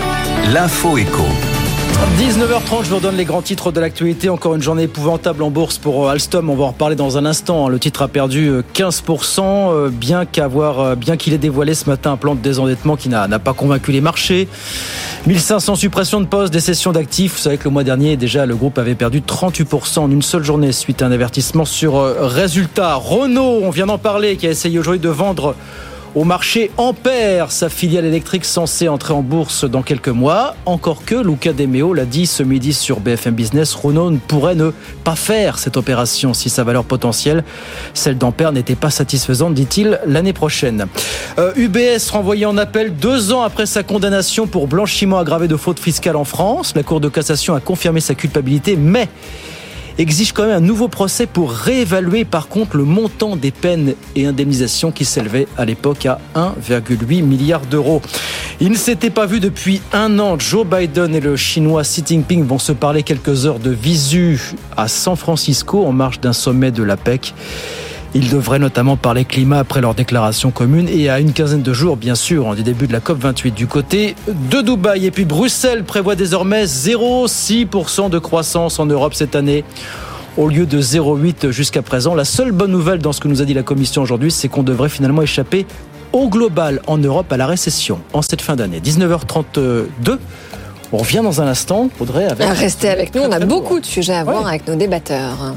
l'info 0.52 0.98
éco. 0.98 1.26
19h30, 2.18 2.84
je 2.84 2.90
vous 2.90 2.96
redonne 2.96 3.16
les 3.16 3.26
grands 3.26 3.42
titres 3.42 3.72
de 3.72 3.80
l'actualité. 3.80 4.30
Encore 4.30 4.56
une 4.56 4.62
journée 4.62 4.84
épouvantable 4.84 5.44
en 5.44 5.52
bourse 5.52 5.78
pour 5.78 6.08
euh, 6.08 6.12
Alstom. 6.12 6.50
On 6.50 6.56
va 6.56 6.64
en 6.64 6.68
reparler 6.70 6.96
dans 6.96 7.18
un 7.18 7.26
instant. 7.26 7.70
Le 7.70 7.78
titre 7.78 8.02
a 8.02 8.08
perdu 8.08 8.48
euh, 8.48 8.64
15%, 8.74 9.42
euh, 9.44 9.90
bien 9.90 10.26
qu'avoir, 10.26 10.80
euh, 10.80 10.96
bien 10.96 11.16
qu'il 11.16 11.34
ait 11.34 11.38
dévoilé 11.38 11.76
ce 11.76 11.90
matin 11.90 12.14
un 12.14 12.18
plan 12.18 12.34
de 12.34 12.40
désendettement 12.42 12.96
qui 12.96 13.10
n'a 13.10 13.28
pas 13.40 13.54
convaincu 13.54 13.92
les 13.92 14.02
marchés. 14.02 14.48
1500 15.28 15.76
suppressions 15.76 16.20
de 16.20 16.26
postes, 16.26 16.52
des 16.52 16.92
d'actifs. 16.92 17.34
Vous 17.34 17.40
savez 17.40 17.58
que 17.58 17.66
le 17.66 17.70
mois 17.70 17.84
dernier, 17.84 18.18
déjà, 18.18 18.48
le 18.48 18.56
groupe 18.56 18.80
avait 18.80 18.96
perdu 18.96 19.22
38% 19.22 20.00
en 20.00 20.10
une 20.10 20.24
seule 20.24 20.44
journée 20.44 20.72
suite 20.72 21.04
à 21.04 21.06
un 21.06 21.12
avertissement 21.12 21.64
sur 21.64 21.98
euh, 21.98 22.16
résultat. 22.22 22.96
Renault, 22.96 23.60
on 23.62 23.70
vient 23.70 23.86
d'en 23.86 24.00
parler, 24.00 24.36
qui 24.36 24.48
a 24.48 24.50
essayé 24.50 24.80
aujourd'hui 24.80 25.00
de 25.00 25.10
vendre 25.10 25.56
au 26.16 26.24
marché 26.24 26.72
Ampère, 26.78 27.52
sa 27.52 27.70
filiale 27.70 28.06
électrique 28.06 28.46
censée 28.46 28.88
entrer 28.90 29.14
en 29.14 29.22
bourse 29.22 29.66
dans 29.66 29.82
quelques 29.82 30.10
mois. 30.10 30.56
Encore 30.66 31.06
que 31.06 31.16
Luca 31.16 31.54
De 31.54 31.66
Meo 31.66 31.94
l'a 31.94 32.06
dit 32.06 32.26
ce 32.26 32.44
midi 32.44 32.74
sur 32.74 33.00
BFM 33.00 33.34
Business, 33.34 33.74
Renault 33.74 34.12
ne 34.12 34.18
pourrait 34.18 34.56
ne 34.56 34.72
pas 35.04 35.16
faire 35.16 35.60
cette 35.60 35.78
opération 35.78 36.34
si 36.34 36.50
sa 36.50 36.64
valeur 36.64 36.84
potentielle, 36.84 37.44
celle 37.94 38.18
d'Ampère, 38.18 38.52
n'était 38.52 38.76
pas 38.76 38.90
satisfaisante, 38.90 39.54
dit-il, 39.54 40.00
l'année 40.06 40.34
prochaine. 40.34 40.88
Euh, 41.40 41.54
UBS 41.56 42.10
renvoyé 42.12 42.46
en 42.46 42.58
appel 42.58 42.96
deux 42.96 43.32
ans 43.32 43.44
après 43.44 43.66
sa 43.66 43.84
condamnation 43.84 44.48
pour 44.48 44.68
blanchiment 44.68 45.20
aggravé 45.20 45.48
de 45.48 45.56
fraude 45.56 45.80
fiscale 45.80 46.16
en 46.16 46.26
France. 46.26 46.74
La 46.76 46.84
Cour 46.84 47.00
de 47.00 47.10
cassation 47.10 47.56
a 47.56 47.60
confirmé 47.60 48.02
sa 48.02 48.16
culpabilité, 48.16 48.76
mais 48.76 49.08
exige 50.02 50.34
quand 50.34 50.44
même 50.44 50.58
un 50.58 50.60
nouveau 50.66 50.88
procès 50.88 51.28
pour 51.28 51.52
réévaluer 51.52 52.26
par 52.26 52.48
contre 52.48 52.76
le 52.76 52.84
montant 52.84 53.36
des 53.36 53.52
peines 53.52 53.94
et 54.16 54.26
indemnisations 54.26 54.92
qui 54.92 55.06
s'élevaient 55.06 55.48
à 55.58 55.66
l'époque 55.66 56.06
à 56.06 56.20
1,8 56.36 57.24
milliard 57.24 57.62
d'euros. 57.62 58.02
Il 58.60 58.72
ne 58.72 58.78
s'était 58.78 59.10
pas 59.10 59.26
vu 59.26 59.40
depuis 59.40 59.82
un 59.94 60.20
an. 60.20 60.38
Joe 60.40 60.66
Biden 60.66 61.16
et 61.16 61.20
le 61.20 61.36
chinois 61.36 61.84
Xi 61.84 62.04
Jinping 62.06 62.46
vont 62.46 62.60
se 62.60 62.72
parler 62.72 63.04
quelques 63.04 63.46
heures 63.46 63.60
de 63.60 63.72
visu 63.72 64.54
à 64.76 64.88
San 64.88 65.16
Francisco 65.16 65.86
en 65.86 65.92
marge 65.92 66.20
d'un 66.20 66.34
sommet 66.34 66.72
de 66.72 66.84
l'APEC. 66.84 67.34
Ils 68.14 68.30
devraient 68.30 68.60
notamment 68.60 68.98
parler 68.98 69.24
climat 69.24 69.60
après 69.60 69.80
leur 69.80 69.96
déclaration 69.96 70.52
commune 70.52 70.90
et 70.90 71.10
à 71.10 71.22
une 71.22 71.32
quinzaine 71.32 71.62
de 71.62 71.74
jours, 71.74 71.96
bien 71.96 72.16
sûr, 72.16 72.56
du 72.56 72.64
début 72.64 72.88
de 72.88 72.92
la 72.92 73.00
COP28 73.00 73.54
du 73.54 73.68
côté 73.68 74.16
de 74.28 74.62
Dubaï. 74.62 75.06
Et 75.06 75.12
puis 75.12 75.24
Bruxelles 75.24 75.86
prévoit 75.86 76.16
désormais 76.16 76.66
0,6% 76.66 78.10
de 78.10 78.20
croissance 78.20 78.80
en 78.80 78.86
Europe 78.86 79.14
cette 79.14 79.36
année 79.36 79.64
au 80.38 80.50
lieu 80.50 80.66
de 80.66 80.82
0,8 80.82 81.52
jusqu'à 81.52 81.82
présent. 81.82 82.14
La 82.14 82.26
seule 82.26 82.52
bonne 82.52 82.72
nouvelle 82.72 83.00
dans 83.00 83.14
ce 83.14 83.22
que 83.22 83.30
nous 83.30 83.42
a 83.42 83.46
dit 83.46 83.54
la 83.54 83.64
Commission 83.64 84.02
aujourd'hui, 84.02 84.32
c'est 84.32 84.50
qu'on 84.50 84.64
devrait 84.64 84.90
finalement 84.90 85.22
échapper 85.22 85.66
au 86.12 86.28
global 86.28 86.82
en 86.88 86.98
Europe 86.98 87.32
à 87.32 87.38
la 87.38 87.48
récession 87.48 88.00
en 88.12 88.22
cette 88.22 88.42
fin 88.42 88.58
d'année. 88.58 88.82
19h32. 88.82 90.18
On 90.94 90.98
revient 90.98 91.22
dans 91.24 91.42
un 91.42 91.48
instant, 91.48 91.90
Audrey, 92.02 92.26
avec... 92.26 92.46
Restez 92.50 92.90
avec 92.90 93.16
nous, 93.16 93.22
on 93.22 93.32
a 93.32 93.40
beaucoup 93.40 93.80
de 93.80 93.86
sujets 93.86 94.16
à 94.16 94.26
voir 94.26 94.46
avec 94.46 94.68
nos 94.68 94.76
débatteurs. 94.76 95.54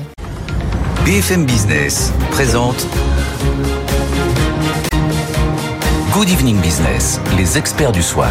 BFM 1.04 1.44
Business 1.44 2.12
présente 2.30 2.86
Good 6.12 6.30
Evening 6.30 6.58
Business, 6.60 7.20
les 7.36 7.58
experts 7.58 7.92
du 7.92 8.02
soir. 8.02 8.30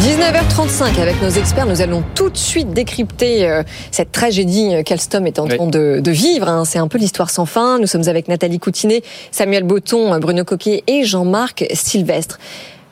19h35 0.00 1.00
avec 1.00 1.20
nos 1.22 1.28
experts, 1.30 1.66
nous 1.66 1.82
allons 1.82 2.02
tout 2.14 2.30
de 2.30 2.36
suite 2.36 2.70
décrypter 2.72 3.48
euh, 3.48 3.62
cette 3.90 4.12
tragédie 4.12 4.74
euh, 4.74 4.82
qu'Alstom 4.82 5.26
est 5.26 5.38
en 5.38 5.46
train 5.46 5.66
de, 5.66 6.00
de 6.00 6.10
vivre. 6.10 6.48
hein. 6.48 6.64
C'est 6.64 6.78
un 6.78 6.88
peu 6.88 6.98
l'histoire 6.98 7.30
sans 7.30 7.46
fin. 7.46 7.78
Nous 7.78 7.86
sommes 7.86 8.08
avec 8.08 8.28
Nathalie 8.28 8.58
Coutinet, 8.58 9.02
Samuel 9.30 9.64
Botton, 9.64 10.18
Bruno 10.18 10.44
Coquet 10.44 10.82
et 10.86 11.04
Jean-Marc 11.04 11.66
Sylvestre. 11.74 12.38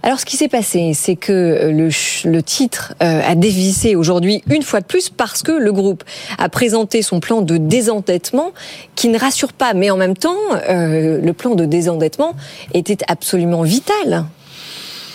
Alors, 0.04 0.20
ce 0.20 0.26
qui 0.26 0.36
s'est 0.36 0.48
passé, 0.48 0.92
c'est 0.92 1.16
que 1.16 1.32
euh, 1.32 1.90
le, 2.24 2.42
titre 2.42 2.92
euh, 3.02 3.22
a 3.24 3.34
dévissé 3.34 3.96
aujourd'hui 3.96 4.42
une 4.50 4.62
fois 4.62 4.80
de 4.80 4.84
plus 4.84 5.08
parce 5.08 5.42
que 5.42 5.50
le 5.50 5.72
groupe 5.72 6.04
a 6.36 6.50
présenté 6.50 7.00
son 7.00 7.20
plan 7.20 7.40
de 7.40 7.56
désendettement 7.56 8.52
qui 8.96 9.08
ne 9.08 9.18
rassure 9.18 9.54
pas. 9.54 9.72
Mais 9.72 9.90
en 9.90 9.96
même 9.96 10.14
temps, 10.14 10.36
euh, 10.68 11.22
le 11.22 11.32
plan 11.32 11.54
de 11.54 11.64
désendettement 11.64 12.34
était 12.74 12.98
absolument 13.08 13.62
vital. 13.62 14.26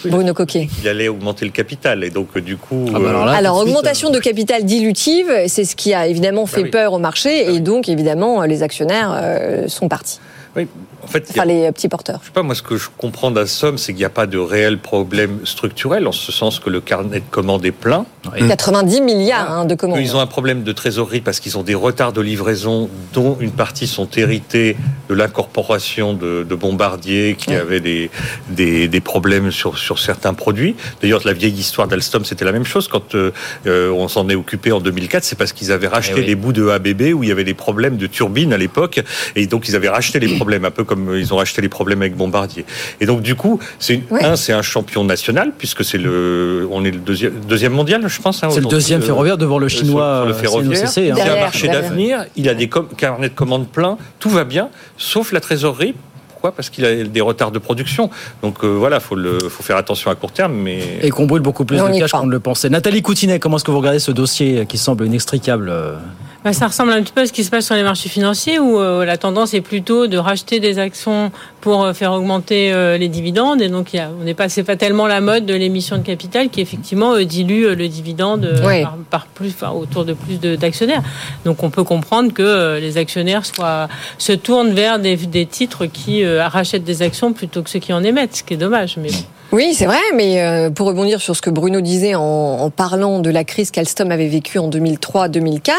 Bruno 0.05 0.33
Coquet. 0.33 0.67
Il 0.81 0.87
allait 0.87 1.07
augmenter 1.07 1.45
le 1.45 1.51
capital 1.51 2.03
et 2.03 2.09
donc 2.09 2.35
du 2.39 2.57
coup. 2.57 2.85
Ah 2.95 2.99
bah 2.99 3.09
alors 3.09 3.25
là, 3.25 3.33
Alors, 3.33 3.59
tout 3.59 3.65
de 3.65 3.69
suite, 3.69 3.77
augmentation 3.77 4.09
de 4.09 4.17
capital 4.17 4.63
dilutive, 4.63 5.31
c'est 5.45 5.65
ce 5.65 5.75
qui 5.75 5.93
a 5.93 6.07
évidemment 6.07 6.47
fait 6.47 6.63
oui. 6.63 6.71
peur 6.71 6.93
au 6.93 6.99
marché 6.99 7.53
et 7.53 7.59
donc 7.59 7.89
évidemment 7.89 8.41
les 8.41 8.63
actionnaires 8.63 9.13
euh, 9.13 9.67
sont 9.67 9.87
partis. 9.87 10.19
Oui, 10.55 10.67
en 11.03 11.07
fait, 11.07 11.25
a- 11.29 11.31
Enfin, 11.31 11.45
les 11.45 11.71
petits 11.71 11.87
porteurs. 11.89 12.19
Je 12.21 12.27
sais 12.27 12.31
pas, 12.33 12.43
moi, 12.43 12.55
ce 12.55 12.61
que 12.61 12.77
je 12.77 12.87
comprends 12.97 13.31
d'Alstom, 13.31 13.77
c'est 13.77 13.93
qu'il 13.93 13.99
n'y 13.99 14.05
a 14.05 14.09
pas 14.09 14.25
de 14.27 14.37
réel 14.37 14.77
problème 14.79 15.39
structurel, 15.45 16.07
en 16.07 16.11
ce 16.11 16.31
sens 16.31 16.59
que 16.59 16.69
le 16.69 16.81
carnet 16.81 17.19
de 17.19 17.25
commandes 17.29 17.65
est 17.65 17.71
plein. 17.71 18.05
90 18.47 19.01
milliards 19.01 19.51
hein, 19.51 19.65
de 19.65 19.75
commandes. 19.75 19.99
Ils 20.01 20.15
ont 20.15 20.19
un 20.19 20.27
problème 20.27 20.63
de 20.63 20.71
trésorerie 20.71 21.21
parce 21.21 21.39
qu'ils 21.39 21.57
ont 21.57 21.63
des 21.63 21.75
retards 21.75 22.13
de 22.13 22.21
livraison, 22.21 22.89
dont 23.13 23.37
une 23.39 23.51
partie 23.51 23.87
sont 23.87 24.09
hérités 24.17 24.75
de 25.09 25.13
l'incorporation 25.15 26.13
de, 26.13 26.43
de 26.47 26.55
Bombardier, 26.55 27.35
qui 27.37 27.53
avait 27.53 27.79
des, 27.79 28.09
des, 28.49 28.87
des 28.87 29.01
problèmes 29.01 29.51
sur, 29.51 29.77
sur 29.77 29.99
certains 29.99 30.33
produits. 30.33 30.75
D'ailleurs, 31.01 31.21
la 31.25 31.33
vieille 31.33 31.53
histoire 31.53 31.87
d'Alstom, 31.87 32.25
c'était 32.25 32.45
la 32.45 32.51
même 32.51 32.65
chose. 32.65 32.87
Quand 32.87 33.15
euh, 33.15 33.31
euh, 33.67 33.89
on 33.91 34.07
s'en 34.07 34.27
est 34.29 34.35
occupé 34.35 34.71
en 34.71 34.79
2004, 34.79 35.23
c'est 35.23 35.37
parce 35.37 35.53
qu'ils 35.53 35.71
avaient 35.71 35.87
racheté 35.87 36.15
Eh 36.17 36.21
oui. 36.21 36.27
les 36.27 36.35
bouts 36.35 36.53
de 36.53 36.67
ABB 36.67 37.13
où 37.13 37.23
il 37.23 37.29
y 37.29 37.31
avait 37.31 37.43
des 37.43 37.53
problèmes 37.53 37.97
de 37.97 38.07
turbines 38.07 38.53
à 38.53 38.57
l'époque. 38.57 39.01
Et 39.35 39.47
donc, 39.47 39.67
ils 39.69 39.75
avaient 39.75 39.89
racheté 39.89 40.19
les 40.19 40.27
problèmes, 40.39 40.65
un 40.65 40.71
peu 40.71 40.83
comme 40.83 41.15
ils 41.15 41.33
ont 41.33 41.37
racheté 41.37 41.61
les 41.61 41.69
problèmes 41.69 42.01
avec 42.01 42.15
Bombardier. 42.15 42.65
Et 43.01 43.05
donc, 43.05 43.21
du 43.21 43.35
coup, 43.35 43.59
c'est 43.79 43.95
une- 43.95 44.03
Ouais. 44.09 44.23
un, 44.23 44.35
c'est 44.35 44.53
un 44.53 44.61
champion 44.61 45.03
national, 45.03 45.51
puisque 45.57 45.83
c'est 45.83 45.97
le, 45.97 46.67
on 46.71 46.83
est 46.85 46.91
le 46.91 46.97
deuxième, 46.99 47.33
deuxième 47.47 47.73
mondial, 47.73 48.01
je 48.07 48.21
pense. 48.21 48.43
hein, 48.43 48.49
C'est 48.51 48.61
le 48.61 48.65
deuxième 48.67 49.01
euh, 49.01 49.05
ferroviaire 49.05 49.37
devant 49.37 49.59
le 49.59 49.69
sur- 49.69 49.79
chinois 49.85 50.23
le 50.25 50.31
euh, 50.31 50.33
ferroviaire. 50.33 50.79
CNOCC, 50.79 50.85
hein. 51.11 51.15
C'est 51.15 51.29
un 51.29 51.35
marché 51.39 51.67
d'avenir. 51.67 52.25
Il 52.35 52.47
a 52.49 52.53
des 52.53 52.67
com- 52.69 52.87
carnets 52.97 53.29
de 53.29 53.35
commandes 53.35 53.67
pleins. 53.67 53.97
Tout 54.19 54.29
va 54.29 54.43
bien, 54.43 54.69
sauf 54.97 55.31
la 55.31 55.39
trésorerie. 55.41 55.93
Pourquoi? 56.29 56.53
Parce 56.53 56.69
qu'il 56.69 56.85
a 56.85 57.03
des 57.03 57.19
retards 57.21 57.51
de 57.51 57.59
production. 57.59 58.09
Donc 58.41 58.63
euh, 58.63 58.67
voilà, 58.67 59.01
faut 59.01 59.15
le, 59.15 59.39
faut 59.49 59.61
faire 59.61 59.75
attention 59.75 60.09
à 60.09 60.15
court 60.15 60.31
terme, 60.31 60.53
mais 60.53 60.79
Et 61.01 61.09
qu'on 61.09 61.25
brûle 61.25 61.41
beaucoup 61.41 61.65
plus 61.65 61.75
de 61.77 61.99
cash 61.99 62.11
qu'on 62.11 62.25
ne 62.27 62.31
le 62.31 62.39
pensait. 62.39 62.69
Nathalie 62.69 63.01
Coutinet, 63.01 63.39
comment 63.39 63.57
est-ce 63.57 63.65
que 63.65 63.71
vous 63.71 63.79
regardez 63.79 63.99
ce 63.99 64.11
dossier 64.11 64.65
qui 64.65 64.77
semble 64.77 65.05
inextricable 65.05 65.67
euh, 65.69 65.95
Bah, 66.41 66.53
ça 66.53 66.67
ressemble 66.67 66.93
un 66.93 67.03
petit 67.03 67.11
peu 67.11 67.19
à 67.21 67.25
ce 67.25 67.33
qui 67.33 67.43
se 67.43 67.49
passe 67.49 67.65
sur 67.65 67.75
les 67.75 67.83
marchés 67.83 68.07
financiers 68.07 68.59
où 68.59 68.79
euh, 68.79 69.03
la 69.03 69.17
tendance 69.17 69.53
est 69.53 69.59
plutôt 69.59 70.07
de 70.07 70.17
racheter 70.17 70.61
des 70.61 70.79
actions 70.79 71.33
pour 71.59 71.83
euh, 71.83 71.91
faire 71.91 72.13
augmenter 72.13 72.71
euh, 72.71 72.97
les 72.97 73.09
dividendes. 73.09 73.61
Et 73.61 73.67
donc, 73.67 73.93
y 73.93 73.99
a, 73.99 74.09
on 74.17 74.23
n'est 74.23 74.33
pas, 74.33 74.47
c'est 74.47 74.63
pas 74.63 74.77
tellement 74.77 75.05
la 75.05 75.19
mode 75.19 75.45
de 75.45 75.53
l'émission 75.53 75.97
de 75.97 76.01
capital 76.03 76.47
qui 76.49 76.61
effectivement 76.61 77.13
euh, 77.15 77.25
dilue 77.25 77.65
euh, 77.65 77.75
le 77.75 77.89
dividende 77.89 78.57
Oui. 78.65 78.83
par, 78.83 78.95
par 79.09 79.25
plus, 79.27 79.49
enfin, 79.49 79.71
autour 79.71 80.05
de 80.05 80.13
plus 80.13 80.39
d'actionnaires. 80.39 81.03
Donc, 81.43 81.61
on 81.61 81.69
peut 81.69 81.83
comprendre 81.83 82.31
que 82.31 82.79
les 82.79 82.95
actionnaires 82.97 83.45
soient, 83.45 83.89
se 84.17 84.31
tournent 84.31 84.71
vers 84.71 84.97
des, 84.97 85.17
des 85.17 85.45
titres 85.45 85.87
qui 85.87 86.23
euh, 86.23 86.47
rachètent 86.47 86.85
des 86.85 87.01
actions 87.01 87.33
plutôt 87.33 87.63
que 87.63 87.69
ceux 87.69 87.79
qui 87.79 87.91
en 87.91 88.01
émettent, 88.01 88.37
ce 88.37 88.43
qui 88.43 88.53
est 88.53 88.57
dommage. 88.57 88.95
Mais 88.95 89.09
bon. 89.09 89.17
Oui, 89.51 89.73
c'est 89.73 89.87
vrai, 89.87 89.97
mais 90.13 90.43
euh, 90.43 90.69
pour 90.69 90.85
rebondir 90.85 91.19
sur 91.19 91.35
ce 91.35 91.41
que 91.41 91.49
Bruno 91.49 91.81
disait 91.81 92.13
en, 92.13 92.21
en 92.21 92.69
parlant 92.69 93.17
de 93.17 93.31
la 93.31 93.43
crise 93.43 93.71
qu'Alstom 93.71 94.11
avait 94.11 94.27
vécue 94.27 94.59
en 94.59 94.69
2003-2004, 94.69 95.71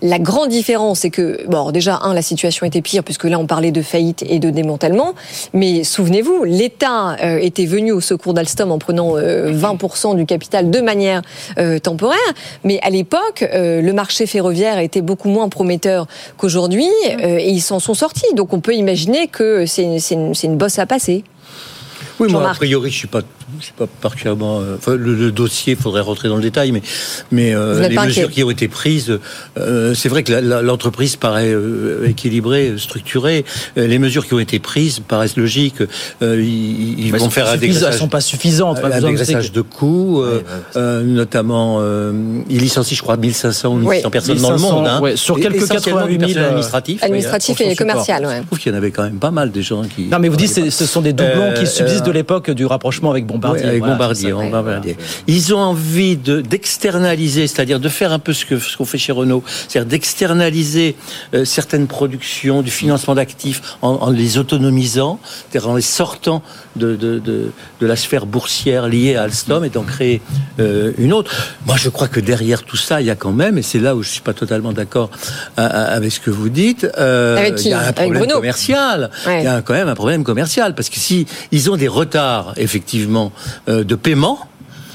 la 0.00 0.18
grande 0.18 0.48
différence, 0.48 1.00
c'est 1.00 1.10
que, 1.10 1.46
bon, 1.46 1.72
déjà, 1.72 1.98
un, 2.04 2.14
la 2.14 2.22
situation 2.22 2.64
était 2.64 2.80
pire, 2.80 3.04
puisque 3.04 3.24
là, 3.24 3.38
on 3.38 3.44
parlait 3.46 3.70
de 3.70 3.82
faillite 3.82 4.24
et 4.26 4.38
de 4.38 4.48
démantèlement, 4.48 5.12
mais 5.52 5.84
souvenez-vous, 5.84 6.44
l'État 6.44 7.16
euh, 7.22 7.36
était 7.36 7.66
venu 7.66 7.92
au 7.92 8.00
secours 8.00 8.32
d'Alstom 8.32 8.72
en 8.72 8.78
prenant 8.78 9.18
euh, 9.18 9.52
20% 9.52 10.16
du 10.16 10.24
capital 10.24 10.70
de 10.70 10.80
manière 10.80 11.20
euh, 11.58 11.78
temporaire, 11.78 12.16
mais 12.64 12.80
à 12.80 12.88
l'époque, 12.88 13.42
euh, 13.42 13.82
le 13.82 13.92
marché 13.92 14.24
ferroviaire 14.24 14.78
était 14.78 15.02
beaucoup 15.02 15.28
moins 15.28 15.50
prometteur 15.50 16.06
qu'aujourd'hui, 16.38 16.88
euh, 17.10 17.36
et 17.38 17.50
ils 17.50 17.60
s'en 17.60 17.78
sont 17.78 17.92
sortis, 17.92 18.32
donc 18.36 18.54
on 18.54 18.60
peut 18.60 18.74
imaginer 18.74 19.26
que 19.26 19.66
c'est 19.66 19.82
une, 19.82 19.98
c'est 19.98 20.46
une 20.46 20.56
bosse 20.56 20.78
à 20.78 20.86
passer. 20.86 21.24
Oui, 22.22 22.30
moi, 22.30 22.48
a 22.50 22.54
priori, 22.54 22.90
je 22.90 22.96
suis 22.98 23.08
pas, 23.08 23.22
je 23.60 23.64
suis 23.64 23.72
pas 23.74 23.86
particulièrement. 24.00 24.60
euh, 24.60 24.76
enfin, 24.78 24.94
le, 24.96 25.14
le 25.14 25.30
dossier, 25.32 25.74
il 25.74 25.78
faudrait 25.78 26.00
rentrer 26.00 26.28
dans 26.28 26.36
le 26.36 26.42
détail, 26.42 26.72
mais, 26.72 26.82
mais 27.30 27.54
euh, 27.54 27.80
les 27.88 27.96
mesures 27.96 28.24
inquiet 28.24 28.28
qui 28.28 28.44
ont 28.44 28.50
été 28.50 28.68
prises, 28.68 29.18
euh, 29.58 29.94
c'est 29.94 30.08
vrai 30.08 30.22
que 30.22 30.32
l'entreprise 30.32 31.16
paraît 31.16 31.52
euh, 31.52 32.06
équilibrée, 32.08 32.74
structurée. 32.78 33.44
Les 33.76 33.98
mesures 33.98 34.26
qui 34.26 34.34
ont 34.34 34.38
été 34.38 34.58
prises 34.58 35.00
paraissent 35.00 35.36
logiques. 35.36 35.80
Euh, 36.22 36.40
ils 36.42 37.00
ils 37.00 37.06
Elles 37.06 37.12
vont 37.12 37.18
sont 37.26 37.30
faire 37.30 37.46
un 37.48 37.52
suffisantes, 37.52 37.62
Elles 37.62 37.68
dégraissage. 37.74 37.98
sont 37.98 38.08
pas 38.08 38.20
suffisantes. 38.20 38.80
pas 38.80 38.94
Un 38.94 39.00
dégraissage 39.00 39.52
de 39.52 39.60
coûts, 39.60 40.22
euh, 40.22 40.40
euh, 40.76 41.02
notamment, 41.02 41.78
euh, 41.80 42.12
il 42.48 42.58
licencie, 42.60 42.94
je 42.94 43.02
crois, 43.02 43.16
1500 43.16 43.68
ou 43.74 43.76
1600 43.78 43.88
Oui. 44.04 44.10
personnes 44.10 44.38
dans 44.38 44.50
le 44.50 44.56
1500, 44.56 44.74
monde. 44.76 44.86
Hein. 44.86 45.00
ouais, 45.00 45.16
sur 45.16 45.38
Et 45.38 45.42
quelques 45.42 45.56
essentiellement 45.62 46.00
88 46.06 46.18
du 46.18 46.18
000, 46.18 46.26
personnel 46.26 46.42
euh, 46.44 46.48
administratif. 46.48 47.02
Administratif 47.02 47.56
Oui, 47.60 47.66
et 47.66 47.70
son 47.70 47.76
commercial. 47.76 48.28
Je 48.40 48.46
trouve 48.46 48.58
qu'il 48.58 48.72
y 48.72 48.74
en 48.74 48.78
avait 48.78 48.90
quand 48.90 49.02
même 49.04 49.18
pas 49.18 49.30
mal 49.30 49.50
des 49.50 49.62
gens 49.62 49.82
qui. 49.82 50.04
Non, 50.06 50.18
mais 50.18 50.28
vous 50.28 50.36
dites, 50.36 50.50
c'est- 50.50 50.70
ce 50.70 50.86
sont 50.86 51.00
des 51.00 51.12
doublons 51.12 51.50
Euh, 51.50 51.54
qui 51.54 51.66
subsistent 51.66 52.06
de 52.06 52.10
l'époque 52.12 52.50
du 52.50 52.64
rapprochement 52.66 53.10
avec 53.10 53.26
Bombardier. 53.26 53.41
Ouais, 53.50 53.62
avec 53.64 53.78
Voilà, 53.80 53.94
Bombardier, 53.94 54.30
ça. 54.30 54.36
Ils 55.26 55.54
ont 55.54 55.58
envie 55.58 56.16
de 56.16 56.40
d'externaliser, 56.40 57.46
c'est-à-dire 57.46 57.80
de 57.80 57.88
faire 57.88 58.12
un 58.12 58.18
peu 58.18 58.32
ce 58.32 58.44
que 58.46 58.58
ce 58.58 58.76
qu'on 58.76 58.84
fait 58.84 58.98
chez 58.98 59.12
Renault, 59.12 59.42
c'est-à-dire 59.68 59.88
d'externaliser 59.90 60.96
euh, 61.34 61.44
certaines 61.44 61.86
productions, 61.86 62.62
du 62.62 62.70
financement 62.70 63.14
d'actifs 63.14 63.62
en, 63.82 63.90
en 63.90 64.10
les 64.10 64.38
autonomisant, 64.38 65.18
c'est-à-dire 65.50 65.70
en 65.70 65.76
les 65.76 65.82
sortant 65.82 66.42
de, 66.76 66.96
de, 66.96 67.18
de, 67.18 67.50
de 67.80 67.86
la 67.86 67.96
sphère 67.96 68.26
boursière 68.26 68.88
liée 68.88 69.16
à 69.16 69.22
Alstom 69.24 69.64
et 69.64 69.68
d'en 69.70 69.82
créer 69.82 70.20
euh, 70.60 70.92
une 70.98 71.12
autre. 71.12 71.32
Moi, 71.66 71.76
je 71.76 71.88
crois 71.88 72.08
que 72.08 72.20
derrière 72.20 72.62
tout 72.62 72.76
ça, 72.76 73.00
il 73.00 73.06
y 73.06 73.10
a 73.10 73.16
quand 73.16 73.32
même, 73.32 73.58
et 73.58 73.62
c'est 73.62 73.78
là 73.78 73.94
où 73.96 74.02
je 74.02 74.08
suis 74.08 74.20
pas 74.20 74.32
totalement 74.34 74.72
d'accord 74.72 75.10
euh, 75.58 75.96
avec 75.96 76.12
ce 76.12 76.20
que 76.20 76.30
vous 76.30 76.48
dites, 76.48 76.86
euh, 76.98 77.36
Avec 77.36 77.56
qui 77.56 77.68
il 77.68 77.70
y 77.70 77.74
a 77.74 77.80
un 77.88 77.92
problème 77.92 78.26
commercial. 78.26 79.10
Ouais. 79.26 79.40
Il 79.40 79.44
y 79.44 79.48
a 79.48 79.62
quand 79.62 79.74
même 79.74 79.88
un 79.88 79.94
problème 79.94 80.24
commercial 80.24 80.74
parce 80.74 80.88
que 80.88 80.96
si 80.98 81.26
ils 81.50 81.70
ont 81.70 81.76
des 81.76 81.88
retards 81.88 82.52
effectivement 82.56 83.31
euh, 83.31 83.31
de 83.66 83.94
paiement. 83.94 84.48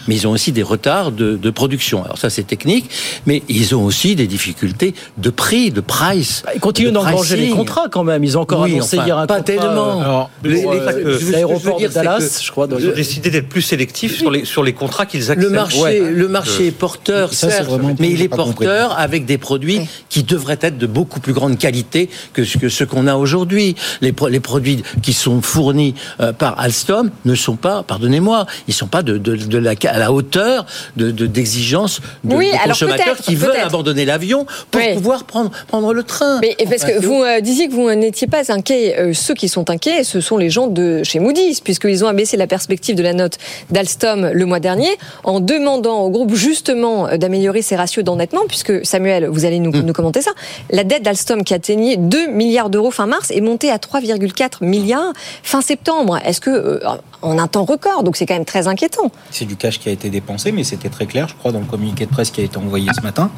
Mais 0.07 0.15
ils 0.15 0.27
ont 0.27 0.31
aussi 0.31 0.51
des 0.51 0.63
retards 0.63 1.11
de, 1.11 1.35
de 1.35 1.49
production. 1.49 2.03
Alors 2.03 2.17
ça, 2.17 2.29
c'est 2.29 2.43
technique, 2.47 2.89
mais 3.25 3.43
ils 3.49 3.75
ont 3.75 3.83
aussi 3.83 4.15
des 4.15 4.27
difficultés 4.27 4.93
de 5.17 5.29
prix, 5.29 5.71
de 5.71 5.81
price. 5.81 6.43
Ils 6.55 6.59
continuent 6.59 6.87
de 6.89 6.93
d'engranger 6.93 7.35
les 7.37 7.49
contrats 7.49 7.87
quand 7.91 8.03
même. 8.03 8.23
Ils 8.23 8.37
ont 8.37 8.41
encore 8.41 8.61
Oui, 8.61 8.73
annoncé 8.75 8.97
enfin, 8.97 9.05
hier 9.05 9.17
un 9.17 9.27
pas 9.27 9.37
contrat, 9.37 9.53
tellement. 9.53 9.99
euh, 10.01 10.03
Alors, 10.03 10.29
Les- 10.43 10.61
pour, 10.61 10.73
les- 10.73 10.79
euh, 10.79 11.19
je 11.19 11.25
je 11.25 11.31
l'aéroport 11.31 11.77
dire, 11.77 11.89
de 11.89 11.93
Dallas, 11.93 12.41
je 12.43 12.51
crois. 12.51 12.67
ils 12.79 12.87
ont 12.87 12.93
décidé 12.95 13.29
d'être 13.29 13.49
plus 13.49 13.61
sélectifs 13.61 14.17
sur 14.17 14.31
les, 14.31 14.45
sur 14.45 14.63
les 14.63 14.73
contrats 14.73 15.05
qu'ils 15.05 15.29
acceptent. 15.31 15.41
Le 15.41 15.49
marché, 15.49 15.79
Ouais. 15.81 15.99
le 16.11 16.27
marché 16.27 16.67
est 16.67 16.71
porteur, 16.71 17.33
Ça, 17.33 17.49
certes, 17.49 17.69
mais 17.99 18.09
il 18.09 18.21
est 18.21 18.27
compris. 18.27 18.65
porteur 18.65 18.97
avec 18.97 19.25
des 19.25 19.37
produits 19.37 19.81
qui 20.09 20.23
devraient 20.23 20.59
être 20.61 20.77
de 20.77 20.87
beaucoup 20.87 21.19
plus 21.19 21.33
grande 21.33 21.57
qualité 21.57 22.09
que 22.33 22.43
ce 22.43 22.57
que 22.57 22.69
ce 22.69 22.83
qu'on 22.83 23.07
a 23.07 23.15
aujourd'hui. 23.15 23.75
Les, 24.01 24.11
pro- 24.13 24.27
les 24.29 24.39
produits 24.39 24.83
qui 25.01 25.13
sont 25.13 25.41
fournis 25.41 25.95
euh, 26.19 26.31
par 26.33 26.59
Alstom 26.59 27.09
ne 27.25 27.35
sont 27.35 27.55
pas, 27.55 27.83
pardonnez-moi, 27.83 28.45
ils 28.67 28.73
sont 28.73 28.87
pas 28.87 29.03
de, 29.03 29.17
de, 29.17 29.35
de 29.35 29.57
la, 29.57 29.75
à 29.97 29.99
la 29.99 30.11
hauteur 30.11 30.65
de 30.95 31.11
de- 31.11 31.25
d'exigences 31.27 31.99
de, 32.23 32.35
Oui, 32.35 32.49
de 32.51 32.55
alors 32.55 32.67
consommateurs 32.67 33.17
qui 33.17 33.35
veulent 33.35 33.57
abandonner 33.57 34.05
l'avion 34.05 34.45
pour 34.71 34.79
Oui. 34.81 34.93
pouvoir 34.93 35.23
prendre 35.25 35.51
prendre 35.67 35.93
le 35.93 36.03
train. 36.03 36.39
Mais 36.41 36.55
parce 36.69 36.83
que 36.83 36.99
vous 36.99 37.23
euh, 37.23 37.41
disiez 37.41 37.67
que 37.67 37.73
vous 37.73 37.89
n'étiez 37.93 38.27
pas 38.27 38.51
inquiet. 38.51 38.95
Euh, 38.99 39.13
ceux 39.13 39.33
qui 39.33 39.49
sont 39.49 39.69
inquiets, 39.69 40.03
ce 40.03 40.21
sont 40.21 40.37
les 40.37 40.49
gens 40.49 40.67
de 40.67 41.01
chez 41.03 41.19
Moody's, 41.19 41.61
puisqu'ils 41.61 42.03
ont 42.05 42.07
abaissé 42.07 42.37
la 42.37 42.47
perspective 42.47 42.95
de 42.95 43.03
la 43.03 43.13
note 43.13 43.37
d'Alstom 43.71 44.29
le 44.33 44.45
mois 44.45 44.59
dernier 44.59 44.89
en 45.23 45.39
demandant 45.39 46.01
au 46.01 46.09
groupe 46.09 46.33
justement 46.35 47.07
euh, 47.07 47.17
d'améliorer 47.17 47.61
ses 47.61 47.75
ratios 47.75 48.03
d'endettement, 48.05 48.41
puisque 48.47 48.85
Samuel, 48.85 49.27
vous 49.27 49.45
allez 49.45 49.59
nous, 49.59 49.71
nous 49.71 49.93
commenter 49.93 50.21
ça. 50.21 50.31
La 50.69 50.83
dette 50.83 51.03
d'Alstom 51.03 51.43
qui 51.43 51.53
atteignait 51.53 51.97
2 51.97 52.27
milliards 52.27 52.69
d'euros 52.69 52.91
fin 52.91 53.07
mars 53.07 53.31
est 53.31 53.41
montée 53.41 53.71
à 53.71 53.77
3,4 53.77 54.63
milliards 54.63 55.13
fin 55.43 55.61
septembre. 55.61 56.19
Est-ce 56.25 56.41
que 56.41 56.49
euh, 56.51 56.79
en 57.21 57.39
un 57.39 57.47
temps 57.47 57.65
record, 57.65 58.03
donc 58.03 58.15
c'est 58.15 58.25
quand 58.25 58.35
même 58.35 58.45
très 58.45 58.67
inquiétant. 58.67 59.11
C'est 59.31 59.45
du 59.45 59.55
cash 59.55 59.79
qui 59.79 59.89
a 59.89 59.91
été 59.91 60.09
dépensé, 60.09 60.51
mais 60.51 60.63
c'était 60.63 60.89
très 60.89 61.05
clair, 61.05 61.27
je 61.27 61.35
crois, 61.35 61.51
dans 61.51 61.59
le 61.59 61.65
communiqué 61.65 62.05
de 62.05 62.11
presse 62.11 62.31
qui 62.31 62.41
a 62.41 62.43
été 62.43 62.57
envoyé 62.57 62.89
ce 62.95 63.01
matin. 63.01 63.31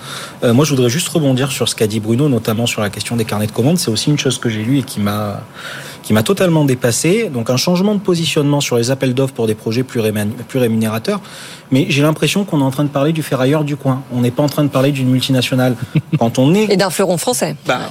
Euh, 0.44 0.54
moi, 0.54 0.66
je 0.66 0.72
voudrais 0.72 0.90
juste 0.90 1.08
rebondir 1.10 1.52
sur 1.52 1.70
ce 1.70 1.76
qu'a 1.76 1.88
dit 1.88 2.00
Bruno, 2.00 2.30
notamment 2.30 2.66
sur 2.66 2.82
la 2.82 2.90
question 2.90 3.16
des 3.16 3.26
carnets 3.26 3.48
de 3.48 3.52
commandes. 3.52 3.78
C'est 3.78 3.92
aussi 3.92 4.10
une 4.10 4.20
chose 4.20 4.38
que 4.38 4.50
j'ai 4.50 4.64
lue 4.64 4.80
et 4.80 4.84
qui 4.84 5.00
m'a 5.00 5.42
qui 6.10 6.14
m'a 6.14 6.24
totalement 6.24 6.66
dépassé. 6.66 7.30
Donc, 7.32 7.52
un 7.52 7.56
changement 7.58 7.94
de 7.94 8.00
positionnement 8.00 8.62
sur 8.62 8.78
les 8.78 8.90
appels 8.90 9.14
d'offres 9.14 9.36
pour 9.36 9.46
des 9.46 9.54
projets 9.54 9.84
plus, 9.84 10.00
rémun- 10.00 10.32
plus 10.48 10.58
rémunérateurs. 10.58 11.22
Mais 11.70 11.86
j'ai 11.90 12.02
l'impression 12.02 12.46
qu'on 12.46 12.62
est 12.62 12.64
en 12.64 12.72
train 12.72 12.84
de 12.84 12.90
parler 12.90 13.14
du 13.14 13.22
ferrailleur 13.22 13.64
du 13.64 13.76
coin. 13.76 14.02
On 14.12 14.22
n'est 14.22 14.32
pas 14.32 14.42
en 14.42 14.50
train 14.50 14.64
de 14.64 14.70
parler 14.70 14.92
d'une 14.92 15.08
multinationale. 15.08 15.76
Quand 16.20 16.40
on 16.40 16.56
est 16.56 16.64
Et 16.74 16.78
d'un 16.78 16.90
fleuron 16.90 17.18
français. 17.20 17.56
bah, 17.68 17.82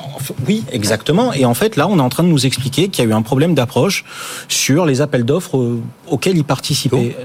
oui, 0.48 0.64
exactement. 0.72 1.33
Et 1.33 1.44
en 1.44 1.54
fait, 1.54 1.76
là, 1.76 1.87
on 1.88 1.96
est 1.96 2.02
en 2.02 2.09
train 2.09 2.24
de 2.24 2.28
nous 2.28 2.44
expliquer 2.44 2.88
qu'il 2.88 3.04
y 3.04 3.07
a 3.07 3.11
eu 3.11 3.14
un 3.14 3.22
problème 3.22 3.54
d'approche 3.54 4.04
sur 4.48 4.85
les 4.85 5.00
appels 5.00 5.22
d'offres 5.24 5.57
euh, 5.57 5.81
auquel 6.11 6.37
il 6.37 6.42
participait. 6.42 7.16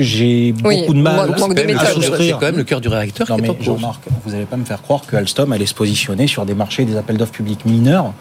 J'ai 0.00 0.50
beaucoup 0.50 0.66
Oui, 0.68 0.84
de 0.88 0.94
mal 1.00 1.28
manque- 1.30 1.38
manque 1.38 1.54
de 1.54 1.76
à 1.78 1.86
souscrire. 1.86 2.18
C'est 2.18 2.30
quand 2.32 2.40
même 2.46 2.56
le 2.56 2.64
cœur 2.64 2.80
du 2.80 2.88
réacteur 2.88 3.28
Non 3.30 3.36
qui 3.36 3.44
est 3.44 3.48
mais. 3.56 3.64
Jean-Marc, 3.64 4.02
vous 4.24 4.32
n'allez 4.32 4.46
pas 4.46 4.56
me 4.56 4.64
faire 4.64 4.82
croire 4.82 5.02
que 5.06 5.14
Alstom 5.14 5.52
allait 5.52 5.66
se 5.66 5.74
positionner 5.74 6.26
sur 6.26 6.44
des 6.44 6.54
marchés, 6.54 6.84
des 6.84 6.96
appels 6.96 7.18
d'offres 7.18 7.30
publics 7.30 7.64
mineurs 7.66 8.12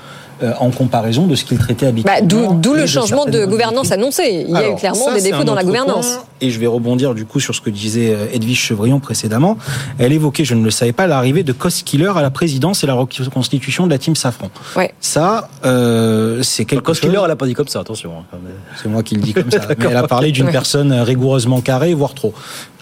euh, 0.44 0.54
en 0.60 0.70
comparaison 0.72 1.28
de 1.28 1.36
ce 1.36 1.44
qu'il 1.46 1.58
traitait 1.58 1.92
Bah, 1.92 2.14
habituellement. 2.14 2.54
D'où 2.54 2.74
le 2.74 2.86
changement 2.86 3.26
de 3.26 3.46
gouvernance 3.46 3.92
annoncé. 3.92 4.46
Il 4.48 4.54
y 4.54 4.58
a 4.58 4.70
eu 4.72 4.76
clairement 4.76 5.06
ça, 5.06 5.14
des 5.16 5.22
défauts 5.22 5.44
dans 5.44 5.56
la 5.56 5.64
gouvernance. 5.64 6.08
point. 6.16 6.24
Et 6.42 6.52
je 6.52 6.60
vais 6.60 6.68
rebondir 6.68 7.14
du 7.14 7.26
coup 7.26 7.40
sur 7.42 7.54
ce 7.54 7.60
que 7.62 7.70
disait 7.70 8.14
euh, 8.14 8.28
Edwige 8.34 8.60
Chevrillon 8.62 9.00
précédemment. 9.00 9.58
Elle 9.98 10.14
évoquait, 10.14 10.46
je 10.46 10.56
ne 10.56 10.64
le 10.64 10.72
savais 10.72 10.94
pas, 10.94 11.06
l'arrivée 11.08 11.44
de 11.44 11.52
Cost 11.52 11.84
Killer 11.84 12.12
à 12.16 12.22
la 12.22 12.30
présidence 12.32 12.84
et 12.84 12.88
la 12.88 12.94
reconstitution 12.94 13.86
de 13.86 13.92
la 13.92 13.98
team 13.98 14.16
Safran. 14.16 14.50
Ouais. 14.78 14.94
Ça, 15.02 15.50
euh, 15.66 16.42
c'est 16.44 16.66
quelque 16.66 16.84
Cost 16.84 17.02
chose. 17.02 17.10
Killer, 17.12 17.22
elle 17.26 17.32
a 17.32 17.36
pas 17.36 17.46
dit 17.46 17.54
comme 17.54 17.68
ça, 17.68 17.80
attention. 17.82 18.12
hein. 18.20 18.38
C'est 18.82 18.88
moi 18.90 19.04
qui 19.04 19.16
le 19.16 19.22
dis 19.22 19.34
comme 19.34 19.52
ça. 19.52 19.60
Mais 19.78 19.86
elle 19.90 19.98
a 19.98 20.08
parlé 20.08 20.32
d'une 20.32 20.46
Ouais. 20.46 20.52
personne 20.54 20.92
rigoureusement 20.94 21.60
carrée, 21.62 21.94
voire 21.94 22.14
trop. 22.14 22.34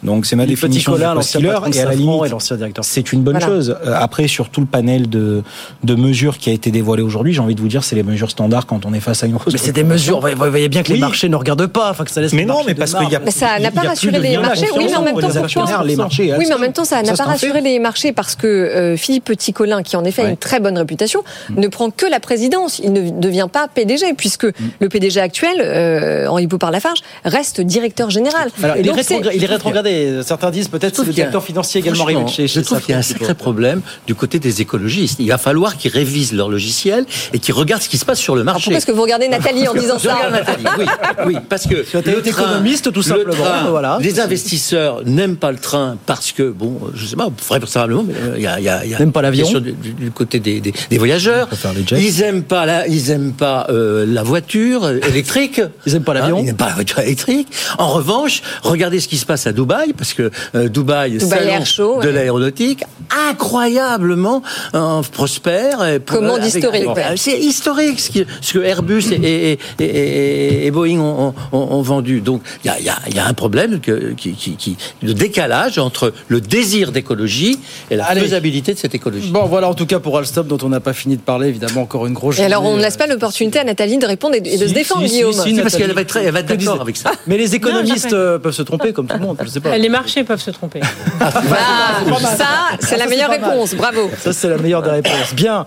Donc 0.04 0.28
c'est 0.28 0.36
ma 0.36 0.44
Le 0.44 0.50
définition 0.50 0.92
Colin, 0.92 1.16
de 1.16 1.76
Et 1.76 1.80
à 1.82 1.86
la 1.86 1.96
limite, 1.96 2.22
c'est 2.84 3.12
une 3.14 3.24
bonne 3.24 3.40
Voilà. 3.40 3.48
chose. 3.48 3.76
Après, 3.96 4.28
sur 4.28 4.50
tout 4.50 4.62
le 4.62 4.68
panel 4.68 5.10
de, 5.10 5.42
de 5.84 5.96
mesures 5.96 6.38
qui 6.38 6.52
a 6.52 6.54
été 6.54 6.70
dévoilé 6.70 7.02
aujourd'hui, 7.02 7.34
j'ai 7.34 7.42
envie 7.48 7.56
de 7.56 7.62
vous 7.62 7.68
dire, 7.68 7.84
c'est 7.84 7.96
les 7.96 8.04
mesures 8.04 8.30
standards 8.30 8.66
quand 8.66 8.86
on 8.86 8.94
est 8.94 9.00
face 9.00 9.24
à 9.24 9.28
une 9.28 9.36
hausse. 9.36 9.52
Mais 9.52 9.58
c'est 9.58 9.72
des 9.72 9.84
mesures, 9.84 10.20
vous 10.20 10.50
voyez 10.50 10.70
bien 10.70 10.84
que 10.84 10.90
les 10.90 10.96
Oui. 10.96 11.00
marchés 11.00 11.30
ne 11.30 11.36
regardent 11.36 11.68
pas, 11.68 11.90
enfin 11.92 12.04
que 12.06 12.12
ça 12.12 12.22
laisse 12.22 12.34
Mais 12.34 12.46
non, 12.46 12.62
mais 12.66 12.76
parce 12.76 12.94
qu'il 12.94 13.10
y 13.10 13.16
a- 13.16 13.20
Mais 13.20 13.32
ça 13.32 13.60
n'a 13.60 13.72
pas 13.72 13.82
rassuré 13.82 14.20
les 14.20 14.38
marchés. 14.38 14.68
Oui, 14.76 14.86
mais 14.90 14.96
en 14.96 15.02
même 15.04 15.14
temps, 15.16 15.28
les 15.28 15.34
pourquoi 15.34 15.42
actionnaires, 15.44 15.84
les 15.84 15.96
marchés 15.96 16.28
et 16.28 16.32
Oui, 16.34 16.40
mais 16.40 16.46
en 16.46 16.50
Alstom. 16.50 16.62
même 16.62 16.74
temps, 16.74 16.86
ça 16.86 17.02
n'a 17.02 17.14
pas 17.14 17.24
rassuré 17.26 17.62
les 17.62 17.80
marchés 17.80 18.12
parce 18.12 18.36
que 18.36 18.48
euh, 18.48 18.98
Philippe 18.98 19.26
Petit-Colin, 19.26 19.84
qui 19.84 19.96
en 19.96 20.04
effet 20.06 20.22
a 20.24 20.30
une 20.30 20.38
très 20.38 20.60
bonne 20.60 20.78
réputation, 20.78 21.24
ne 21.56 21.68
prend 21.68 21.90
que 21.90 22.06
la 22.06 22.20
présidence. 22.20 22.80
Il 22.84 22.94
ne 22.94 23.10
devient 23.10 23.48
pas 23.52 23.68
PDG, 23.68 24.14
puisque 24.16 24.46
Mm. 24.46 24.52
le 24.80 24.90
PDG 24.90 25.20
actuel, 25.20 25.58
euh, 25.62 26.28
Henri 26.28 26.48
Poupard-Lafarge, 26.48 27.00
reste 27.26 27.62
directeur 27.62 28.10
général. 28.10 28.50
Alors, 28.64 28.78
il, 28.78 28.88
est 28.88 29.46
rétrogradé. 29.48 30.22
Certains 30.24 30.52
disent 30.52 30.68
peut-être 30.68 30.96
c'est 30.98 31.06
le 31.06 31.14
directeur 31.14 31.44
financier 31.44 31.82
également 31.82 32.04
arrivé 32.04 32.28
chez, 32.28 32.48
Je 32.48 32.60
trouve 32.62 32.80
qu'il 32.82 32.92
y 32.92 32.96
a 32.96 33.00
un 33.00 33.02
sacré 33.02 33.34
problème 33.34 33.82
du 34.06 34.16
côté 34.16 34.40
des 34.40 34.62
écologistes. 34.62 35.20
Il 35.20 35.30
va 35.30 35.38
falloir 35.38 35.78
qu'ils 35.78 35.92
révisent 35.92 36.34
leur 36.34 36.50
logiciel 36.50 37.06
et 37.38 37.40
qu'ils 37.40 37.54
regardent 37.54 37.84
ce 37.84 37.90
qui 37.90 38.00
se 38.00 38.06
passe 38.06 38.18
sur 38.20 38.36
le 38.36 38.44
marché. 38.44 38.64
Pourquoi 38.64 38.78
est-ce 38.78 38.86
que 38.88 38.92
vous 38.92 39.04
regardez 39.04 39.28
Nathalie 39.28 39.68
en 39.68 39.74
disant 39.76 40.00
Je 40.00 40.08
ça 40.08 40.16
regarde 40.16 40.34
Nathalie, 40.34 40.66
oui, 40.80 40.86
oui, 41.28 41.38
parce 41.48 41.68
que 41.68 41.76
as 41.96 42.00
été 42.00 42.30
économiste, 42.30 42.92
tout 42.92 43.00
le 43.00 43.04
simplement, 43.06 43.44
train, 43.44 43.64
voilà. 43.70 44.00
les 44.02 44.20
investisseurs 44.20 45.02
n'aiment 45.06 45.36
pas 45.38 45.52
le 45.52 45.60
train 45.60 45.98
parce 46.08 46.32
que 46.32 46.50
bon, 46.50 46.80
je 46.96 47.06
sais 47.06 47.16
pas, 47.16 47.28
vraisemblablement, 47.48 48.06
euh, 48.10 48.34
il 48.38 48.42
y 48.42 48.48
a, 48.48 48.60
il 48.60 48.66
y 48.66 48.70
a, 48.70 48.84
y 48.86 48.96
a 48.96 48.98
N'aiment 49.00 49.12
pas 49.12 49.22
l'avion. 49.22 49.48
du, 49.60 50.10
côté 50.12 50.40
des, 50.40 50.60
des, 50.62 50.74
des 50.90 50.98
voyageurs. 50.98 51.48
Ils 51.92 52.22
aiment 52.24 52.42
pas 52.44 52.66
la, 52.66 52.88
ils 52.88 53.12
aiment 53.12 53.34
pas 53.34 53.68
euh, 53.70 54.04
la 54.08 54.24
voiture 54.24 54.90
électrique. 54.90 55.62
Ils 55.86 55.96
aiment 55.96 56.04
pas 56.04 56.16
l'avion. 56.16 56.38
Hein, 56.38 56.42
ils 56.42 56.46
n'aiment 56.46 56.56
pas 56.56 56.70
la 56.70 56.74
voiture 56.74 57.00
électrique. 57.00 57.48
En 57.78 57.90
revanche, 57.90 58.42
regardez 58.64 59.00
ce 59.00 59.08
qui 59.08 59.18
se 59.18 59.28
passe 59.28 59.46
à 59.46 59.52
Dubaï, 59.52 59.94
parce 59.94 60.14
que 60.14 60.32
euh, 60.56 60.70
Dubaï, 60.70 61.18
Dubaï 61.20 61.66
salon 61.66 62.00
de 62.00 62.08
ouais. 62.08 62.12
l'aéronautique, 62.14 62.84
incroyablement 63.30 64.42
euh, 64.74 65.02
prospère. 65.12 65.86
et 65.86 66.00
pour- 66.00 66.18
C'est 67.28 67.40
historique 67.40 68.00
ce, 68.00 68.54
que 68.54 68.60
Airbus 68.60 69.04
et, 69.12 69.16
et- 69.52 69.60
et- 69.80 69.84
et- 69.86 70.66
et 70.68 70.72
Boeing 70.72 71.00
ont, 71.00 71.34
ont- 71.52 71.58
ont 71.58 71.82
vendu. 71.82 72.22
Donc 72.22 72.42
il 72.64 72.68
y 72.68 72.70
a, 72.70 72.80
il 72.80 72.86
y 72.86 72.90
a- 72.90 73.00
il 73.10 73.16
y 73.16 73.20
a 73.20 73.26
un 73.26 73.34
problème 73.34 73.82
que, 73.82 74.14
qui, 74.14 74.32
qui, 74.34 74.56
qui- 74.56 74.78
de 75.04 75.12
décalage 75.12 75.78
entre 75.78 76.14
le 76.30 76.40
désir 76.40 76.94
d'écologie 76.94 77.60
et 77.92 77.98
la 77.98 78.06
Allez. 78.06 78.22
faisabilité 78.22 78.74
de 78.74 78.80
cette 78.80 78.96
écologie. 78.96 79.30
Bon, 79.32 79.46
voilà 79.46 79.68
en 79.68 79.74
tout 79.74 79.86
cas 79.86 80.00
pour 80.00 80.18
Alstom, 80.18 80.48
dont 80.48 80.58
on 80.64 80.70
n'a 80.70 80.80
pas 80.80 80.94
fini 80.94 81.18
de 81.18 81.22
parler, 81.22 81.50
évidemment, 81.50 81.82
encore 81.82 82.08
une 82.08 82.14
grosse 82.14 82.40
Et 82.40 82.44
alors, 82.46 82.64
on 82.64 82.78
ne 82.78 82.82
laisse 82.82 82.96
pas 82.96 83.08
l'opportunité 83.08 83.60
à 83.60 83.66
Nathalie 83.66 83.98
de 83.98 84.06
répondre 84.06 84.36
et 84.36 84.40
de, 84.42 84.50
Si, 84.50 84.58
se 84.60 84.74
défendre, 84.74 85.02
si, 85.02 85.10
si, 85.10 85.16
Guillaume. 85.16 85.34
si, 85.34 85.54
Si, 85.56 85.62
parce 85.62 85.76
qu'elle 85.76 85.92
va 85.94 86.02
être, 86.02 86.14
d'accord 86.32 86.56
disait- 86.58 86.70
avec 86.82 86.96
ça. 86.98 87.12
Mais 87.28 87.38
les 87.38 87.56
économistes 87.56 88.14
euh, 88.14 88.40
peuvent 88.40 88.54
se 88.54 88.62
tromper 88.62 88.94
comme 88.94 89.08
tout 89.08 89.18
le 89.18 89.26
monde, 89.26 89.38
je 89.44 89.50
sais 89.50 89.60
pas. 89.60 89.78
Les 89.78 89.90
marchés 89.90 90.24
peuvent 90.24 90.42
se 90.42 90.52
tromper. 90.52 90.80
Ah, 91.20 91.32
ça, 91.32 92.46
c'est 92.80 92.96
la 92.98 93.04
Ça, 93.04 93.10
meilleure 93.10 93.30
réponse. 93.30 93.76
Bravo. 93.76 94.10
Ça, 94.24 94.32
c'est 94.32 94.48
la 94.50 94.58
meilleure 94.58 94.82
des 94.82 94.92
réponses. 94.92 95.34
Bien. 95.36 95.66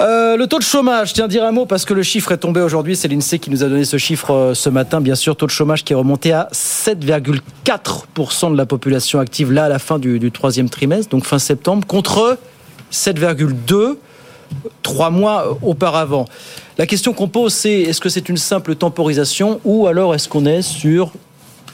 Euh, 0.00 0.38
le 0.38 0.46
taux 0.46 0.58
de 0.58 0.64
chômage, 0.64 1.12
tiens, 1.12 1.28
dire 1.28 1.44
un 1.44 1.52
mot 1.52 1.66
parce 1.66 1.84
que 1.84 1.92
le 1.92 2.02
chiffre 2.02 2.32
est 2.32 2.38
tombé 2.38 2.62
aujourd'hui. 2.62 2.96
C'est 2.96 3.08
l'INSEE 3.08 3.38
qui 3.38 3.50
nous 3.50 3.62
a 3.62 3.68
donné 3.68 3.84
ce 3.84 3.98
chiffre 3.98 4.32
euh, 4.32 4.54
ce 4.54 4.70
matin. 4.70 5.02
Bien 5.02 5.14
sûr, 5.14 5.36
taux 5.36 5.44
de 5.44 5.50
chômage 5.50 5.84
qui 5.84 5.92
est 5.92 5.96
remonté 5.96 6.32
à 6.32 6.48
7,4% 6.52 8.52
de 8.52 8.56
la 8.56 8.64
population 8.64 9.20
active 9.20 9.52
là 9.52 9.66
à 9.66 9.68
la 9.68 9.78
fin 9.78 9.98
du, 9.98 10.18
du 10.18 10.30
troisième 10.30 10.70
trimestre, 10.70 11.10
donc 11.10 11.26
fin 11.26 11.38
septembre, 11.38 11.86
contre 11.86 12.38
7,2 12.90 13.98
trois 14.82 15.10
mois 15.10 15.46
euh, 15.46 15.54
auparavant. 15.62 16.26
La 16.78 16.86
question 16.86 17.12
qu'on 17.12 17.28
pose, 17.28 17.52
c'est 17.52 17.82
est-ce 17.82 18.00
que 18.00 18.08
c'est 18.08 18.28
une 18.28 18.36
simple 18.36 18.76
temporisation 18.76 19.60
ou 19.64 19.86
alors 19.86 20.14
est-ce 20.14 20.28
qu'on 20.28 20.46
est 20.46 20.62
sur 20.62 21.12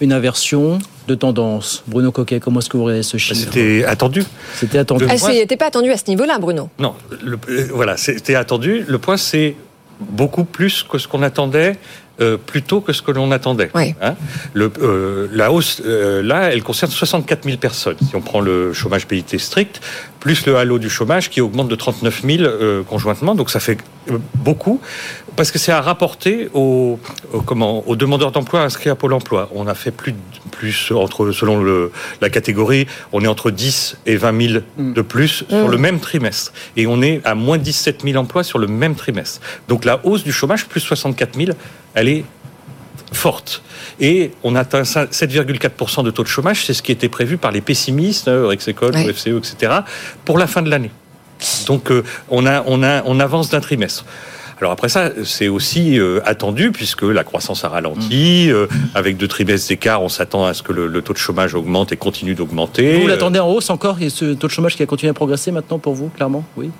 une 0.00 0.12
inversion 0.12 0.78
de 1.06 1.14
tendance 1.14 1.82
Bruno 1.86 2.10
Coquet, 2.12 2.40
comment 2.40 2.60
est-ce 2.60 2.68
que 2.68 2.76
vous 2.76 2.84
regardez 2.84 3.02
ce 3.02 3.16
chiffre 3.16 3.40
C'était 3.40 3.84
attendu. 3.84 4.22
C'était 4.54 4.78
attendu. 4.78 5.04
Ah, 5.08 5.32
n'était 5.32 5.56
pas 5.56 5.66
attendu 5.66 5.90
à 5.90 5.96
ce 5.96 6.04
niveau-là, 6.08 6.38
Bruno. 6.38 6.68
Non, 6.78 6.94
le- 7.22 7.38
euh, 7.48 7.68
voilà, 7.72 7.96
c'était 7.96 8.34
attendu. 8.34 8.84
Le 8.88 8.98
point, 8.98 9.16
c'est 9.16 9.54
beaucoup 10.00 10.44
plus 10.44 10.82
que 10.82 10.98
ce 10.98 11.06
qu'on 11.08 11.22
attendait. 11.22 11.76
euh, 12.18 12.38
plus 12.38 12.62
tôt 12.62 12.80
que 12.80 12.94
ce 12.94 13.02
que 13.02 13.10
l'on 13.10 13.30
attendait. 13.30 13.70
Hein 14.00 14.14
le, 14.54 14.72
euh, 14.80 15.28
la 15.32 15.52
hausse, 15.52 15.82
euh, 15.84 16.22
là, 16.22 16.50
elle 16.50 16.62
concerne 16.62 16.90
64 16.90 17.44
000 17.44 17.58
personnes. 17.58 17.98
Si 18.08 18.16
on 18.16 18.22
prend 18.22 18.40
le 18.40 18.72
chômage 18.72 19.06
PIT 19.06 19.38
strict, 19.38 19.82
plus 20.26 20.44
le 20.46 20.56
halo 20.56 20.80
du 20.80 20.90
chômage 20.90 21.30
qui 21.30 21.40
augmente 21.40 21.68
de 21.68 21.76
39 21.76 22.22
000 22.24 22.42
euh, 22.42 22.82
conjointement, 22.82 23.36
donc 23.36 23.48
ça 23.48 23.60
fait 23.60 23.78
euh, 24.10 24.18
beaucoup, 24.34 24.80
parce 25.36 25.52
que 25.52 25.58
c'est 25.60 25.70
à 25.70 25.80
rapporter 25.80 26.48
aux, 26.52 26.98
aux- 27.32 27.40
comment, 27.42 27.86
aux 27.88 27.94
demandeurs 27.94 28.32
d'emploi 28.32 28.62
inscrits 28.62 28.90
à 28.90 28.96
Pôle 28.96 29.12
emploi. 29.12 29.48
On 29.54 29.68
a 29.68 29.74
fait 29.76 29.92
plus, 29.92 30.10
de- 30.10 30.18
plus 30.50 30.90
entre, 30.90 31.30
selon 31.30 31.62
le, 31.62 31.92
la 32.20 32.28
catégorie, 32.28 32.88
on 33.12 33.22
est 33.22 33.28
entre 33.28 33.52
10 33.52 33.98
et 34.06 34.16
20 34.16 34.48
000 34.48 34.62
de 34.78 35.00
plus 35.02 35.44
sur 35.48 35.68
Mm. 35.68 35.70
le 35.70 35.78
même 35.78 36.00
trimestre. 36.00 36.52
Et 36.76 36.88
on 36.88 37.00
est 37.02 37.20
à 37.24 37.36
moins 37.36 37.56
17 37.58 38.02
000 38.02 38.16
emplois 38.16 38.42
sur 38.42 38.58
le 38.58 38.66
même 38.66 38.96
trimestre. 38.96 39.40
Donc 39.68 39.84
la 39.84 40.04
hausse 40.04 40.24
du 40.24 40.32
chômage, 40.32 40.66
plus 40.66 40.80
64 40.80 41.36
000, 41.36 41.50
elle 41.94 42.08
est 42.08 42.24
forte. 43.12 43.62
Et 44.00 44.32
on 44.42 44.54
atteint 44.56 44.82
7,4% 44.82 46.04
de 46.04 46.10
taux 46.10 46.22
de 46.22 46.28
chômage, 46.28 46.64
c'est 46.66 46.74
ce 46.74 46.82
qui 46.82 46.92
était 46.92 47.08
prévu 47.08 47.36
par 47.36 47.52
les 47.52 47.60
pessimistes, 47.60 48.28
euh, 48.28 48.46
Rexecol, 48.48 48.94
Ouais. 48.94 49.12
FCE, 49.12 49.28
etc., 49.38 49.72
pour 50.24 50.38
la 50.38 50.46
fin 50.46 50.62
de 50.62 50.70
l'année. 50.70 50.90
Donc 51.66 51.90
euh, 51.90 52.02
on, 52.30 52.46
a, 52.46 52.62
on, 52.66 52.82
a, 52.82 53.02
on 53.04 53.20
avance 53.20 53.50
d'un 53.50 53.60
trimestre. 53.60 54.04
Alors 54.58 54.72
après 54.72 54.88
ça, 54.88 55.10
c'est 55.24 55.48
aussi 55.48 55.98
euh, 56.00 56.20
attendu 56.24 56.72
puisque 56.72 57.02
la 57.02 57.24
croissance 57.24 57.62
a 57.64 57.68
ralenti. 57.68 58.50
euh, 58.50 58.66
avec 58.94 59.18
deux 59.18 59.28
trimestres 59.28 59.68
d'écart, 59.68 60.02
on 60.02 60.08
s'attend 60.08 60.46
à 60.46 60.54
ce 60.54 60.62
que 60.62 60.72
le, 60.72 60.86
le 60.86 61.02
taux 61.02 61.12
de 61.12 61.18
chômage 61.18 61.54
augmente 61.54 61.92
et 61.92 61.96
continue 61.98 62.34
d'augmenter. 62.34 62.98
Vous 63.00 63.06
l'attendez 63.06 63.38
en 63.38 63.48
hausse 63.50 63.68
encore 63.68 63.98
et 64.00 64.08
ce 64.08 64.32
taux 64.32 64.46
de 64.46 64.52
chômage 64.52 64.74
qui 64.76 64.82
a 64.82 64.86
continué 64.86 65.10
à 65.10 65.14
progresser 65.14 65.50
maintenant 65.52 65.78
pour 65.78 65.92
vous, 65.94 66.08
clairement? 66.08 66.42
Oui. 66.56 66.70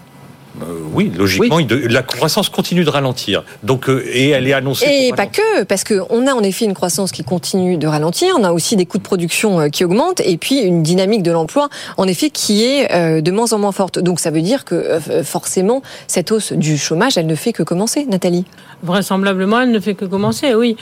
Euh, 0.63 0.81
oui, 0.93 1.13
logiquement, 1.15 1.59
la 1.69 2.03
croissance 2.03 2.49
continue 2.49 2.85
de 2.85 2.91
ralentir. 2.91 3.45
Donc, 3.63 3.89
euh, 3.89 4.03
et 4.11 4.31
elle 4.31 4.49
est 4.49 4.53
annoncée. 4.53 4.87
Et 4.89 5.13
pas 5.13 5.27
que, 5.27 5.65
parce 5.65 5.85
qu'on 5.85 6.27
a 6.27 6.33
en 6.33 6.43
effet 6.43 6.65
une 6.65 6.75
croissance 6.75 7.13
qui 7.13 7.25
continue 7.25 7.77
de 7.77 7.87
ralentir, 7.87 8.35
on 8.39 8.45
a 8.45 8.53
aussi 8.53 8.77
des 8.77 8.87
coûts 8.87 8.99
de 8.99 9.03
production 9.03 9.61
euh, 9.61 9.69
qui 9.69 9.85
augmentent, 9.85 10.21
et 10.21 10.37
puis 10.39 10.61
une 10.61 10.83
dynamique 10.83 11.23
de 11.23 11.31
l'emploi, 11.31 11.69
en 11.97 12.07
effet, 12.09 12.31
qui 12.31 12.65
est 12.65 12.93
euh, 12.93 13.21
de 13.21 13.31
moins 13.31 13.53
en 13.53 13.59
moins 13.59 13.73
forte. 13.73 13.99
Donc 13.99 14.21
ça 14.21 14.31
veut 14.31 14.43
dire 14.43 14.65
que 14.65 14.99
forcément, 15.23 15.83
cette 16.07 16.31
hausse 16.33 16.53
du 16.53 16.79
chômage, 16.79 17.19
elle 17.19 17.27
ne 17.27 17.35
fait 17.35 17.53
que 17.53 17.63
commencer, 17.63 18.07
Nathalie. 18.09 18.45
Vraisemblablement, 18.83 19.61
elle 19.63 19.71
ne 19.71 19.81
fait 19.81 19.95
que 19.95 20.05
commencer, 20.05 20.55
oui. 20.55 20.77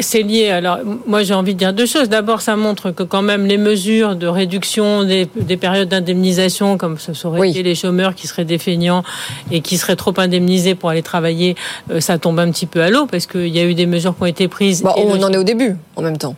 C'est 0.00 0.22
lié. 0.22 0.50
Alors, 0.50 0.78
moi, 1.06 1.22
j'ai 1.22 1.34
envie 1.34 1.54
de 1.54 1.58
dire 1.58 1.72
deux 1.72 1.86
choses. 1.86 2.08
D'abord, 2.08 2.40
ça 2.40 2.56
montre 2.56 2.90
que 2.90 3.02
quand 3.02 3.22
même 3.22 3.46
les 3.46 3.56
mesures 3.58 4.16
de 4.16 4.26
réduction 4.26 5.04
des, 5.04 5.28
des 5.36 5.56
périodes 5.56 5.88
d'indemnisation, 5.88 6.76
comme 6.76 6.98
ce 6.98 7.12
seraient 7.14 7.38
été 7.50 7.62
les 7.62 7.74
chômeurs 7.74 8.14
qui 8.14 8.26
seraient 8.26 8.44
défeignants 8.44 9.04
et 9.50 9.60
qui 9.60 9.78
seraient 9.78 9.96
trop 9.96 10.12
indemnisés 10.18 10.74
pour 10.74 10.90
aller 10.90 11.02
travailler, 11.02 11.54
euh, 11.90 12.00
ça 12.00 12.18
tombe 12.18 12.38
un 12.38 12.50
petit 12.50 12.66
peu 12.66 12.82
à 12.82 12.90
l'eau 12.90 13.06
parce 13.06 13.26
qu'il 13.26 13.48
y 13.48 13.60
a 13.60 13.64
eu 13.64 13.74
des 13.74 13.86
mesures 13.86 14.16
qui 14.16 14.22
ont 14.22 14.26
été 14.26 14.48
prises. 14.48 14.82
Bon, 14.82 14.90
et 14.96 15.02
on 15.04 15.14
le- 15.14 15.24
en 15.24 15.32
est 15.32 15.38
au 15.38 15.44
début, 15.44 15.76
en 15.96 16.02
même 16.02 16.18
temps. 16.18 16.34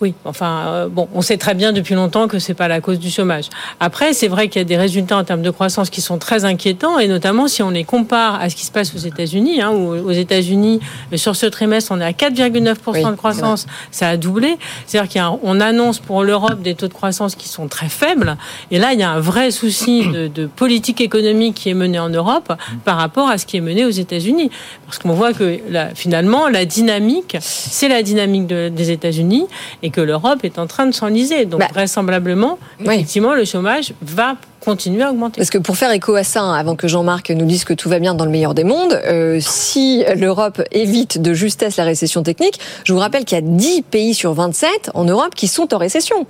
Oui, 0.00 0.14
enfin, 0.24 0.64
euh, 0.68 0.88
bon, 0.88 1.08
on 1.12 1.22
sait 1.22 1.36
très 1.38 1.54
bien 1.54 1.72
depuis 1.72 1.94
longtemps 1.94 2.28
que 2.28 2.38
c'est 2.38 2.54
pas 2.54 2.68
la 2.68 2.80
cause 2.80 3.00
du 3.00 3.10
chômage. 3.10 3.46
Après, 3.80 4.12
c'est 4.12 4.28
vrai 4.28 4.48
qu'il 4.48 4.60
y 4.60 4.64
a 4.64 4.64
des 4.64 4.76
résultats 4.76 5.16
en 5.16 5.24
termes 5.24 5.42
de 5.42 5.50
croissance 5.50 5.90
qui 5.90 6.00
sont 6.00 6.18
très 6.18 6.44
inquiétants, 6.44 6.98
et 7.00 7.08
notamment 7.08 7.48
si 7.48 7.62
on 7.64 7.70
les 7.70 7.82
compare 7.84 8.40
à 8.40 8.48
ce 8.48 8.54
qui 8.54 8.64
se 8.64 8.70
passe 8.70 8.94
aux 8.94 8.98
États-Unis, 8.98 9.60
hein, 9.60 9.70
où 9.72 9.88
aux 10.08 10.12
États-Unis, 10.12 10.78
euh, 11.12 11.16
sur 11.16 11.34
ce 11.34 11.46
trimestre, 11.46 11.90
on 11.92 12.00
est 12.00 12.04
à 12.04 12.12
4,9% 12.12 13.10
de 13.10 13.16
croissance, 13.16 13.66
ça 13.90 14.08
a 14.10 14.16
doublé. 14.16 14.56
C'est-à-dire 14.86 15.10
qu'on 15.40 15.60
annonce 15.60 15.98
pour 15.98 16.22
l'Europe 16.22 16.62
des 16.62 16.74
taux 16.76 16.86
de 16.88 16.94
croissance 16.94 17.34
qui 17.34 17.48
sont 17.48 17.66
très 17.66 17.88
faibles, 17.88 18.36
et 18.70 18.78
là, 18.78 18.92
il 18.92 19.00
y 19.00 19.02
a 19.02 19.10
un 19.10 19.20
vrai 19.20 19.50
souci 19.50 20.06
de, 20.06 20.28
de 20.28 20.46
politique 20.46 21.00
économique 21.00 21.54
qui 21.56 21.70
est 21.70 21.74
mené 21.74 21.98
en 21.98 22.08
Europe 22.08 22.52
par 22.84 22.98
rapport 22.98 23.28
à 23.28 23.36
ce 23.38 23.46
qui 23.46 23.56
est 23.56 23.60
mené 23.60 23.84
aux 23.84 23.90
États-Unis, 23.90 24.50
parce 24.86 24.98
qu'on 24.98 25.12
voit 25.14 25.32
que 25.32 25.58
là, 25.68 25.88
finalement, 25.94 26.48
la 26.48 26.64
dynamique, 26.64 27.36
c'est 27.40 27.88
la 27.88 28.02
dynamique 28.02 28.46
de- 28.46 28.68
des 28.68 28.90
États-Unis, 28.92 29.46
et 29.82 29.87
et 29.88 29.90
que 29.90 30.02
l'Europe 30.02 30.40
est 30.44 30.58
en 30.58 30.66
train 30.66 30.84
de 30.84 30.92
s'enliser. 30.92 31.46
Donc 31.46 31.62
vraisemblablement, 31.72 32.58
effectivement, 32.80 33.34
le 33.34 33.46
chômage 33.46 33.94
va 34.02 34.36
continuer 34.60 35.02
à 35.02 35.10
augmenter. 35.10 35.38
Parce 35.38 35.48
que 35.48 35.56
pour 35.56 35.78
faire 35.78 35.90
écho 35.92 36.14
à 36.14 36.24
ça, 36.24 36.42
hein, 36.42 36.52
avant 36.52 36.76
que 36.76 36.88
Jean-Marc 36.88 37.30
nous 37.30 37.46
dise 37.46 37.64
que 37.64 37.72
tout 37.72 37.88
va 37.88 37.98
bien 37.98 38.12
dans 38.12 38.26
le 38.26 38.30
meilleur 38.30 38.52
des 38.52 38.64
mondes, 38.64 38.92
euh, 38.92 39.38
si 39.40 40.04
l'Europe 40.14 40.62
évite 40.72 41.22
de 41.22 41.32
justesse 41.32 41.76
la 41.76 41.84
récession 41.84 42.22
technique, 42.22 42.60
je 42.84 42.92
vous 42.92 42.98
rappelle 42.98 43.24
qu'il 43.24 43.36
y 43.36 43.38
a 43.38 43.44
10 43.44 43.82
pays 43.82 44.12
sur 44.12 44.34
27 44.34 44.90
en 44.92 45.04
Europe 45.04 45.34
qui 45.34 45.48
sont 45.48 45.72
en 45.72 45.78
récession. 45.78 46.26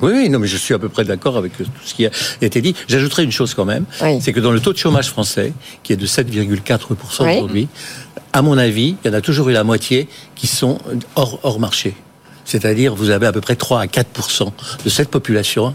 Oui, 0.00 0.10
oui, 0.12 0.28
non, 0.30 0.40
mais 0.40 0.48
je 0.48 0.56
suis 0.56 0.74
à 0.74 0.80
peu 0.80 0.88
près 0.88 1.04
d'accord 1.04 1.36
avec 1.36 1.56
tout 1.56 1.64
ce 1.84 1.94
qui 1.94 2.06
a 2.06 2.10
été 2.40 2.60
dit. 2.60 2.74
J'ajouterai 2.88 3.22
une 3.22 3.30
chose 3.30 3.54
quand 3.54 3.66
même, 3.66 3.84
c'est 4.20 4.32
que 4.32 4.40
dans 4.40 4.50
le 4.50 4.58
taux 4.58 4.72
de 4.72 4.78
chômage 4.78 5.08
français, 5.08 5.52
qui 5.82 5.92
est 5.92 5.96
de 5.96 6.06
7,4% 6.06 7.36
aujourd'hui, 7.36 7.68
à 8.32 8.42
mon 8.42 8.56
avis, 8.58 8.96
il 9.04 9.08
y 9.08 9.14
en 9.14 9.16
a 9.16 9.20
toujours 9.20 9.48
eu 9.50 9.52
la 9.52 9.64
moitié 9.64 10.08
qui 10.34 10.46
sont 10.46 10.78
hors, 11.16 11.38
hors 11.42 11.60
marché. 11.60 11.94
C'est-à-dire, 12.52 12.94
vous 12.94 13.08
avez 13.08 13.26
à 13.26 13.32
peu 13.32 13.40
près 13.40 13.56
3 13.56 13.80
à 13.80 13.86
4% 13.86 14.52
de 14.84 14.90
cette 14.90 15.08
population 15.08 15.74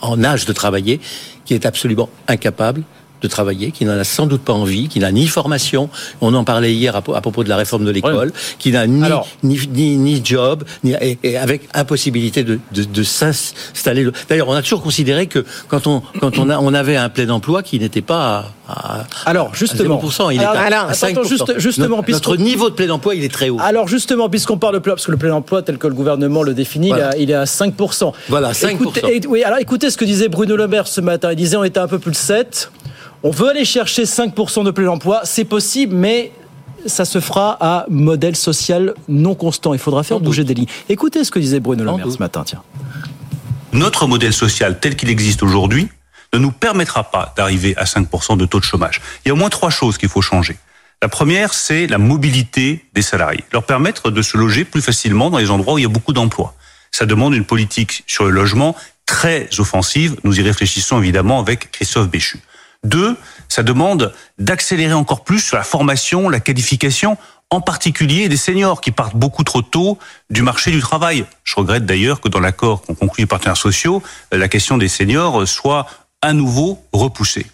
en 0.00 0.24
âge 0.24 0.46
de 0.46 0.52
travailler 0.52 1.00
qui 1.44 1.54
est 1.54 1.64
absolument 1.64 2.08
incapable 2.26 2.82
de 3.20 3.28
travailler, 3.28 3.70
qui 3.70 3.84
n'en 3.84 3.98
a 3.98 4.04
sans 4.04 4.26
doute 4.26 4.42
pas 4.42 4.52
envie, 4.52 4.88
qui 4.88 5.00
n'a 5.00 5.12
ni 5.12 5.26
formation, 5.26 5.88
on 6.20 6.34
en 6.34 6.44
parlait 6.44 6.72
hier 6.72 6.96
à, 6.96 7.02
propos 7.02 7.44
de 7.44 7.48
la 7.48 7.56
réforme 7.56 7.84
de 7.84 7.90
l'école, 7.90 8.32
qui 8.58 8.72
n'a 8.72 8.86
ni, 8.86 9.02
ni, 9.42 9.96
ni, 9.96 10.20
job, 10.24 10.64
ni, 10.84 10.94
et, 11.00 11.36
avec 11.36 11.68
impossibilité 11.74 12.44
de, 12.44 12.58
de, 12.72 12.84
de 12.84 13.02
s'installer. 13.02 14.06
D'ailleurs, 14.28 14.48
on 14.48 14.54
a 14.54 14.62
toujours 14.62 14.82
considéré 14.82 15.26
que 15.26 15.44
quand 15.68 15.86
on, 15.86 16.02
quand 16.20 16.38
on, 16.38 16.50
a, 16.50 16.58
on 16.58 16.74
avait 16.74 16.96
un 16.96 17.08
plein 17.08 17.28
emploi 17.30 17.62
qui 17.62 17.78
n'était 17.78 18.02
pas 18.02 18.38
à, 18.38 19.04
alors 19.24 19.54
justement, 19.54 20.00
il 20.30 20.40
alors, 20.40 20.54
est 20.56 20.72
à, 20.74 20.92
5%. 20.92 21.26
Juste, 21.26 21.58
justement, 21.58 21.96
notre, 21.96 22.10
notre 22.10 22.36
niveau 22.36 22.68
de 22.68 22.74
plein 22.74 22.90
emploi, 22.90 23.14
il 23.14 23.24
est 23.24 23.32
très 23.32 23.48
haut. 23.48 23.56
Alors 23.60 23.88
justement, 23.88 24.28
puisqu'on 24.28 24.58
parle 24.58 24.74
de 24.74 24.78
plein, 24.78 24.92
parce 24.92 25.06
que 25.06 25.10
le 25.10 25.16
plein 25.16 25.32
emploi 25.32 25.62
tel 25.62 25.78
que 25.78 25.86
le 25.86 25.94
gouvernement 25.94 26.42
le 26.42 26.52
définit, 26.52 26.92
il, 27.18 27.30
est 27.30 27.34
à 27.34 27.44
5%. 27.44 28.12
Voilà, 28.28 28.52
5%. 28.52 28.70
Écoutez, 28.70 29.20
oui, 29.26 29.42
alors 29.42 29.58
écoutez 29.58 29.88
ce 29.90 29.96
que 29.96 30.04
disait 30.04 30.28
Bruno 30.28 30.54
Le 30.54 30.68
Maire 30.68 30.86
ce 30.86 31.00
matin. 31.00 31.30
Il 31.32 31.36
disait 31.36 31.56
on 31.56 31.64
était 31.64 31.80
un 31.80 31.88
peu 31.88 31.98
plus 31.98 32.10
de 32.10 32.16
7. 32.16 32.70
On 33.22 33.30
veut 33.30 33.48
aller 33.48 33.64
chercher 33.64 34.04
5% 34.04 34.64
de 34.64 34.70
plein 34.70 34.88
emploi, 34.88 35.22
c'est 35.24 35.44
possible, 35.44 35.94
mais 35.94 36.30
ça 36.86 37.04
se 37.04 37.20
fera 37.20 37.56
à 37.60 37.86
modèle 37.88 38.36
social 38.36 38.94
non 39.08 39.34
constant. 39.34 39.74
Il 39.74 39.80
faudra 39.80 40.04
faire 40.04 40.20
bouger 40.20 40.44
des 40.44 40.54
lignes. 40.54 40.68
Écoutez 40.88 41.24
ce 41.24 41.30
que 41.30 41.40
disait 41.40 41.58
Bruno 41.58 41.84
Le 41.84 41.96
Maire 41.96 42.12
ce 42.12 42.18
matin. 42.18 42.44
Tiens. 42.46 42.62
Notre 43.72 44.06
modèle 44.06 44.32
social 44.32 44.78
tel 44.78 44.94
qu'il 44.94 45.10
existe 45.10 45.42
aujourd'hui 45.42 45.88
ne 46.32 46.38
nous 46.38 46.52
permettra 46.52 47.10
pas 47.10 47.34
d'arriver 47.36 47.76
à 47.76 47.84
5% 47.84 48.36
de 48.36 48.46
taux 48.46 48.60
de 48.60 48.64
chômage. 48.64 49.00
Il 49.24 49.28
y 49.28 49.30
a 49.30 49.34
au 49.34 49.36
moins 49.36 49.48
trois 49.48 49.70
choses 49.70 49.98
qu'il 49.98 50.08
faut 50.08 50.22
changer. 50.22 50.56
La 51.02 51.08
première, 51.08 51.54
c'est 51.54 51.86
la 51.86 51.98
mobilité 51.98 52.84
des 52.94 53.02
salariés. 53.02 53.44
Leur 53.52 53.64
permettre 53.64 54.10
de 54.10 54.22
se 54.22 54.36
loger 54.36 54.64
plus 54.64 54.82
facilement 54.82 55.30
dans 55.30 55.38
les 55.38 55.50
endroits 55.50 55.74
où 55.74 55.78
il 55.78 55.82
y 55.82 55.86
a 55.86 55.90
beaucoup 55.90 56.12
d'emplois. 56.12 56.54
Ça 56.90 57.06
demande 57.06 57.34
une 57.34 57.44
politique 57.44 58.04
sur 58.06 58.24
le 58.24 58.30
logement 58.30 58.76
très 59.06 59.48
offensive. 59.58 60.16
Nous 60.24 60.38
y 60.38 60.42
réfléchissons 60.42 60.98
évidemment 60.98 61.40
avec 61.40 61.70
Christophe 61.70 62.08
Béchu. 62.08 62.40
Deux, 62.84 63.16
ça 63.48 63.62
demande 63.62 64.12
d'accélérer 64.38 64.92
encore 64.92 65.24
plus 65.24 65.40
sur 65.40 65.56
la 65.56 65.64
formation, 65.64 66.28
la 66.28 66.40
qualification, 66.40 67.16
en 67.50 67.60
particulier 67.60 68.28
des 68.28 68.36
seniors 68.36 68.80
qui 68.80 68.92
partent 68.92 69.16
beaucoup 69.16 69.42
trop 69.42 69.62
tôt 69.62 69.98
du 70.30 70.42
marché 70.42 70.70
du 70.70 70.80
travail. 70.80 71.24
Je 71.44 71.56
regrette 71.56 71.86
d'ailleurs 71.86 72.20
que 72.20 72.28
dans 72.28 72.40
l'accord 72.40 72.82
qu'ont 72.82 72.94
conclu 72.94 73.22
les 73.22 73.26
partenaires 73.26 73.56
sociaux, 73.56 74.02
la 74.30 74.48
question 74.48 74.78
des 74.78 74.88
seniors 74.88 75.46
soit 75.48 75.86
à 76.22 76.32
nouveau 76.32 76.82
repoussée. 76.92 77.46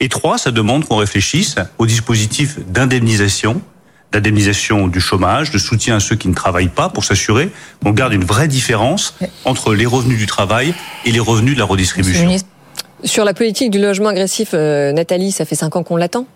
Et 0.00 0.08
trois, 0.08 0.36
ça 0.36 0.50
demande 0.50 0.84
qu'on 0.86 0.96
réfléchisse 0.96 1.56
au 1.78 1.86
dispositif 1.86 2.58
d'indemnisation, 2.66 3.62
d'indemnisation 4.10 4.88
du 4.88 5.00
chômage, 5.00 5.52
de 5.52 5.58
soutien 5.58 5.96
à 5.96 6.00
ceux 6.00 6.16
qui 6.16 6.28
ne 6.28 6.34
travaillent 6.34 6.68
pas 6.68 6.88
pour 6.88 7.04
s'assurer 7.04 7.52
qu'on 7.82 7.92
garde 7.92 8.12
une 8.12 8.24
vraie 8.24 8.48
différence 8.48 9.14
entre 9.44 9.74
les 9.74 9.86
revenus 9.86 10.18
du 10.18 10.26
travail 10.26 10.74
et 11.04 11.12
les 11.12 11.20
revenus 11.20 11.54
de 11.54 11.60
la 11.60 11.66
redistribution. 11.66 12.36
Sur 13.04 13.24
la 13.24 13.34
politique 13.34 13.70
du 13.70 13.80
logement 13.80 14.10
agressif, 14.10 14.50
euh, 14.54 14.92
Nathalie, 14.92 15.32
ça 15.32 15.44
fait 15.44 15.54
cinq 15.54 15.74
ans 15.76 15.82
qu'on 15.82 15.96
l'attend? 15.96 16.26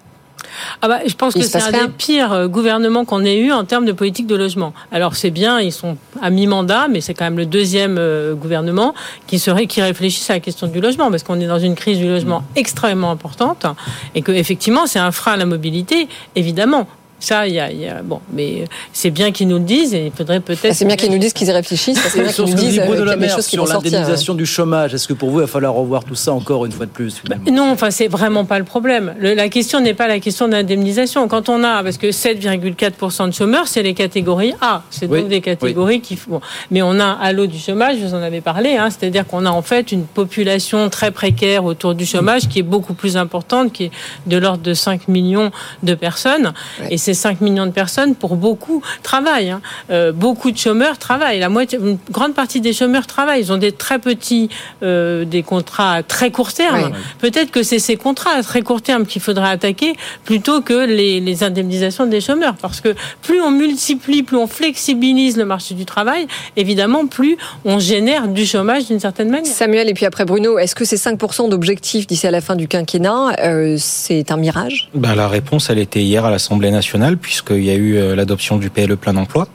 Ah 0.80 0.88
bah, 0.88 1.00
je 1.06 1.14
pense 1.14 1.34
que 1.34 1.42
c'est 1.42 1.62
un 1.62 1.70
des 1.70 1.88
pires 1.88 2.32
euh, 2.32 2.48
gouvernements 2.48 3.04
qu'on 3.04 3.24
ait 3.24 3.38
eu 3.38 3.52
en 3.52 3.64
termes 3.64 3.84
de 3.84 3.92
politique 3.92 4.26
de 4.26 4.36
logement. 4.36 4.72
Alors 4.90 5.14
c'est 5.14 5.30
bien, 5.30 5.60
ils 5.60 5.72
sont 5.72 5.96
à 6.22 6.30
mi-mandat, 6.30 6.88
mais 6.88 7.00
c'est 7.00 7.14
quand 7.14 7.24
même 7.24 7.36
le 7.36 7.46
deuxième 7.46 7.96
euh, 7.98 8.34
gouvernement 8.34 8.94
qui 9.26 9.38
serait 9.38 9.66
qui 9.66 9.82
réfléchisse 9.82 10.28
à 10.30 10.34
la 10.34 10.40
question 10.40 10.66
du 10.66 10.80
logement, 10.80 11.10
parce 11.10 11.22
qu'on 11.22 11.40
est 11.40 11.46
dans 11.46 11.58
une 11.58 11.74
crise 11.74 11.98
du 11.98 12.08
logement 12.08 12.42
extrêmement 12.54 13.10
importante 13.10 13.66
et 14.14 14.22
que 14.22 14.32
effectivement 14.32 14.86
c'est 14.86 14.98
un 14.98 15.12
frein 15.12 15.32
à 15.32 15.36
la 15.36 15.46
mobilité, 15.46 16.08
évidemment. 16.34 16.86
Ça, 17.18 17.46
il 17.48 17.54
y, 17.54 17.58
a, 17.60 18.02
bon, 18.02 18.20
mais 18.32 18.64
c'est 18.92 19.10
bien 19.10 19.32
qu'ils 19.32 19.48
nous 19.48 19.56
le 19.56 19.64
disent 19.64 19.94
et 19.94 20.06
il 20.06 20.12
faudrait 20.12 20.40
peut-être. 20.40 20.66
Ah, 20.70 20.74
c'est 20.74 20.84
bien 20.84 20.96
qu'ils 20.96 21.10
nous 21.10 21.18
disent 21.18 21.32
qu'ils 21.32 21.48
y 21.48 21.52
réfléchissent. 21.52 21.98
C'est 21.98 22.20
bien 22.20 22.30
qu'ils 22.30 22.44
nous 22.44 22.54
disent 22.54 22.78
euh, 22.78 22.86
qu'il 22.86 23.06
y 23.06 23.10
a 23.10 23.16
des 23.16 23.28
choses 23.28 23.46
qui 23.46 23.56
sur 23.56 23.66
l'indemnisation 23.66 24.34
du 24.34 24.44
chômage. 24.44 24.92
Est-ce 24.92 25.08
que 25.08 25.14
pour 25.14 25.30
vous, 25.30 25.38
il 25.38 25.42
va 25.42 25.46
falloir 25.46 25.72
revoir 25.72 26.04
tout 26.04 26.14
ça 26.14 26.32
encore 26.34 26.66
une 26.66 26.72
fois 26.72 26.84
de 26.84 26.90
plus 26.90 27.22
bah, 27.26 27.36
Non, 27.50 27.70
enfin, 27.70 27.90
c'est 27.90 28.08
vraiment 28.08 28.44
pas 28.44 28.58
le 28.58 28.64
problème. 28.64 29.14
la 29.18 29.48
question 29.48 29.80
n'est 29.80 29.94
pas 29.94 30.08
la 30.08 30.20
question 30.20 30.46
d'indemnisation. 30.48 31.26
Quand 31.26 31.48
on 31.48 31.64
a, 31.64 31.82
parce 31.82 31.96
que 31.96 32.08
7,4% 32.08 33.28
de 33.28 33.32
chômeurs, 33.32 33.66
c'est 33.66 33.82
les 33.82 33.94
catégories 33.94 34.52
A. 34.60 34.82
C'est 34.90 35.08
donc 35.08 35.28
des 35.28 35.40
catégories 35.40 36.02
qui, 36.02 36.18
bon, 36.28 36.40
mais 36.70 36.82
on 36.82 37.00
a 37.00 37.12
à 37.12 37.32
l'eau 37.32 37.46
du 37.46 37.58
chômage. 37.58 37.96
Vous 37.96 38.14
en 38.14 38.22
avez 38.22 38.42
parlé. 38.42 38.76
Hein, 38.76 38.88
C'est-à-dire 38.90 39.26
qu'on 39.26 39.46
a 39.46 39.50
en 39.50 39.62
fait 39.62 39.90
une 39.90 40.04
population 40.04 40.90
très 40.90 41.10
précaire 41.10 41.64
autour 41.64 41.94
du 41.94 42.04
chômage 42.04 42.48
qui 42.48 42.58
est 42.58 42.62
beaucoup 42.62 42.94
plus 42.94 43.16
importante, 43.16 43.72
qui 43.72 43.84
est 43.84 43.90
de 44.26 44.36
l'ordre 44.36 44.62
de 44.62 44.74
5 44.74 45.08
millions 45.08 45.50
de 45.82 45.94
personnes. 45.94 46.52
Et 46.90 46.98
ces 47.06 47.14
5 47.14 47.40
millions 47.40 47.66
de 47.66 47.70
personnes, 47.70 48.16
pour 48.16 48.34
beaucoup, 48.34 48.82
travaillent. 49.04 49.50
Hein. 49.50 49.60
Euh, 49.90 50.10
beaucoup 50.10 50.50
de 50.50 50.58
chômeurs 50.58 50.98
travaillent. 50.98 51.38
La 51.38 51.48
moitié, 51.48 51.78
une 51.78 51.98
grande 52.10 52.34
partie 52.34 52.60
des 52.60 52.72
chômeurs 52.72 53.06
travaillent. 53.06 53.42
Ils 53.42 53.52
ont 53.52 53.58
des 53.58 53.70
très 53.70 54.00
petits, 54.00 54.48
euh, 54.82 55.24
des 55.24 55.44
contrats 55.44 55.92
à 55.92 56.02
très 56.02 56.32
court 56.32 56.52
terme. 56.52 56.90
Peut-être 57.20 57.52
que 57.52 57.62
c'est 57.62 57.78
ces 57.78 57.96
contrats 57.96 58.32
à 58.32 58.42
très 58.42 58.62
court 58.62 58.82
terme 58.82 59.06
qu'il 59.06 59.22
faudrait 59.22 59.50
attaquer 59.50 59.94
plutôt 60.24 60.62
que 60.62 60.84
les, 60.84 61.20
les, 61.20 61.44
indemnisations 61.44 62.06
des 62.06 62.20
chômeurs. 62.20 62.56
Parce 62.60 62.80
que 62.80 62.94
plus 63.22 63.40
on 63.40 63.52
multiplie, 63.52 64.24
plus 64.24 64.36
on 64.36 64.48
flexibilise 64.48 65.36
le 65.36 65.44
marché 65.44 65.74
du 65.74 65.84
travail, 65.84 66.26
évidemment, 66.56 67.06
plus 67.06 67.36
on 67.64 67.78
génère 67.78 68.26
du 68.26 68.46
chômage 68.46 68.86
d'une 68.86 69.00
certaine 69.00 69.30
manière. 69.30 69.52
Samuel, 69.52 69.88
et 69.88 69.94
puis 69.94 70.06
après 70.06 70.24
Bruno, 70.24 70.58
est-ce 70.58 70.74
que 70.74 70.84
ces 70.84 70.96
5% 70.96 71.48
d'objectifs 71.50 72.08
d'ici 72.08 72.26
à 72.26 72.32
la 72.32 72.40
fin 72.40 72.56
du 72.56 72.66
quinquennat, 72.66 73.36
euh, 73.44 73.76
c'est 73.78 74.32
un 74.32 74.36
mirage? 74.36 74.88
Ben, 74.94 75.14
La 75.14 75.28
réponse, 75.28 75.70
elle 75.70 75.78
était 75.78 76.02
hier 76.02 76.24
à 76.24 76.30
l'Assemblée 76.30 76.72
nationale 76.72 76.95
puisqu'il 77.16 77.64
y 77.64 77.70
a 77.70 77.74
eu 77.74 77.96
euh, 77.96 78.14
l'adoption 78.14 78.56
du 78.56 78.70
PLE 78.70 78.96
plein 78.96 79.16
emploi. 79.16 79.48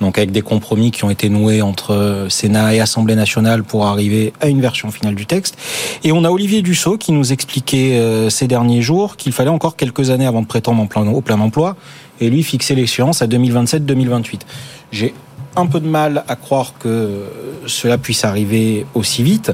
Donc 0.00 0.18
avec 0.18 0.32
des 0.32 0.42
compromis 0.42 0.90
qui 0.90 1.04
ont 1.04 1.10
été 1.10 1.28
noués 1.28 1.62
entre 1.62 1.94
euh, 1.94 2.28
Sénat 2.28 2.74
et 2.74 2.80
Assemblée 2.80 3.14
nationale 3.14 3.62
pour 3.62 3.86
arriver 3.86 4.32
à 4.40 4.48
une 4.48 4.60
version 4.60 4.90
finale 4.90 5.14
du 5.14 5.26
texte. 5.26 5.56
Et 6.04 6.12
on 6.12 6.24
a 6.24 6.30
Olivier 6.30 6.62
Dussault 6.62 6.98
qui 6.98 7.12
nous 7.12 7.32
expliquait 7.32 7.98
euh, 7.98 8.30
ces 8.30 8.46
derniers 8.48 8.82
jours 8.82 9.16
qu'il 9.16 9.32
fallait 9.32 9.50
encore 9.50 9.76
quelques 9.76 10.10
années 10.10 10.26
avant 10.26 10.42
de 10.42 10.46
prétendre 10.46 10.82
au 10.82 11.20
plein 11.20 11.40
emploi 11.40 11.76
et 12.20 12.30
lui 12.30 12.42
fixer 12.42 12.74
l'échéance 12.74 13.22
à 13.22 13.26
2027-2028. 13.26 14.40
J'ai 14.90 15.14
un 15.56 15.66
peu 15.66 15.80
de 15.80 15.88
mal 15.88 16.24
à 16.28 16.36
croire 16.36 16.74
que 16.78 17.24
cela 17.66 17.98
puisse 17.98 18.24
arriver 18.24 18.86
aussi 18.94 19.22
vite. 19.22 19.52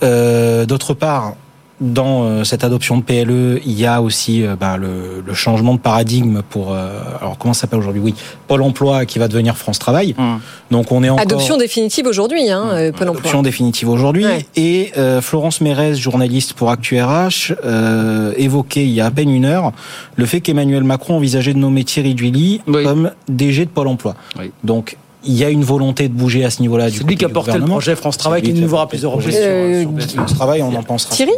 D'autre 0.00 0.94
part, 0.94 1.34
dans 1.80 2.22
euh, 2.22 2.44
cette 2.44 2.62
adoption 2.62 2.98
de 2.98 3.02
PLE, 3.02 3.60
il 3.64 3.72
y 3.72 3.84
a 3.86 4.00
aussi 4.00 4.44
euh, 4.44 4.54
bah, 4.54 4.76
le, 4.76 5.22
le, 5.26 5.34
changement 5.34 5.74
de 5.74 5.80
paradigme 5.80 6.42
pour 6.48 6.72
euh, 6.72 7.00
alors 7.20 7.36
comment 7.36 7.52
ça 7.52 7.62
s'appelle 7.62 7.80
aujourd'hui? 7.80 8.00
Oui, 8.02 8.14
Pôle 8.46 8.62
Emploi 8.62 9.06
qui 9.06 9.18
va 9.18 9.26
devenir 9.26 9.56
France 9.56 9.78
Travail. 9.78 10.14
Mmh. 10.16 10.34
Donc 10.70 10.92
on 10.92 11.02
est 11.02 11.08
encore 11.08 11.22
adoption 11.22 11.56
définitive 11.56 12.06
aujourd'hui, 12.06 12.48
hein, 12.48 12.64
mmh. 12.64 12.92
Pôle 12.92 13.08
Emploi. 13.08 13.20
Adoption 13.20 13.42
définitive 13.42 13.88
aujourd'hui. 13.88 14.26
Et 14.56 14.92
Florence 15.20 15.60
Mérez, 15.60 15.94
journaliste 15.96 16.52
pour 16.52 16.70
ActuRH, 16.70 17.52
euh, 17.64 18.32
évoquait 18.36 18.84
il 18.84 18.90
y 18.90 19.00
a 19.00 19.06
à 19.06 19.10
peine 19.10 19.30
une 19.30 19.44
heure 19.44 19.72
le 20.16 20.26
fait 20.26 20.40
qu'Emmanuel 20.40 20.84
Macron 20.84 21.16
envisageait 21.16 21.54
de 21.54 21.58
nommer 21.58 21.84
Thierry 21.84 22.14
Duilly 22.14 22.60
comme 22.66 23.10
DG 23.28 23.64
de 23.64 23.70
Pôle 23.70 23.88
Emploi. 23.88 24.14
Oui. 24.38 24.52
Donc 24.62 24.96
il 25.26 25.34
y 25.34 25.44
a 25.44 25.50
une 25.50 25.64
volonté 25.64 26.08
de 26.08 26.14
bouger 26.14 26.44
à 26.44 26.50
ce 26.50 26.60
niveau-là. 26.60 26.90
C'est 26.90 27.04
lui 27.04 27.16
qui 27.16 27.24
a 27.24 27.28
porté 27.28 27.58
le 27.58 27.64
projet 27.64 27.96
France 27.96 28.16
Travail, 28.16 28.42
qui 28.42 28.52
nous 28.52 28.68
verra 28.68 28.88
plusieurs 28.88 29.12
reprises 29.12 29.36
euh, 29.38 29.84
France 30.14 30.34
Travail, 30.34 30.62
on 30.62 30.74
en 30.74 30.82
pensera. 30.82 31.14
Thierry 31.14 31.32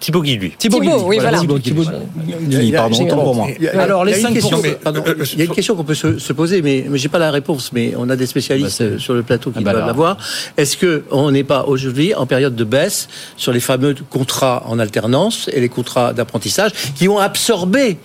Thibaut 0.00 0.20
Guy, 0.20 0.36
lui. 0.36 0.50
Thibaut, 0.58 0.80
Guy, 0.80 0.90
oui, 1.06 1.18
voilà. 1.18 1.40
Thibaut, 1.40 1.58
Thibaut 1.58 1.84
Guy, 2.42 2.72
pardon, 2.72 3.04
autant 3.04 3.22
pour 3.22 3.34
moi. 3.34 3.46
Alors, 3.72 4.04
les 4.04 4.12
5 4.12 4.34
questions, 4.34 4.60
pardon, 4.82 5.02
il 5.32 5.38
y 5.38 5.42
a 5.42 5.44
une 5.46 5.50
question 5.52 5.74
qu'on 5.74 5.84
peut 5.84 5.94
se, 5.94 6.18
se, 6.18 6.32
poser, 6.34 6.60
mais, 6.60 6.84
j'ai 6.94 7.08
pas 7.08 7.18
la 7.18 7.30
réponse, 7.30 7.72
mais 7.72 7.94
on 7.96 8.10
a 8.10 8.16
des 8.16 8.26
spécialistes 8.26 8.82
bah 8.82 8.98
sur 8.98 9.14
le 9.14 9.22
plateau 9.22 9.50
qui 9.50 9.60
ah 9.60 9.62
bah 9.62 9.72
doivent 9.72 9.86
l'avoir. 9.86 10.18
Est-ce 10.58 10.76
que 10.76 11.04
on 11.10 11.30
n'est 11.30 11.44
pas 11.44 11.64
aujourd'hui 11.64 12.14
en 12.14 12.26
période 12.26 12.54
de 12.54 12.64
baisse 12.64 13.08
sur 13.38 13.52
les 13.52 13.60
fameux 13.60 13.94
contrats 14.10 14.64
en 14.66 14.78
alternance 14.78 15.48
et 15.52 15.60
les 15.60 15.70
contrats 15.70 16.12
d'apprentissage 16.12 16.72
qui 16.94 17.08
ont 17.08 17.18
absorbé 17.18 17.96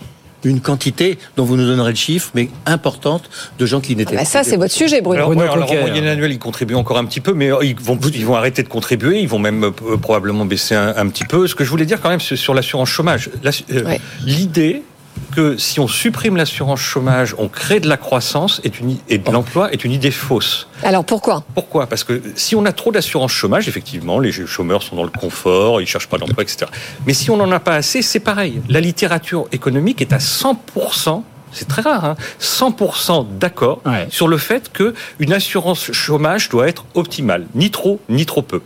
une 0.44 0.62
quantité 0.62 1.18
dont 1.36 1.44
vous 1.44 1.58
nous 1.58 1.66
donnerez 1.66 1.92
le 1.92 1.96
chiffre, 1.96 2.32
mais 2.34 2.50
importante 2.66 3.30
de 3.58 3.66
gens 3.66 3.82
qui 3.82 3.96
n'étaient 3.96 4.16
ah 4.16 4.20
bah 4.20 4.26
Ça, 4.26 4.44
c'est 4.44 4.58
votre 4.58 4.74
sujet, 4.74 5.02
Bruno. 5.02 5.32
Alors, 5.32 5.54
alors 5.54 5.72
en 5.72 5.76
moyenne 5.76 6.08
annuelle, 6.08 6.32
ils 6.32 6.40
contribuent 6.40 6.76
encore 6.76 6.98
un 6.98 7.06
petit 7.06 7.20
peu, 7.20 7.34
mais 7.34 7.50
ils 7.62 7.76
vont, 7.76 7.98
ils 8.14 8.26
vont 8.26 8.36
arrêter 8.36 8.64
de 8.64 8.70
contribuer, 8.70 9.20
ils 9.20 9.28
vont 9.28 9.40
même 9.40 9.64
euh, 9.64 9.98
probablement 9.98 10.46
baisser 10.46 10.76
un, 10.76 11.08
petit 11.08 11.26
peu. 11.26 11.48
Ce 11.48 11.56
que 11.56 11.64
je 11.64 11.70
voulais 11.70 11.86
dire 11.86 12.02
quand 12.02 12.10
même 12.10 12.20
sur 12.20 12.54
l'assurance 12.54 12.90
chômage, 12.90 13.30
euh, 13.72 13.98
l'idée 14.26 14.84
que 15.32 15.58
si 15.58 15.80
on 15.80 15.88
supprime 15.88 16.36
l'assurance 16.36 16.80
chômage, 16.80 17.36
on 17.38 17.48
crée 17.48 17.80
de 17.80 17.88
la 17.88 17.98
croissance 17.98 18.62
et, 18.64 18.72
une, 18.82 18.98
et 19.08 19.18
de 19.18 19.32
l'emploi 19.32 19.72
est 19.72 19.84
une 19.84 19.92
idée 19.92 20.12
fausse. 20.12 20.68
Alors 20.84 21.06
pourquoi? 21.06 21.44
Pourquoi? 21.54 21.88
Parce 21.88 22.04
que 22.04 22.22
si 22.36 22.56
on 22.56 22.66
a 22.66 22.72
trop 22.72 22.92
d'assurance 22.92 23.32
chômage, 23.32 23.68
effectivement, 23.68 24.20
les 24.20 24.32
chômeurs 24.32 24.84
sont 24.84 24.96
dans 24.96 25.04
le 25.04 25.10
confort, 25.10 25.82
ils 25.82 25.88
cherchent 25.88 26.10
pas 26.10 26.18
d'emploi, 26.18 26.44
etc. 26.44 26.66
Mais 27.06 27.14
si 27.14 27.30
on 27.32 27.38
n'en 27.38 27.52
a 27.52 27.60
pas 27.60 27.76
assez, 27.76 28.02
c'est 28.02 28.20
pareil. 28.20 28.62
La 28.70 28.82
littérature 28.82 29.48
économique 29.52 30.02
est 30.02 30.14
à 30.14 30.18
100% 30.18 31.24
c'est 31.52 31.68
très 31.68 31.82
rare, 31.82 32.06
hein, 32.06 32.16
100% 32.40 33.26
d'accord 33.40 33.82
sur 34.10 34.28
le 34.28 34.38
fait 34.38 34.72
qu'une 34.72 35.34
assurance 35.34 35.92
chômage 35.92 36.50
doit 36.50 36.68
être 36.68 36.86
optimale, 36.94 37.48
ni 37.56 37.72
trop, 37.72 38.00
ni 38.10 38.26
trop 38.26 38.42
peu. 38.42 38.62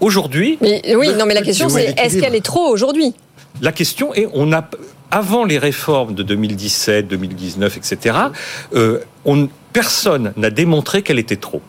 Aujourd'hui. 0.00 0.58
Mais 0.60 0.82
oui, 0.96 1.10
non, 1.16 1.26
mais 1.26 1.34
la 1.34 1.42
question 1.42 1.68
c'est 1.68 1.94
est-ce 1.98 2.18
qu'elle 2.18 2.34
est 2.34 2.44
trop 2.44 2.68
aujourd'hui? 2.68 3.14
La 3.60 3.72
question 3.72 4.14
est 4.14 4.28
on 4.32 4.52
a 4.52 4.68
avant 5.10 5.44
les 5.44 5.58
réformes 5.58 6.14
de 6.14 6.22
2017, 6.22 7.08
2019, 7.08 7.76
etc. 7.76 8.16
On, 9.24 9.48
personne 9.72 10.32
n'a 10.36 10.50
démontré 10.50 11.02
qu'elle 11.02 11.18
était 11.18 11.36
trop. 11.36 11.62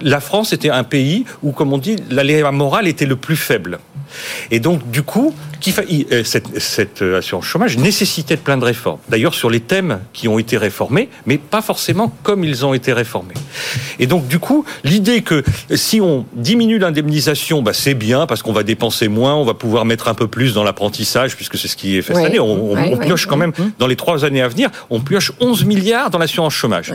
La 0.00 0.20
France 0.20 0.52
était 0.52 0.70
un 0.70 0.84
pays 0.84 1.24
où, 1.42 1.52
comme 1.52 1.72
on 1.72 1.78
dit, 1.78 1.96
l'aléa 2.10 2.50
morale 2.50 2.88
était 2.88 3.06
le 3.06 3.16
plus 3.16 3.36
faible. 3.36 3.78
Et 4.50 4.60
donc, 4.60 4.90
du 4.90 5.02
coup, 5.02 5.34
euh, 5.66 6.24
cette, 6.24 6.58
cette 6.58 7.02
euh, 7.02 7.18
assurance 7.18 7.44
chômage 7.44 7.78
nécessitait 7.78 8.36
plein 8.36 8.56
de 8.56 8.64
réformes. 8.64 8.98
D'ailleurs, 9.08 9.34
sur 9.34 9.50
les 9.50 9.60
thèmes 9.60 10.00
qui 10.12 10.28
ont 10.28 10.38
été 10.38 10.56
réformés, 10.56 11.08
mais 11.26 11.38
pas 11.38 11.62
forcément 11.62 12.12
comme 12.22 12.44
ils 12.44 12.66
ont 12.66 12.74
été 12.74 12.92
réformés. 12.92 13.34
Et 13.98 14.06
donc, 14.06 14.26
du 14.28 14.38
coup, 14.38 14.64
l'idée 14.84 15.22
que 15.22 15.44
si 15.74 16.00
on 16.00 16.26
diminue 16.34 16.78
l'indemnisation, 16.78 17.62
bah, 17.62 17.72
c'est 17.72 17.94
bien 17.94 18.26
parce 18.26 18.42
qu'on 18.42 18.52
va 18.52 18.62
dépenser 18.62 19.08
moins, 19.08 19.34
on 19.34 19.44
va 19.44 19.54
pouvoir 19.54 19.84
mettre 19.84 20.08
un 20.08 20.14
peu 20.14 20.26
plus 20.26 20.54
dans 20.54 20.64
l'apprentissage, 20.64 21.36
puisque 21.36 21.56
c'est 21.56 21.68
ce 21.68 21.76
qui 21.76 21.96
est 21.96 22.02
fait 22.02 22.14
cette 22.14 22.24
année. 22.24 22.40
On, 22.40 22.72
on 22.72 22.96
pioche 22.98 23.26
quand 23.26 23.36
même, 23.36 23.52
dans 23.78 23.86
les 23.86 23.96
trois 23.96 24.24
années 24.24 24.42
à 24.42 24.48
venir, 24.48 24.70
on 24.90 25.00
pioche 25.00 25.32
11 25.40 25.64
milliards 25.64 26.10
dans 26.10 26.18
l'assurance 26.18 26.54
chômage 26.54 26.92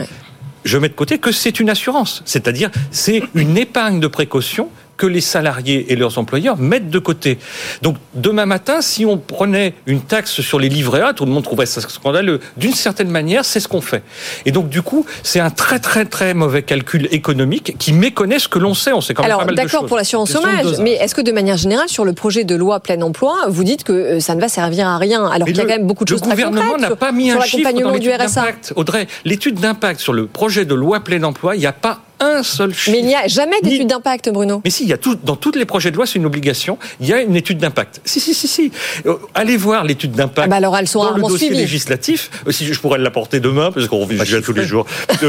je 0.64 0.76
mets 0.76 0.88
de 0.88 0.94
côté 0.94 1.18
que 1.18 1.32
c'est 1.32 1.60
une 1.60 1.70
assurance, 1.70 2.22
c'est-à-dire 2.26 2.70
c'est 2.90 3.22
une 3.34 3.56
épargne 3.56 4.00
de 4.00 4.06
précaution 4.06 4.68
que 4.98 5.06
les 5.06 5.22
salariés 5.22 5.90
et 5.92 5.96
leurs 5.96 6.18
employeurs 6.18 6.58
mettent 6.58 6.90
de 6.90 6.98
côté. 6.98 7.38
Donc 7.80 7.96
demain 8.14 8.44
matin, 8.44 8.82
si 8.82 9.06
on 9.06 9.16
prenait 9.16 9.72
une 9.86 10.02
taxe 10.02 10.40
sur 10.42 10.58
les 10.58 10.68
livrets 10.68 11.00
A, 11.00 11.14
tout 11.14 11.24
le 11.24 11.30
monde 11.30 11.44
trouverait 11.44 11.66
ça 11.66 11.80
scandaleux. 11.80 12.40
D'une 12.56 12.74
certaine 12.74 13.08
manière, 13.08 13.44
c'est 13.44 13.60
ce 13.60 13.68
qu'on 13.68 13.80
fait. 13.80 14.02
Et 14.44 14.52
donc 14.52 14.68
du 14.68 14.82
coup, 14.82 15.06
c'est 15.22 15.40
un 15.40 15.50
très 15.50 15.78
très 15.78 16.04
très 16.04 16.34
mauvais 16.34 16.62
calcul 16.62 17.08
économique 17.12 17.76
qui 17.78 17.92
méconnaît 17.92 18.38
ce 18.38 18.48
que 18.48 18.58
l'on 18.58 18.74
sait. 18.74 18.92
On 18.92 19.00
sait 19.00 19.14
quand 19.14 19.22
même 19.22 19.30
Alors, 19.30 19.40
pas 19.40 19.46
mal 19.46 19.54
de 19.54 19.60
choses. 19.62 19.70
D'accord 19.70 19.86
pour 19.86 19.96
l'assurance 19.96 20.32
chômage, 20.32 20.78
mais 20.80 20.92
est-ce 20.92 21.14
que 21.14 21.20
de 21.20 21.32
manière 21.32 21.56
générale, 21.56 21.88
sur 21.88 22.04
le 22.04 22.12
projet 22.12 22.44
de 22.44 22.56
loi 22.56 22.80
plein 22.80 23.00
emploi, 23.00 23.36
vous 23.48 23.64
dites 23.64 23.84
que 23.84 23.92
euh, 23.92 24.20
ça 24.20 24.34
ne 24.34 24.40
va 24.40 24.48
servir 24.48 24.88
à 24.88 24.98
rien 24.98 25.26
alors 25.26 25.46
qu'il 25.46 25.56
y 25.56 25.60
a 25.60 25.62
quand 25.62 25.68
même 25.68 25.86
beaucoup 25.86 26.04
de 26.04 26.08
choses 26.08 26.22
Le 26.22 26.28
gouvernement 26.30 26.76
n'a 26.76 26.96
pas 26.96 27.12
mis 27.12 27.30
sur 27.30 27.40
un 27.40 27.44
chiffre 27.44 27.58
dans 27.58 27.68
l'accompagnement 27.70 27.98
du 27.98 28.08
l'étude 28.08 28.26
RSA. 28.26 28.40
d'impact. 28.40 28.72
Audrey, 28.76 29.06
l'étude 29.24 29.60
d'impact 29.60 30.00
sur 30.00 30.12
le 30.12 30.26
projet 30.26 30.64
de 30.64 30.74
loi 30.74 31.00
plein 31.00 31.22
emploi, 31.22 31.54
il 31.54 31.60
n'y 31.60 31.66
a 31.66 31.72
pas 31.72 32.00
un 32.20 32.42
seul 32.42 32.74
chiffre. 32.74 32.90
Mais 32.92 33.00
il 33.00 33.06
n'y 33.06 33.14
a 33.14 33.26
jamais 33.28 33.60
d'étude 33.62 33.86
d'impact, 33.88 34.30
Bruno. 34.30 34.60
Mais 34.64 34.70
si, 34.70 34.82
il 34.84 34.88
y 34.88 34.92
a 34.92 34.98
tout, 34.98 35.16
dans 35.22 35.36
tous 35.36 35.52
les 35.52 35.64
projets 35.64 35.90
de 35.90 35.96
loi, 35.96 36.06
c'est 36.06 36.18
une 36.18 36.26
obligation. 36.26 36.78
Il 37.00 37.06
y 37.06 37.12
a 37.12 37.20
une 37.22 37.36
étude 37.36 37.58
d'impact. 37.58 38.00
Si, 38.04 38.20
si, 38.20 38.34
si, 38.34 38.48
si. 38.48 38.72
Euh, 39.06 39.14
allez 39.34 39.56
voir 39.56 39.84
l'étude 39.84 40.12
d'impact. 40.12 40.46
Ah 40.46 40.50
bah 40.50 40.56
alors, 40.56 40.76
elles 40.76 40.88
sont 40.88 41.02
dans 41.04 41.14
le 41.16 41.22
dossier 41.22 41.50
législatif. 41.50 42.30
Euh, 42.46 42.52
Si 42.52 42.66
je 42.66 42.80
pourrais 42.80 42.98
l'apporter 42.98 43.40
demain, 43.40 43.70
parce 43.72 43.86
qu'on 43.88 43.98
revient 44.00 44.18
déjà 44.18 44.40
tous 44.42 44.52
les 44.52 44.64
jours. 44.64 44.86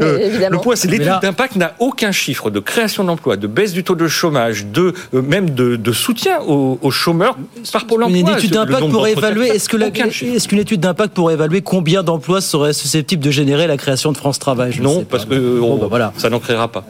Euh, 0.00 0.18
évidemment. 0.18 0.56
le 0.56 0.62
point, 0.62 0.76
c'est 0.76 0.88
Mais 0.88 0.92
l'étude 0.94 1.06
là- 1.08 1.18
d'impact 1.22 1.56
n'a 1.56 1.74
aucun 1.78 2.12
chiffre 2.12 2.50
de 2.50 2.60
création 2.60 3.04
d'emplois, 3.04 3.36
de 3.36 3.46
baisse 3.46 3.72
du 3.72 3.84
taux 3.84 3.94
de 3.94 4.06
chômage, 4.08 4.66
de 4.66 4.92
euh, 5.14 5.22
même 5.22 5.50
de, 5.50 5.76
de 5.76 5.92
soutien 5.92 6.40
aux, 6.40 6.78
aux 6.82 6.90
chômeurs 6.90 7.36
par 7.72 7.86
Pôle 7.86 8.02
emploi. 8.04 8.18
Une 8.18 8.28
étude 8.28 8.50
d'impact 8.52 8.90
pour 8.90 9.06
évaluer, 9.06 9.48
est-ce 9.48 9.68
que 9.68 9.76
la- 9.76 9.88
aucun 9.88 10.10
chiffre. 10.10 10.34
est-ce 10.34 10.48
qu'une 10.48 10.58
étude 10.58 10.80
d'impact 10.80 11.14
pour 11.14 11.30
évaluer 11.30 11.62
combien 11.62 12.02
d'emplois 12.02 12.40
serait 12.40 12.72
susceptible 12.72 13.22
de 13.24 13.30
générer 13.30 13.66
la 13.66 13.76
création 13.76 14.12
de 14.12 14.16
France 14.16 14.38
Travail? 14.38 14.72
Je 14.72 14.82
ne 14.82 14.88
sais 14.88 14.94
Non, 14.94 15.00
pas. 15.00 15.06
parce 15.18 15.24
que 15.24 15.60
on- 15.60 15.85
bah, 15.86 15.90
voilà. 15.90 16.12
ça 16.16 16.28
n'en 16.30 16.38
créera 16.38 16.68
pas. 16.68 16.84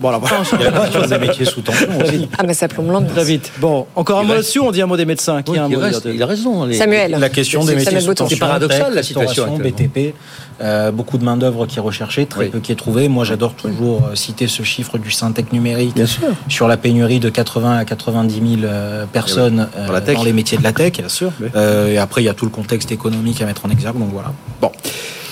Voilà, 0.00 0.18
voilà. 0.18 0.36
Il 0.52 0.60
y 0.60 0.66
a 0.66 0.70
la 0.70 0.80
question 0.88 1.06
des 1.06 1.18
métiers 1.26 1.44
sous 1.44 1.60
tension 1.62 1.88
aussi. 2.02 2.28
Ah, 2.38 2.42
mais 2.46 2.54
ça 2.54 2.68
plombe 2.68 2.90
l'ambiance. 2.90 3.12
Très 3.14 3.24
vite. 3.24 3.52
Bon, 3.58 3.86
encore 3.94 4.18
un 4.18 4.22
Il 4.22 4.26
mot 4.26 4.32
reste- 4.34 4.42
là-dessus, 4.44 4.60
on 4.60 4.70
dit 4.72 4.82
un 4.82 4.86
mot 4.86 4.96
des 4.96 5.04
médecins. 5.06 5.42
Qui 5.42 5.52
Oui, 5.52 5.58
a 5.58 5.64
un 5.64 5.68
il, 5.68 5.74
mot 5.76 5.80
reste- 5.82 6.02
dire 6.02 6.14
il 6.14 6.22
a 6.22 6.26
raison. 6.26 6.64
les- 6.64 6.74
Samuel. 6.76 7.12
La 7.18 7.28
question 7.28 7.64
des 7.64 7.72
métiers 7.74 7.84
Samuel 7.86 8.02
sous 8.02 8.14
tension. 8.14 8.34
C'est 8.36 8.40
paradoxal, 8.40 8.94
la 8.94 9.02
situation. 9.02 9.56
BTP, 9.58 10.14
euh, 10.62 10.90
beaucoup 10.90 11.18
de 11.18 11.24
main 11.24 11.36
d'œuvre 11.36 11.66
qui 11.66 11.78
est 11.78 11.82
recherchée, 11.82 12.26
très 12.26 12.44
Oui. 12.44 12.48
peu 12.48 12.60
qui 12.60 12.72
est 12.72 12.76
trouvée. 12.76 13.08
Moi, 13.08 13.24
j'adore 13.24 13.54
toujours 13.54 14.06
euh, 14.10 14.14
citer 14.14 14.46
ce 14.46 14.62
chiffre 14.62 14.98
du 14.98 15.10
Syntec 15.10 15.52
numérique 15.52 15.94
Bien 15.94 16.06
sûr. 16.06 16.28
sur 16.48 16.66
la 16.68 16.76
pénurie 16.76 17.20
de 17.20 17.28
80 17.28 17.76
à 17.76 17.84
90 17.84 18.34
000 18.60 18.62
euh, 18.64 19.04
personnes 19.06 19.68
euh, 19.76 20.00
Dans 20.14 20.22
les 20.22 20.32
métiers 20.32 20.56
de 20.58 20.62
la 20.62 20.72
tech. 20.72 20.92
Bien 20.94 21.08
sûr. 21.08 21.30
oui. 21.40 21.48
Euh, 21.56 21.88
et 21.92 21.98
après, 21.98 22.22
il 22.22 22.24
y 22.24 22.28
a 22.28 22.34
tout 22.34 22.46
le 22.46 22.50
contexte 22.50 22.90
économique 22.92 23.40
à 23.42 23.46
mettre 23.46 23.66
en 23.66 23.70
exergue. 23.70 23.98
Donc 23.98 24.10
voilà. 24.12 24.32
Bon. 24.60 24.70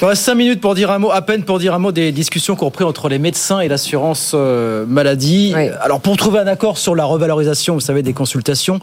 Il 0.03 0.07
reste 0.07 0.23
5 0.25 0.35
minutes 0.35 0.61
pour 0.61 0.75
dire 0.75 0.91
un 0.91 0.99
mot, 0.99 1.11
à 1.11 1.23
peine 1.23 1.45
pour 1.45 1.59
dire 1.59 1.73
un 1.73 1.79
mot 1.79 1.93
des 1.93 2.13
discussions 2.13 2.57
qu'on 2.57 2.67
repris 2.67 2.85
entre 2.85 3.09
les 3.09 3.19
médecins 3.19 3.61
et 3.61 3.69
l'assurance 3.69 4.35
maladie. 4.35 5.53
Oui. 5.57 5.69
Alors, 5.81 6.01
pour 6.01 6.17
trouver 6.17 6.41
un 6.41 6.47
accord 6.47 6.77
sur 6.79 6.95
la 6.95 7.05
revalorisation, 7.05 7.75
vous 7.75 7.81
savez, 7.81 8.03
des 8.03 8.13
consultations, 8.13 8.81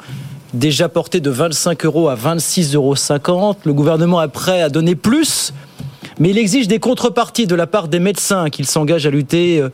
déjà 0.53 0.89
portée 0.89 1.19
de 1.19 1.29
25 1.29 1.85
euros 1.85 2.09
à 2.09 2.15
26,50 2.15 2.75
euros, 2.75 3.55
le 3.63 3.73
gouvernement 3.73 4.21
est 4.23 4.27
prêt 4.29 4.61
à 4.61 4.69
donner 4.69 4.95
plus, 4.95 5.53
mais 6.21 6.29
il 6.29 6.37
exige 6.37 6.67
des 6.67 6.77
contreparties 6.77 7.47
de 7.47 7.55
la 7.55 7.65
part 7.65 7.87
des 7.87 7.99
médecins 7.99 8.49
qu'ils 8.51 8.67
s'engagent 8.67 9.07
à 9.07 9.09
lutter. 9.09 9.59
euh, 9.59 9.69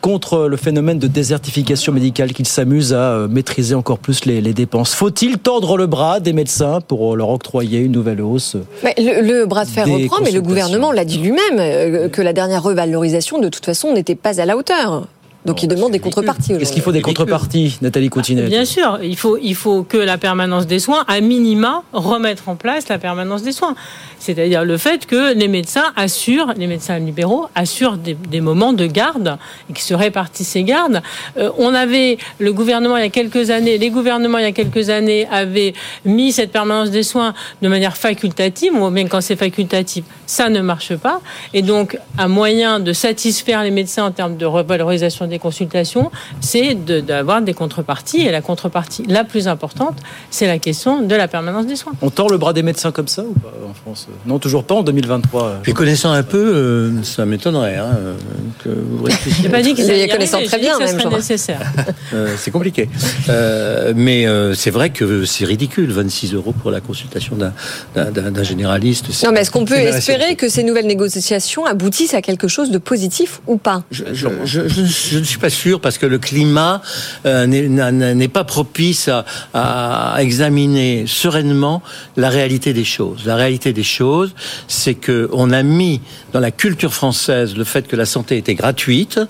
contre 0.00 0.48
le 0.48 0.56
phénomène 0.56 0.98
de 0.98 1.06
désertification 1.06 1.92
médicale, 1.92 2.32
qu'ils 2.32 2.48
s'amusent 2.48 2.92
à 2.92 3.12
euh, 3.12 3.28
maîtriser 3.28 3.76
encore 3.76 4.00
plus 4.00 4.24
les, 4.24 4.40
les 4.40 4.52
dépenses. 4.52 4.96
Faut-il 4.96 5.38
tordre 5.38 5.76
le 5.76 5.86
bras 5.86 6.18
des 6.18 6.32
médecins 6.32 6.80
pour 6.80 7.12
euh, 7.12 7.16
leur 7.16 7.28
octroyer 7.28 7.78
une 7.78 7.92
nouvelle 7.92 8.20
hausse 8.20 8.56
Mais 8.82 8.96
le, 8.98 9.20
le 9.22 9.46
bras 9.46 9.64
de 9.64 9.70
fer 9.70 9.86
reprend, 9.86 10.16
mais 10.24 10.32
le 10.32 10.42
gouvernement 10.42 10.90
l'a 10.90 11.04
dit 11.04 11.18
lui-même 11.18 12.10
que 12.10 12.20
la 12.20 12.32
dernière 12.32 12.64
revalorisation, 12.64 13.38
de 13.38 13.48
toute 13.48 13.64
façon, 13.64 13.92
n'était 13.92 14.16
pas 14.16 14.40
à 14.40 14.44
la 14.44 14.56
hauteur. 14.56 15.06
Donc 15.44 15.62
il 15.62 15.68
demande 15.68 15.90
des 15.90 15.98
contreparties. 15.98 16.52
Est-ce 16.52 16.72
qu'il 16.72 16.82
faut 16.82 16.92
des 16.92 17.02
contreparties, 17.02 17.78
Nathalie 17.82 18.10
Coutinet 18.10 18.44
Bien 18.44 18.64
sûr, 18.64 19.00
il 19.02 19.16
faut, 19.16 19.36
il 19.38 19.56
faut 19.56 19.82
que 19.82 19.96
la 19.96 20.16
permanence 20.16 20.68
des 20.68 20.78
soins, 20.78 21.04
à 21.08 21.20
minima, 21.20 21.82
remettre 21.92 22.48
en 22.48 22.54
place 22.54 22.88
la 22.88 22.98
permanence 22.98 23.42
des 23.42 23.50
soins. 23.50 23.74
C'est-à-dire 24.20 24.64
le 24.64 24.76
fait 24.76 25.04
que 25.06 25.34
les 25.34 25.48
médecins 25.48 25.92
assurent, 25.96 26.54
les 26.56 26.68
médecins 26.68 26.98
libéraux 27.00 27.48
assurent 27.56 27.96
des, 27.96 28.14
des 28.14 28.40
moments 28.40 28.72
de 28.72 28.86
garde 28.86 29.36
et 29.68 29.72
qui 29.72 29.82
se 29.82 29.94
répartissent 29.94 30.50
ces 30.50 30.62
gardes. 30.62 31.02
Euh, 31.38 31.50
on 31.58 31.74
avait, 31.74 32.18
le 32.38 32.52
gouvernement 32.52 32.96
il 32.96 33.02
y 33.02 33.06
a 33.06 33.10
quelques 33.10 33.50
années, 33.50 33.78
les 33.78 33.90
gouvernements 33.90 34.38
il 34.38 34.44
y 34.44 34.46
a 34.46 34.52
quelques 34.52 34.90
années 34.90 35.26
avaient 35.28 35.74
mis 36.04 36.30
cette 36.30 36.52
permanence 36.52 36.90
des 36.90 37.02
soins 37.02 37.34
de 37.62 37.68
manière 37.68 37.96
facultative, 37.96 38.74
ou 38.74 38.90
bien 38.90 39.08
quand 39.08 39.20
c'est 39.20 39.34
facultatif, 39.34 40.04
ça 40.26 40.48
ne 40.48 40.60
marche 40.60 40.94
pas. 40.94 41.20
Et 41.52 41.62
donc, 41.62 41.98
un 42.16 42.28
moyen 42.28 42.78
de 42.78 42.92
satisfaire 42.92 43.64
les 43.64 43.72
médecins 43.72 44.04
en 44.04 44.12
termes 44.12 44.36
de 44.36 44.46
revalorisation 44.46 45.26
des 45.32 45.40
consultations, 45.40 46.10
c'est 46.40 46.74
de- 46.74 47.00
d'avoir 47.00 47.42
des 47.42 47.54
contreparties. 47.54 48.20
Et 48.22 48.30
la 48.30 48.40
contrepartie 48.42 49.02
la 49.08 49.24
plus 49.24 49.48
importante, 49.48 49.98
c'est 50.30 50.46
la 50.46 50.58
question 50.58 51.02
de 51.02 51.14
la 51.16 51.26
permanence 51.26 51.66
des 51.66 51.74
soins. 51.76 51.92
On 52.02 52.10
tord 52.10 52.28
le 52.30 52.38
bras 52.38 52.52
des 52.52 52.62
médecins 52.62 52.92
comme 52.92 53.08
ça 53.08 53.22
ou 53.22 53.32
pas 53.32 53.52
en 53.68 53.74
France 53.74 54.06
Non, 54.26 54.38
toujours 54.38 54.62
pas 54.64 54.76
en 54.76 54.82
2023. 54.84 55.60
Puis 55.62 55.72
connaissant 55.74 56.12
un 56.12 56.22
peu, 56.22 56.38
euh, 56.54 57.02
ça 57.02 57.26
m'étonnerait 57.26 57.76
hein, 57.76 57.90
euh, 57.98 58.14
que 58.62 58.68
vous 58.68 59.02
réfléchissiez. 59.04 59.48
Pas 59.48 59.62
dit 59.62 59.74
qu'ils 59.74 59.86
connaissant 60.10 60.36
arriver, 60.36 60.48
très 60.50 60.58
bien, 60.60 60.78
même, 60.78 61.08
nécessaire. 61.10 61.60
Euh, 62.14 62.34
c'est 62.36 62.50
compliqué. 62.50 62.90
Euh, 63.30 63.94
mais 63.96 64.26
euh, 64.26 64.52
c'est 64.54 64.70
vrai 64.70 64.90
que 64.90 65.24
c'est 65.24 65.46
ridicule, 65.46 65.90
26 65.92 66.34
euros 66.34 66.52
pour 66.52 66.70
la 66.70 66.80
consultation 66.82 67.36
d'un- 67.36 68.42
généraliste. 68.42 69.06
Non, 69.24 69.32
mais 69.32 69.40
est-ce 69.40 69.50
qu'on 69.50 69.64
peut 69.64 69.74
espérer 69.78 70.36
que 70.36 70.48
ces 70.48 70.62
nouvelles 70.62 70.86
négociations 70.86 71.64
aboutissent 71.64 72.12
à 72.14 72.20
quelque 72.22 72.48
chose 72.48 72.70
de 72.70 72.78
positif 72.78 73.40
ou 73.46 73.56
pas? 73.56 73.82
Je, 73.90 74.04
je, 74.12 74.28
je- 74.44 74.68
je- 74.68 74.84
je 74.84 75.21
ne 75.22 75.26
suis 75.26 75.38
pas 75.38 75.50
sûr 75.50 75.80
parce 75.80 75.98
que 75.98 76.06
le 76.06 76.18
climat 76.18 76.82
euh, 77.26 77.46
n'est- 77.46 78.28
pas 78.28 78.44
propice 78.44 79.10
à, 79.54 80.16
examiner 80.18 81.04
sereinement 81.06 81.82
la 82.16 82.28
réalité 82.28 82.72
des 82.72 82.84
choses. 82.84 83.24
La 83.26 83.36
réalité 83.36 83.72
des 83.72 83.82
choses, 83.82 84.34
c'est 84.68 84.94
que 84.94 85.28
on 85.32 85.50
a 85.50 85.62
mis 85.62 86.00
dans 86.32 86.40
la 86.40 86.50
culture 86.50 86.94
française 86.94 87.56
le 87.56 87.64
fait 87.64 87.86
que 87.86 87.96
la 87.96 88.06
santé 88.06 88.36
était 88.36 88.54
gratuite. 88.54 89.20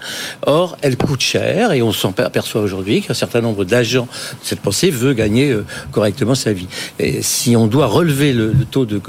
Or, 0.47 0.76
elle 0.82 0.97
coûte 0.97 1.20
cher 1.20 1.72
et 1.72 1.82
on 1.82 1.93
s'en 1.93 2.14
aperçoit 2.18 2.61
aujourd'hui 2.61 3.03
qu'un 3.03 3.14
certain 3.14 3.40
nombre 3.40 3.64
d'agents 3.64 4.05
de 4.05 4.47
cette 4.47 4.61
pensée 4.61 4.90
veut 4.90 5.14
gagner 5.14 5.51
euh, 5.51 5.64
correctement 5.90 6.34
sa 6.34 6.53
vie. 6.53 6.68
Et 6.99 7.22
si 7.22 7.57
on 7.57 7.66
doit 7.66 7.86
relever 7.86 8.32
le, 8.32 8.53
taux 8.70 8.86
de, 8.86 9.01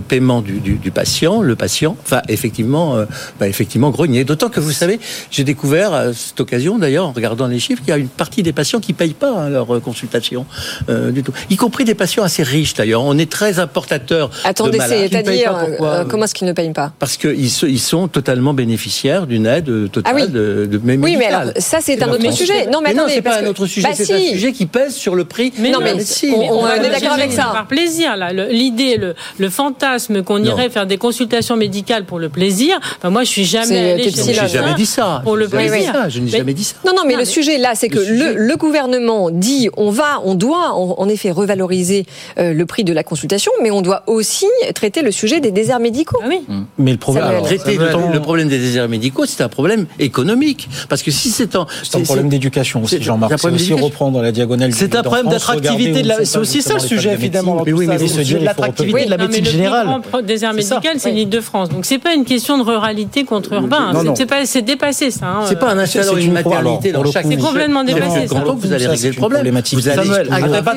paiement 0.00 0.42
du 0.42 0.90
patient, 0.92 1.42
le 1.42 1.56
patient 1.56 1.96
va 2.08 2.22
effectivement, 2.28 2.96
euh, 2.96 3.04
va 3.38 3.48
effectivement 3.48 3.90
grogner. 3.90 4.24
D'autant 4.24 4.48
que 4.48 4.60
vous 4.60 4.72
savez, 4.72 5.00
j'ai 5.30 5.44
découvert 5.44 5.92
à 5.92 6.12
cette 6.12 6.40
occasion, 6.40 6.78
d'ailleurs, 6.78 7.06
en 7.06 7.12
regardant 7.12 7.46
les 7.46 7.58
chiffres, 7.58 7.80
qu'il 7.82 7.90
y 7.90 7.92
a 7.92 7.98
une 7.98 8.08
partie 8.08 8.42
des 8.42 8.52
patients 8.52 8.80
qui 8.80 8.92
payent 8.92 9.14
pas 9.14 9.30
hein, 9.32 9.48
leur 9.48 9.74
euh, 9.74 9.80
consultation 9.80 10.46
euh, 10.88 11.10
du 11.10 11.22
tout, 11.22 11.32
y 11.50 11.56
compris 11.56 11.84
des 11.84 11.94
patients 11.94 12.22
assez 12.24 12.42
riches 12.42 12.74
d'ailleurs. 12.74 13.02
On 13.02 13.16
est 13.18 13.30
très 13.30 13.58
importateurs. 13.58 14.30
Attendez, 14.44 14.72
de 14.72 14.76
malades. 14.78 15.08
c'est-à-dire, 15.10 15.56
ne 15.80 15.84
euh, 15.84 16.04
comment 16.04 16.24
est-ce 16.24 16.34
qu'ils 16.34 16.46
ne 16.48 16.52
payent 16.52 16.72
pas? 16.72 16.92
Parce 16.98 17.16
qu'ils 17.16 17.44
ils 17.44 17.80
sont 17.80 18.08
totalement 18.08 18.54
bénéficiaires 18.54 19.26
d'une 19.26 19.46
aide 19.46 19.90
totale 19.90 20.14
Ah 20.16 20.20
oui. 20.24 20.28
de, 20.30 20.66
de 20.70 20.78
même 20.82 21.02
Oui, 21.02 21.16
mais 21.16 21.26
alors, 21.26 21.52
ça, 21.58 21.78
c'est 21.80 22.02
un 22.02 22.06
la 22.06 22.12
autre 22.14 22.22
France. 22.24 22.36
sujet. 22.36 22.66
Non, 22.66 22.80
mais 22.82 22.90
attendez, 22.90 23.14
c'est 23.14 23.22
parce 23.22 23.36
pas 23.38 23.42
un 23.42 23.46
autre 23.46 23.66
sujet. 23.66 23.88
Bah 23.88 23.94
c'est 23.94 24.04
si. 24.04 24.12
un 24.12 24.32
sujet 24.32 24.52
qui 24.52 24.66
pèse 24.66 24.94
sur 24.94 25.14
le 25.14 25.24
prix 25.24 25.52
Mais 25.58 25.68
de 25.68 25.74
non, 25.74 25.80
la 25.80 25.84
mais 25.86 25.94
médecine. 25.94 26.34
on- 26.36 26.62
on 26.62 26.66
est 26.68 26.90
d'accord 26.90 27.12
avec 27.12 27.32
ça. 27.32 27.50
Par 27.52 27.66
plaisir, 27.66 28.16
là. 28.16 28.32
L'idée, 28.32 28.96
le, 28.96 29.14
le 29.38 29.50
fantasme 29.50 30.22
qu'on 30.22 30.38
Non. 30.38 30.46
irait 30.46 30.70
faire 30.70 30.86
des 30.86 30.98
consultations 30.98 31.56
médicales 31.56 32.04
pour 32.04 32.18
le 32.18 32.28
plaisir. 32.28 32.78
Enfin, 32.98 33.10
moi, 33.10 33.24
je 33.24 33.28
suis 33.28 33.44
jamais 33.44 33.66
C'est 33.66 33.92
allée 33.92 34.02
chez 34.10 34.24
médecin 34.24 34.42
J'ai 34.42 34.48
jamais 34.48 34.74
dit 34.74 34.86
ça. 34.86 35.11
Pour 35.22 35.36
le 35.36 35.48
plaisir. 35.48 35.92
ça. 35.92 36.08
Je 36.08 36.18
n'ai 36.20 36.30
Mais- 36.30 36.38
jamais 36.38 36.54
dit 36.54 36.64
ça. 36.64 36.76
Non, 36.86 36.92
non, 36.96 37.02
mais 37.06 37.16
le 37.16 37.24
sujet 37.24 37.58
là, 37.58 37.72
c'est 37.74 37.88
que 37.88 37.98
Le 37.98 38.04
sujet- 38.04 38.34
le, 38.34 38.46
le 38.46 38.56
gouvernement 38.56 39.30
dit 39.30 39.68
on 39.76 39.90
va, 39.90 40.20
on 40.24 40.34
doit 40.34 40.70
en, 40.74 40.94
en 40.98 41.08
effet 41.08 41.30
revaloriser 41.30 42.06
euh, 42.38 42.52
le 42.54 42.66
prix 42.66 42.84
de 42.84 42.92
la 42.92 43.02
consultation, 43.04 43.52
mais 43.62 43.70
on 43.70 43.82
doit 43.82 44.02
aussi 44.06 44.46
traiter 44.74 45.02
le 45.02 45.10
sujet 45.10 45.40
des 45.40 45.50
déserts 45.50 45.80
médicaux. 45.80 46.18
Ah 46.22 46.26
oui. 46.28 46.40
Mais 46.78 46.92
le 46.92 46.98
problème, 46.98 47.24
alors, 47.24 47.42
Traiter 47.44 47.76
le, 47.76 47.86
le 48.12 48.20
problème 48.20 48.48
des 48.48 48.58
déserts 48.58 48.88
médicaux, 48.88 49.24
c'est 49.26 49.42
un 49.42 49.48
problème 49.48 49.86
économique. 49.98 50.68
Parce 50.88 51.02
que 51.02 51.10
si 51.10 51.30
c'est 51.30 51.54
un 51.56 51.66
problème 52.04 52.28
d'éducation 52.28 52.82
aussi, 52.82 53.02
Jean-Marc. 53.02 53.30
c'est 53.30 53.34
un 53.34 53.36
C'est 53.38 53.40
problème 53.48 53.60
aussi 53.60 53.72
reprendre 53.84 54.22
la 54.22 54.32
diagonale. 54.32 54.72
C'est 54.74 54.94
un 54.94 55.02
problème 55.02 55.26
France, 55.26 55.34
d'attractivité 55.34 56.02
de 56.02 56.08
la. 56.08 56.24
C'est 56.24 56.38
aussi 56.38 56.62
ça 56.62 56.74
le 56.74 56.80
sujet 56.80 57.16
de 57.16 57.20
médecine. 57.20 57.44
dans 57.44 57.62
Oui, 57.64 57.86
mais 57.86 57.98
le 57.98 58.06
se 58.06 58.14
sujet 58.14 58.24
dire, 58.24 58.40
de 58.40 58.44
l'attractivité 58.44 59.04
de 59.06 59.10
la 59.10 59.16
mais 59.16 59.24
médecine 59.24 59.44
le 59.44 59.50
générale. 59.50 59.86
grand 59.86 60.22
désert 60.22 60.52
médical, 60.54 60.94
c'est 60.98 61.10
Oui. 61.10 61.16
l'Île-de-France. 61.16 61.68
Donc 61.70 61.84
c'est 61.84 61.98
pas 61.98 62.14
une 62.14 62.24
question 62.24 62.58
de 62.58 62.62
ruralité 62.62 63.24
contre 63.24 63.52
urbain. 63.54 63.92
Non, 63.92 64.00
C'est- 64.00 64.04
non. 64.06 64.14
Dépassé 65.02 65.18
ça. 65.18 65.26
hein. 65.26 65.44
C'est 65.46 65.58
pas 65.58 65.74
en 65.74 65.78
installant 65.78 66.12
c'est 66.14 66.20
une 66.20 66.26
une 66.26 66.32
maternité 66.32 66.92
dans 66.92 67.02
le 67.02 67.10
chaque 67.10 67.26
C'est 67.26 67.36
complètement 67.36 67.84
dépassé, 67.84 68.26
ça. 68.28 68.34
canton, 68.34 68.54
vous 68.54 68.72
allez 68.72 68.84
Ça, 68.84 68.90
régler 68.90 69.02
c'est 69.02 69.08
le 69.10 69.14
problème. 69.16 69.60
Vous 69.72 69.88
allez 69.88 70.10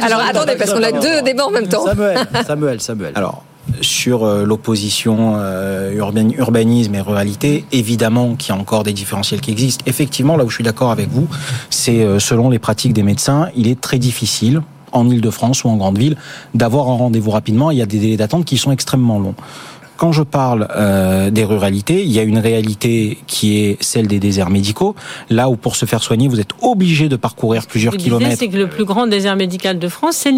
Alors 0.02 0.22
attendez, 0.30 0.56
parce 0.58 0.74
qu'on 0.74 0.84
a 0.84 0.92
deux 0.92 1.22
débats 1.24 1.46
en 1.46 1.52
même 1.52 1.68
temps. 1.68 1.86
Samuel, 1.86 2.18
Samuel, 2.46 2.82
Samuel. 2.82 3.12
Alors, 3.16 3.44
sur 3.82 4.24
euh, 4.24 4.46
l'opposition 4.46 5.34
euh, 5.38 5.92
urbanisme 6.38 6.96
et 6.96 7.02
ruralité, 7.02 7.66
évidemment 7.72 8.36
qu'il 8.36 8.54
y 8.54 8.58
a 8.58 8.62
encore 8.62 8.84
des 8.84 8.94
différentiels 8.94 9.42
qui 9.42 9.52
existent. 9.52 9.84
Effectivement, 9.88 10.38
là 10.38 10.46
où 10.46 10.50
je 10.50 10.56
suis 10.56 10.64
d'accord 10.64 10.92
avec 10.92 11.10
vous, 11.10 11.28
c'est 11.70 12.04
euh, 12.04 12.20
selon 12.20 12.50
les 12.50 12.60
pratiques 12.60 12.94
des 12.94 13.04
médecins, 13.04 13.50
il 13.56 13.68
est 13.68 13.80
très 13.80 13.98
difficile 13.98 14.62
en 14.92 15.10
Ile-de-France 15.10 15.64
ou 15.64 15.70
en 15.70 15.76
grande 15.76 15.98
ville 15.98 16.16
d'avoir 16.54 16.88
un 16.90 16.96
rendez-vous 16.96 17.32
rapidement. 17.32 17.72
Il 17.72 17.78
y 17.78 17.82
a 17.82 17.86
des 17.86 18.00
délais 18.00 18.18
d'attente 18.18 18.46
qui 18.46 18.58
sont 18.58 18.72
extrêmement 18.72 19.20
longs. 19.20 19.36
Quand 19.98 20.12
je 20.12 20.24
parle 20.24 20.68
euh, 20.76 21.30
des 21.30 21.44
ruralités, 21.46 22.04
il 22.04 22.12
y 22.12 22.20
a 22.20 22.24
une 22.24 22.38
réalité 22.40 23.18
qui 23.28 23.60
est 23.60 23.82
celle 23.82 24.08
des 24.08 24.20
déserts 24.20 24.50
médicaux, 24.50 24.96
là 25.30 25.50
où 25.50 25.56
pour 25.56 25.76
se 25.76 25.86
faire 25.86 26.04
soigner, 26.04 26.28
vous 26.28 26.40
êtes 26.40 26.52
obligé 26.62 27.10
de 27.10 27.16
parcourir 27.16 27.66
plusieurs 27.68 27.94
Ce 27.94 27.98
que 27.98 28.04
kilomètres. 28.04 28.38
c'est 28.38 28.50
que 28.50 28.58
le 28.58 28.68
plus 28.68 28.86
grand 28.86 29.08
désert 29.08 29.36
médical 29.36 29.80
de 29.80 29.88
France, 29.88 30.16
c'est 30.18 30.32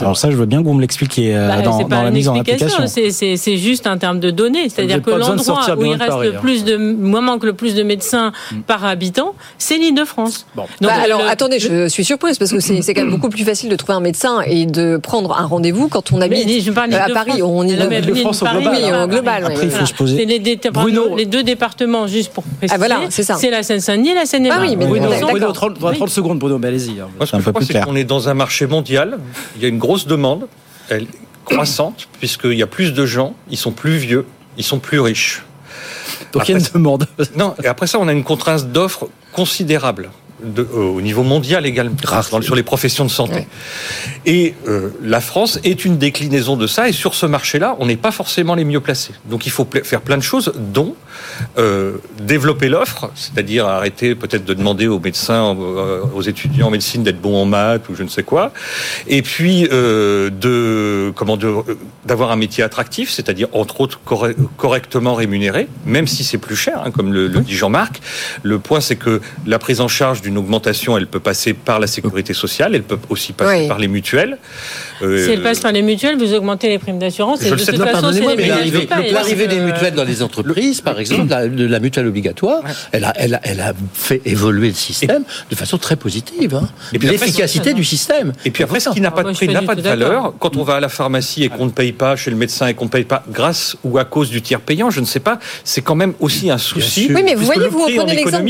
Alors 0.00 0.16
ça, 0.16 0.30
je 0.30 0.36
veux 0.36 0.46
bien 0.46 0.60
que 0.62 0.66
vous 0.66 0.74
me 0.74 0.80
l'expliquiez 0.80 1.34
euh, 1.36 1.48
Bah, 1.48 1.62
dans, 1.62 1.78
dans 1.78 1.84
pas 1.88 2.02
la 2.02 2.08
une 2.08 2.14
mise 2.14 2.28
en 2.28 2.34
explication, 2.34 2.78
application. 2.84 3.36
c'est- 3.36 3.56
juste 3.56 3.86
un 3.86 3.98
terme 3.98 4.20
de 4.20 4.30
données. 4.30 4.68
C'est-à-dire 4.68 5.02
que 5.02 5.10
de 5.10 5.16
l'endroit 5.16 5.64
où 5.76 5.84
il 5.84 5.92
de 5.94 5.98
reste 5.98 6.06
Paris, 6.08 6.28
le 6.28 6.36
hein. 6.36 6.40
plus 6.40 6.64
de, 6.64 6.76
moi 6.76 7.20
manque 7.20 7.44
le 7.44 7.52
plus 7.52 7.74
de 7.74 7.82
médecins 7.82 8.32
par 8.66 8.84
habitant, 8.84 9.34
c'est 9.58 9.76
l'Île-de-France. 9.78 10.46
Donc, 10.56 10.66
Bah, 10.80 10.90
alors 11.02 11.22
le- 11.22 11.28
attendez, 11.28 11.58
je 11.58 11.88
suis 11.88 12.04
surprise 12.04 12.38
parce 12.38 12.50
que 12.52 12.60
c'est 12.60 12.94
quand 12.94 13.02
même 13.02 13.10
beaucoup 13.10 13.28
plus 13.28 13.44
facile 13.44 13.68
de 13.70 13.76
trouver 13.76 13.94
un 13.94 14.00
médecin 14.00 14.40
et 14.46 14.66
de 14.66 14.96
prendre 14.98 15.36
un 15.38 15.46
rendez-vous 15.46 15.88
quand 15.88 16.12
on 16.12 16.20
habite 16.20 16.46
Mais 16.46 16.60
je 16.60 16.70
parle 16.72 16.92
euh, 16.92 17.00
à. 17.02 17.08
Paris. 17.10 17.42
On 17.42 17.64
y 17.66 17.74
mais 17.88 17.98
Île-de-France 18.00 18.42
au 18.42 18.46
global, 18.46 18.72
oui, 18.74 18.84
au 18.92 19.06
global, 19.08 19.42
Paris. 19.42 19.44
oui. 19.48 19.52
Après, 19.52 19.64
il 19.66 19.70
faut 19.70 19.76
Voilà. 19.76 19.86
se 19.86 19.94
poser- 19.94 20.16
C'est 20.18 20.24
les, 20.24 20.38
dé- 20.38 20.60
Bruno. 20.72 21.16
les 21.16 21.26
deux 21.26 21.42
départements, 21.42 22.06
juste 22.06 22.32
pour 22.32 22.44
préciser. 22.44 22.74
Ah, 22.74 22.78
voilà, 22.78 23.00
c'est 23.10 23.22
ça. 23.22 23.34
C'est 23.36 23.50
la 23.50 23.62
Seine-Saint-Denis 23.62 24.10
et 24.10 24.14
la 24.14 24.26
Seine-et-Marne. 24.26 24.62
Ah 24.64 24.68
oui, 24.68 24.76
mais 24.76 24.86
Bruno, 24.86 25.08
D'accord. 25.10 25.30
Bruno, 25.30 25.52
30, 25.52 25.76
Oui. 25.82 25.96
30 25.96 26.10
secondes, 26.10 26.38
Bruno, 26.38 26.58
mais 26.58 26.68
allez-y. 26.68 27.00
hein. 27.00 27.08
Moi, 27.16 27.26
ce 27.26 27.30
C'est 27.30 27.36
un 27.36 27.38
que 27.38 27.42
je 27.42 27.44
peu 27.46 27.50
crois, 27.52 27.58
plus 27.60 27.66
c'est 27.66 27.72
clair. 27.74 27.86
qu'on 27.86 27.96
est 27.96 28.04
dans 28.04 28.28
un 28.28 28.34
marché 28.34 28.66
mondial. 28.66 29.18
Il 29.56 29.62
y 29.62 29.66
a 29.66 29.68
une 29.70 29.78
grosse 29.78 30.06
demande, 30.06 30.48
elle 30.88 31.04
est 31.04 31.08
croissante, 31.44 32.08
puisqu'il 32.18 32.54
y 32.54 32.62
a 32.62 32.66
plus 32.66 32.92
de 32.92 33.06
gens, 33.06 33.34
ils 33.50 33.56
sont 33.56 33.72
plus 33.72 33.96
vieux, 33.96 34.26
ils 34.56 34.64
sont 34.64 34.78
plus 34.78 35.00
riches. 35.00 35.42
Donc 36.32 36.48
il 36.48 36.52
y 36.52 36.54
a 36.54 36.58
une 36.58 36.66
demande. 36.72 37.06
Non, 37.36 37.54
et 37.62 37.66
après 37.66 37.86
ça, 37.86 37.98
on 37.98 38.08
a 38.08 38.12
une 38.12 38.24
contrainte 38.24 38.70
d'offres 38.70 39.08
considérable. 39.32 40.10
De- 40.44 40.62
euh, 40.74 40.76
au 40.80 41.00
niveau 41.00 41.22
mondial 41.22 41.66
également, 41.66 41.94
dans- 42.30 42.42
sur 42.42 42.54
les 42.54 42.62
professions 42.62 43.04
de 43.04 43.10
santé. 43.10 43.46
Et 44.26 44.54
euh, 44.68 44.90
la 45.02 45.20
France 45.20 45.58
est 45.64 45.84
une 45.84 45.98
déclinaison 45.98 46.56
de 46.56 46.66
ça, 46.66 46.88
et 46.88 46.92
sur 46.92 47.14
ce 47.14 47.26
marché-là, 47.26 47.76
on 47.78 47.86
n'est 47.86 47.96
pas 47.96 48.10
forcément 48.12 48.54
les 48.54 48.64
mieux 48.64 48.80
placés. 48.80 49.12
Donc 49.26 49.46
il 49.46 49.50
faut 49.50 49.64
pla- 49.64 49.82
faire 49.84 50.00
plein 50.00 50.16
de 50.16 50.22
choses, 50.22 50.52
dont 50.58 50.94
euh, 51.58 51.98
développer 52.22 52.68
l'offre, 52.68 53.10
c'est-à-dire 53.14 53.66
arrêter 53.66 54.14
peut-être 54.14 54.44
de 54.44 54.54
demander 54.54 54.86
aux 54.86 54.98
médecins, 55.00 55.56
aux 56.14 56.22
étudiants 56.22 56.68
en 56.68 56.70
médecine 56.70 57.02
d'être 57.02 57.20
bons 57.20 57.36
en 57.42 57.44
maths 57.46 57.88
ou 57.88 57.94
je 57.94 58.02
ne 58.02 58.08
sais 58.08 58.22
quoi, 58.22 58.52
et 59.06 59.22
puis 59.22 59.62
de 59.64 61.12
comment 61.16 61.36
de- 61.36 61.54
d'avoir 62.06 62.30
un 62.30 62.36
métier 62.36 62.62
attractif, 62.64 63.10
c'est-à-dire 63.10 63.48
entre 63.52 63.80
autres 63.80 64.00
corre- 64.04 64.34
correctement 64.56 65.14
rémunéré, 65.14 65.68
même 65.86 66.06
si 66.06 66.24
c'est 66.24 66.38
plus 66.38 66.56
cher, 66.56 66.82
hein, 66.84 66.90
comme 66.90 67.12
le, 67.12 67.26
le 67.28 67.40
dit 67.40 67.54
Jean-Marc. 67.54 68.00
Le 68.42 68.58
point, 68.58 68.80
c'est 68.80 68.96
que 68.96 69.20
la 69.46 69.58
prise 69.58 69.80
en 69.80 69.88
charge 69.88 70.22
d'une 70.30 70.38
augmentation, 70.38 70.96
elle 70.96 71.06
peut 71.06 71.20
passer 71.20 71.52
par 71.52 71.78
la 71.80 71.86
sécurité 71.86 72.32
sociale, 72.32 72.74
elle 72.74 72.82
peut 72.82 72.98
aussi 73.08 73.32
passer 73.32 73.62
Oui. 73.62 73.68
par 73.68 73.78
les 73.78 73.88
mutuelles. 73.88 74.38
Euh, 75.02 75.24
Si 75.24 75.32
elle 75.32 75.42
passe 75.42 75.60
par 75.60 75.72
les 75.72 75.82
mutuelles, 75.82 76.16
vous 76.16 76.32
augmentez 76.34 76.68
les 76.68 76.78
primes 76.78 76.98
d'assurance. 76.98 77.40
Je 77.42 77.46
Et 77.46 77.50
le 77.50 77.56
de 77.56 77.62
sais, 77.62 77.72
toute 77.72 77.80
non, 77.80 77.86
façon, 77.86 78.12
c'est 78.12 79.12
l'arrivée 79.12 79.46
des 79.46 79.60
mutuelles 79.60 79.94
dans 79.94 80.04
les 80.04 80.22
entreprises, 80.22 80.80
par 80.80 80.98
exemple, 80.98 81.28
la, 81.28 81.48
de 81.48 81.66
la 81.66 81.80
mutuelle 81.80 82.06
obligatoire, 82.06 82.62
elle 82.92 83.04
a, 83.04 83.12
elle, 83.16 83.34
a, 83.34 83.40
elle 83.42 83.60
a 83.60 83.72
fait 83.94 84.22
évoluer 84.24 84.68
le 84.68 84.74
système 84.74 85.24
de 85.50 85.56
façon 85.56 85.78
très 85.78 85.96
positive. 85.96 86.54
Hein. 86.54 86.68
Et 86.92 86.98
puis 86.98 87.08
après, 87.08 87.26
L'efficacité 87.26 87.74
du 87.74 87.84
système. 87.84 88.32
Et 88.44 88.50
puis 88.50 88.62
après, 88.64 88.80
ce 88.80 88.90
qui 88.90 89.00
n'a 89.00 89.10
pas 89.10 89.22
de 89.22 89.32
prix 89.32 89.48
n'a 89.48 89.62
pas 89.62 89.74
de 89.74 89.82
valeur. 89.82 90.34
Quand 90.38 90.56
on 90.56 90.62
va 90.62 90.76
à 90.76 90.80
la 90.80 90.88
pharmacie 90.88 91.44
et 91.44 91.48
qu'on 91.48 91.66
ne 91.66 91.70
paye 91.70 91.92
pas 91.92 92.16
chez 92.16 92.30
le 92.30 92.36
médecin 92.36 92.66
et 92.68 92.74
qu'on 92.74 92.86
ne 92.86 92.90
paye 92.90 93.04
pas 93.04 93.22
grâce 93.30 93.76
ou 93.84 93.98
à 93.98 94.04
cause 94.04 94.30
du 94.30 94.42
tiers 94.42 94.60
payant, 94.60 94.90
je 94.90 95.00
ne 95.00 95.06
sais 95.06 95.20
pas, 95.20 95.38
c'est 95.64 95.82
quand 95.82 95.94
même 95.94 96.14
aussi 96.20 96.50
un 96.50 96.58
souci. 96.58 97.10
Oui, 97.14 97.22
mais 97.24 97.34
vous 97.34 97.44
voyez, 97.44 97.68
vous 97.68 97.84
reprenez 97.84 98.14
l'exemple 98.14 98.44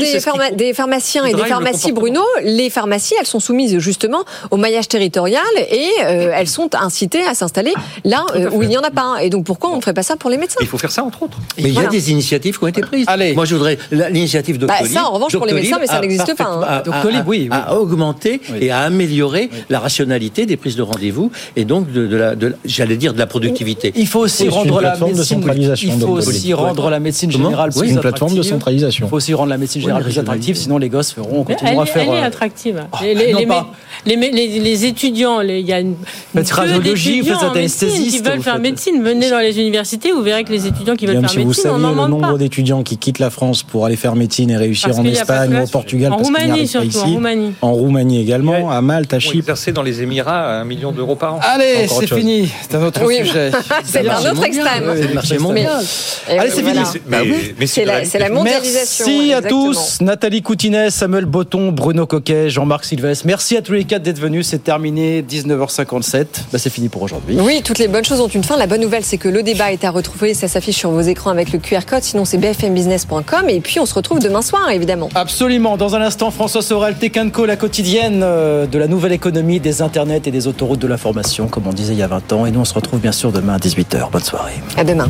des, 0.55 0.73
pharmaciens 0.73 1.25
et 1.25 1.33
des 1.33 1.41
le 1.41 1.47
pharmacies, 1.71 1.91
Bruno. 1.91 2.21
Les 2.43 2.69
pharmacies, 2.69 3.13
elles 3.19 3.25
sont 3.27 3.39
soumises 3.39 3.77
justement 3.79 4.23
au 4.51 4.57
maillage 4.57 4.87
territorial 4.87 5.41
et 5.57 5.87
euh, 6.05 6.31
elles 6.35 6.47
sont 6.47 6.69
incitées 6.75 7.23
à 7.25 7.33
s'installer 7.33 7.73
là 8.05 8.25
euh, 8.35 8.49
où 8.51 8.63
il 8.63 8.69
n'y 8.69 8.77
en 8.77 8.81
a 8.81 8.91
pas. 8.91 9.17
Et 9.21 9.29
donc 9.29 9.45
pourquoi 9.45 9.71
on 9.71 9.77
ne 9.77 9.81
ferait 9.81 9.93
pas 9.93 10.03
ça 10.03 10.15
pour 10.15 10.29
les 10.29 10.37
médecins? 10.37 10.59
Il 10.61 10.67
faut 10.67 10.77
faire 10.77 10.91
ça 10.91 11.03
entre 11.03 11.23
autres. 11.23 11.37
Mais 11.57 11.69
il 11.69 11.73
y 11.73 11.79
a 11.79 11.87
des 11.87 12.11
initiatives 12.11 12.57
qui 12.57 12.63
ont 12.63 12.67
été 12.67 12.81
prises. 12.81 13.05
Moi, 13.35 13.45
je 13.45 13.55
voudrais 13.55 13.77
l'initiative 13.91 14.57
Bah, 14.59 14.67
Doctolib. 14.67 14.93
ça, 14.93 15.05
en 15.05 15.11
revanche, 15.13 15.35
pour 15.35 15.45
les 15.45 15.53
médecins, 15.53 15.77
mais 15.79 15.87
ça 15.87 15.99
n'existe 15.99 16.35
pas, 16.35 16.43
hein. 16.43 16.59
parfaitement- 16.59 16.61
a- 16.63 16.77
a- 16.77 16.81
Doctolib, 16.81 17.19
a- 17.21 17.23
oui, 17.27 17.47
oui. 17.51 17.57
a 17.57 17.75
augmenté 17.75 18.41
et 18.59 18.71
a 18.71 18.79
amélioré 18.81 19.49
la 19.69 19.79
rationalité 19.79 20.45
des 20.45 20.57
prises 20.57 20.75
de 20.75 20.81
rendez-vous 20.81 21.31
et 21.55 21.65
donc 21.65 21.91
de, 21.91 22.07
de 22.07 22.15
la, 22.15 22.35
de 22.35 22.47
la- 22.47 22.55
j'allais 22.65 22.97
dire 22.97 23.13
de 23.13 23.19
la 23.19 23.27
productivité. 23.27 23.93
Il 23.95 24.07
faut 24.07 24.19
aussi 24.19 24.49
rendre 24.49 24.81
la 24.81 24.95
de 24.97 25.03
médecine. 25.05 25.23
centralisation, 25.23 25.89
Il 25.93 25.99
faut 26.01 26.07
aussi 26.13 26.53
rendre 26.53 26.89
la 26.89 26.99
médecine 26.99 27.31
générale 27.31 27.71
plus 27.71 27.89
une 27.89 27.99
plateforme 27.99 28.31
de 28.33 28.39
attractive. 28.39 28.51
centralisation. 28.51 29.05
Il 29.05 29.09
faut 29.09 29.15
aussi 29.17 29.33
rendre 29.33 29.49
la 29.49 29.57
médecine 29.57 29.81
générale 29.81 30.03
plus 30.03 30.19
attractive, 30.19 30.55
sinon 30.55 30.77
les 30.77 30.89
gosses 30.89 31.11
feront, 31.13 31.45
Elle, 31.65 31.87
faire. 31.87 32.13
est 32.13 32.23
attractive. 32.23 32.83
Oh, 32.91 32.97
les, 33.01 33.13
les- 33.15 33.33
non 33.33 33.39
les- 33.39 33.45
pas. 33.45 33.67
les- 34.05 34.15
les- 34.15 34.59
les 34.59 34.85
étudiants, 34.85 35.39
les- 35.41 35.59
il 35.59 35.65
y 35.67 35.73
a 35.73 35.79
une, 35.79 35.95
Faites 36.33 36.47
une 36.49 36.53
radiologie, 36.55 37.23
faites 37.23 37.33
en 37.37 37.53
médecine 37.53 37.53
qui 37.53 37.57
anesthésiste, 37.59 38.25
veulent 38.25 38.37
vous 38.37 38.43
faire 38.43 38.53
faites- 38.53 38.61
médecine. 38.61 39.03
Venez 39.03 39.29
dans 39.29 39.39
les 39.39 39.57
universités, 39.59 40.11
vous 40.11 40.21
verrez 40.21 40.43
que 40.43 40.51
les 40.51 40.67
étudiants 40.67 40.95
qui 40.95 41.05
veulent 41.05 41.15
Même 41.15 41.23
faire 41.23 41.31
si 41.31 41.37
vous 41.39 41.45
médecine, 41.47 41.69
on 41.69 41.79
saviez 41.81 41.95
le 42.01 42.07
nombre 42.07 42.37
d'étudiants 42.37 42.83
qui 42.83 42.97
quittent 42.97 43.19
la 43.19 43.29
France 43.29 43.63
pour 43.63 43.85
aller 43.85 43.95
faire 43.95 44.15
médecine 44.15 44.49
et 44.49 44.57
réussir 44.57 44.87
Parce 44.89 44.99
en 44.99 45.05
Espagne 45.05 45.55
ou 45.55 45.63
au. 45.63 45.67
Portugal, 45.67 46.11
En 46.13 46.17
parce 46.17 46.27
Roumanie, 46.27 46.51
en 46.77 46.81
ici. 46.81 46.97
Roumanie. 46.99 47.53
En 47.61 47.73
Roumanie 47.73 48.21
également, 48.21 48.71
à 48.71 48.81
Malte, 48.81 49.13
à 49.13 49.19
Chypre. 49.19 49.37
exercer 49.37 49.71
dans 49.71 49.83
les 49.83 50.01
Émirats 50.01 50.59
un 50.59 50.65
million 50.65 50.91
d'euros 50.91 51.15
par 51.15 51.35
an. 51.35 51.39
Allez, 51.43 51.87
c'est 51.87 52.07
fini. 52.13 52.49
C'est 52.61 52.75
un 52.75 52.83
autre 52.83 53.01
sujet. 53.09 53.51
c'est 53.83 54.07
un 54.07 54.31
autre 54.31 54.43
extrême. 54.45 54.83
C'est 54.95 55.07
le 55.07 55.13
marché 55.13 55.33
Mais- 55.35 55.39
mondial. 55.39 55.83
et 56.29 56.37
Allez, 56.39 56.49
c'est 56.49 56.63
fini. 56.63 56.79
Mais, 57.07 57.67
C'est 57.67 57.85
la, 57.85 58.05
c'est 58.05 58.19
la 58.19 58.29
mondialisation. 58.29 59.05
Merci 59.07 59.33
à 59.33 59.41
tous. 59.41 60.01
Nathalie 60.01 60.41
Coutinet, 60.41 60.89
Samuel 60.89 61.25
Botton, 61.25 61.50
Bruno 61.59 62.05
Coquet, 62.05 62.49
Jean-Marc 62.49 62.85
Sylvestre. 62.85 63.25
Merci 63.27 63.57
à 63.57 63.61
tous 63.61 63.73
les 63.73 63.83
quatre 63.83 64.03
d'être 64.03 64.19
venus. 64.19 64.47
C'est 64.47 64.63
terminé, 64.63 65.21
19h57. 65.21 66.25
Bah, 66.51 66.57
c'est 66.57 66.69
fini 66.69 66.89
pour 66.89 67.01
aujourd'hui. 67.01 67.37
Oui, 67.39 67.61
toutes 67.63 67.79
les 67.79 67.87
bonnes 67.87 68.05
choses 68.05 68.21
ont 68.21 68.27
une 68.27 68.43
fin. 68.43 68.57
La 68.57 68.67
bonne 68.67 68.81
nouvelle, 68.81 69.03
c'est 69.03 69.17
que 69.17 69.27
le 69.27 69.43
débat 69.43 69.71
est 69.71 69.83
à 69.83 69.91
retrouver. 69.91 70.33
Ça 70.33 70.47
s'affiche 70.47 70.77
sur 70.77 70.91
vos 70.91 71.01
écrans 71.01 71.31
avec 71.31 71.51
le 71.51 71.59
QR 71.59 71.81
code. 71.87 72.03
Sinon, 72.03 72.25
c'est 72.25 72.37
bfmbusiness.com. 72.37 73.49
Et 73.49 73.59
puis, 73.59 73.79
on 73.79 73.85
se 73.85 73.93
retrouve 73.93 74.19
demain 74.19 74.41
soir, 74.41 74.69
évidemment. 74.71 75.09
Absolument. 75.15 75.77
Dans 75.77 75.95
un 75.95 76.01
instant, 76.01 76.31
François 76.31 76.61
Sorel, 76.61 76.95
Tecanco, 76.95 77.45
la 77.45 77.57
quotidienne 77.57 78.21
euh, 78.23 78.65
de 78.65 78.77
la 78.77 78.87
nouvelle 78.87 79.13
économie, 79.13 79.59
des 79.59 79.81
internets 79.81 80.21
et 80.25 80.31
des 80.31 80.47
autoroutes 80.47 80.79
de 80.79 80.87
l'information, 80.87 81.47
comme 81.47 81.67
on 81.67 81.73
disait 81.73 81.93
il 81.93 81.99
y 81.99 82.03
a 82.03 82.07
20 82.07 82.33
ans. 82.33 82.45
Et 82.45 82.51
nous, 82.51 82.61
on 82.61 82.65
se 82.65 82.73
retrouve 82.73 82.99
bien 82.99 83.11
sûr 83.11 83.31
demain 83.31 83.55
à 83.55 83.59
18h. 83.59 84.09
Bonne 84.11 84.23
soirée. 84.23 84.53
À 84.77 84.83
demain. 84.83 85.09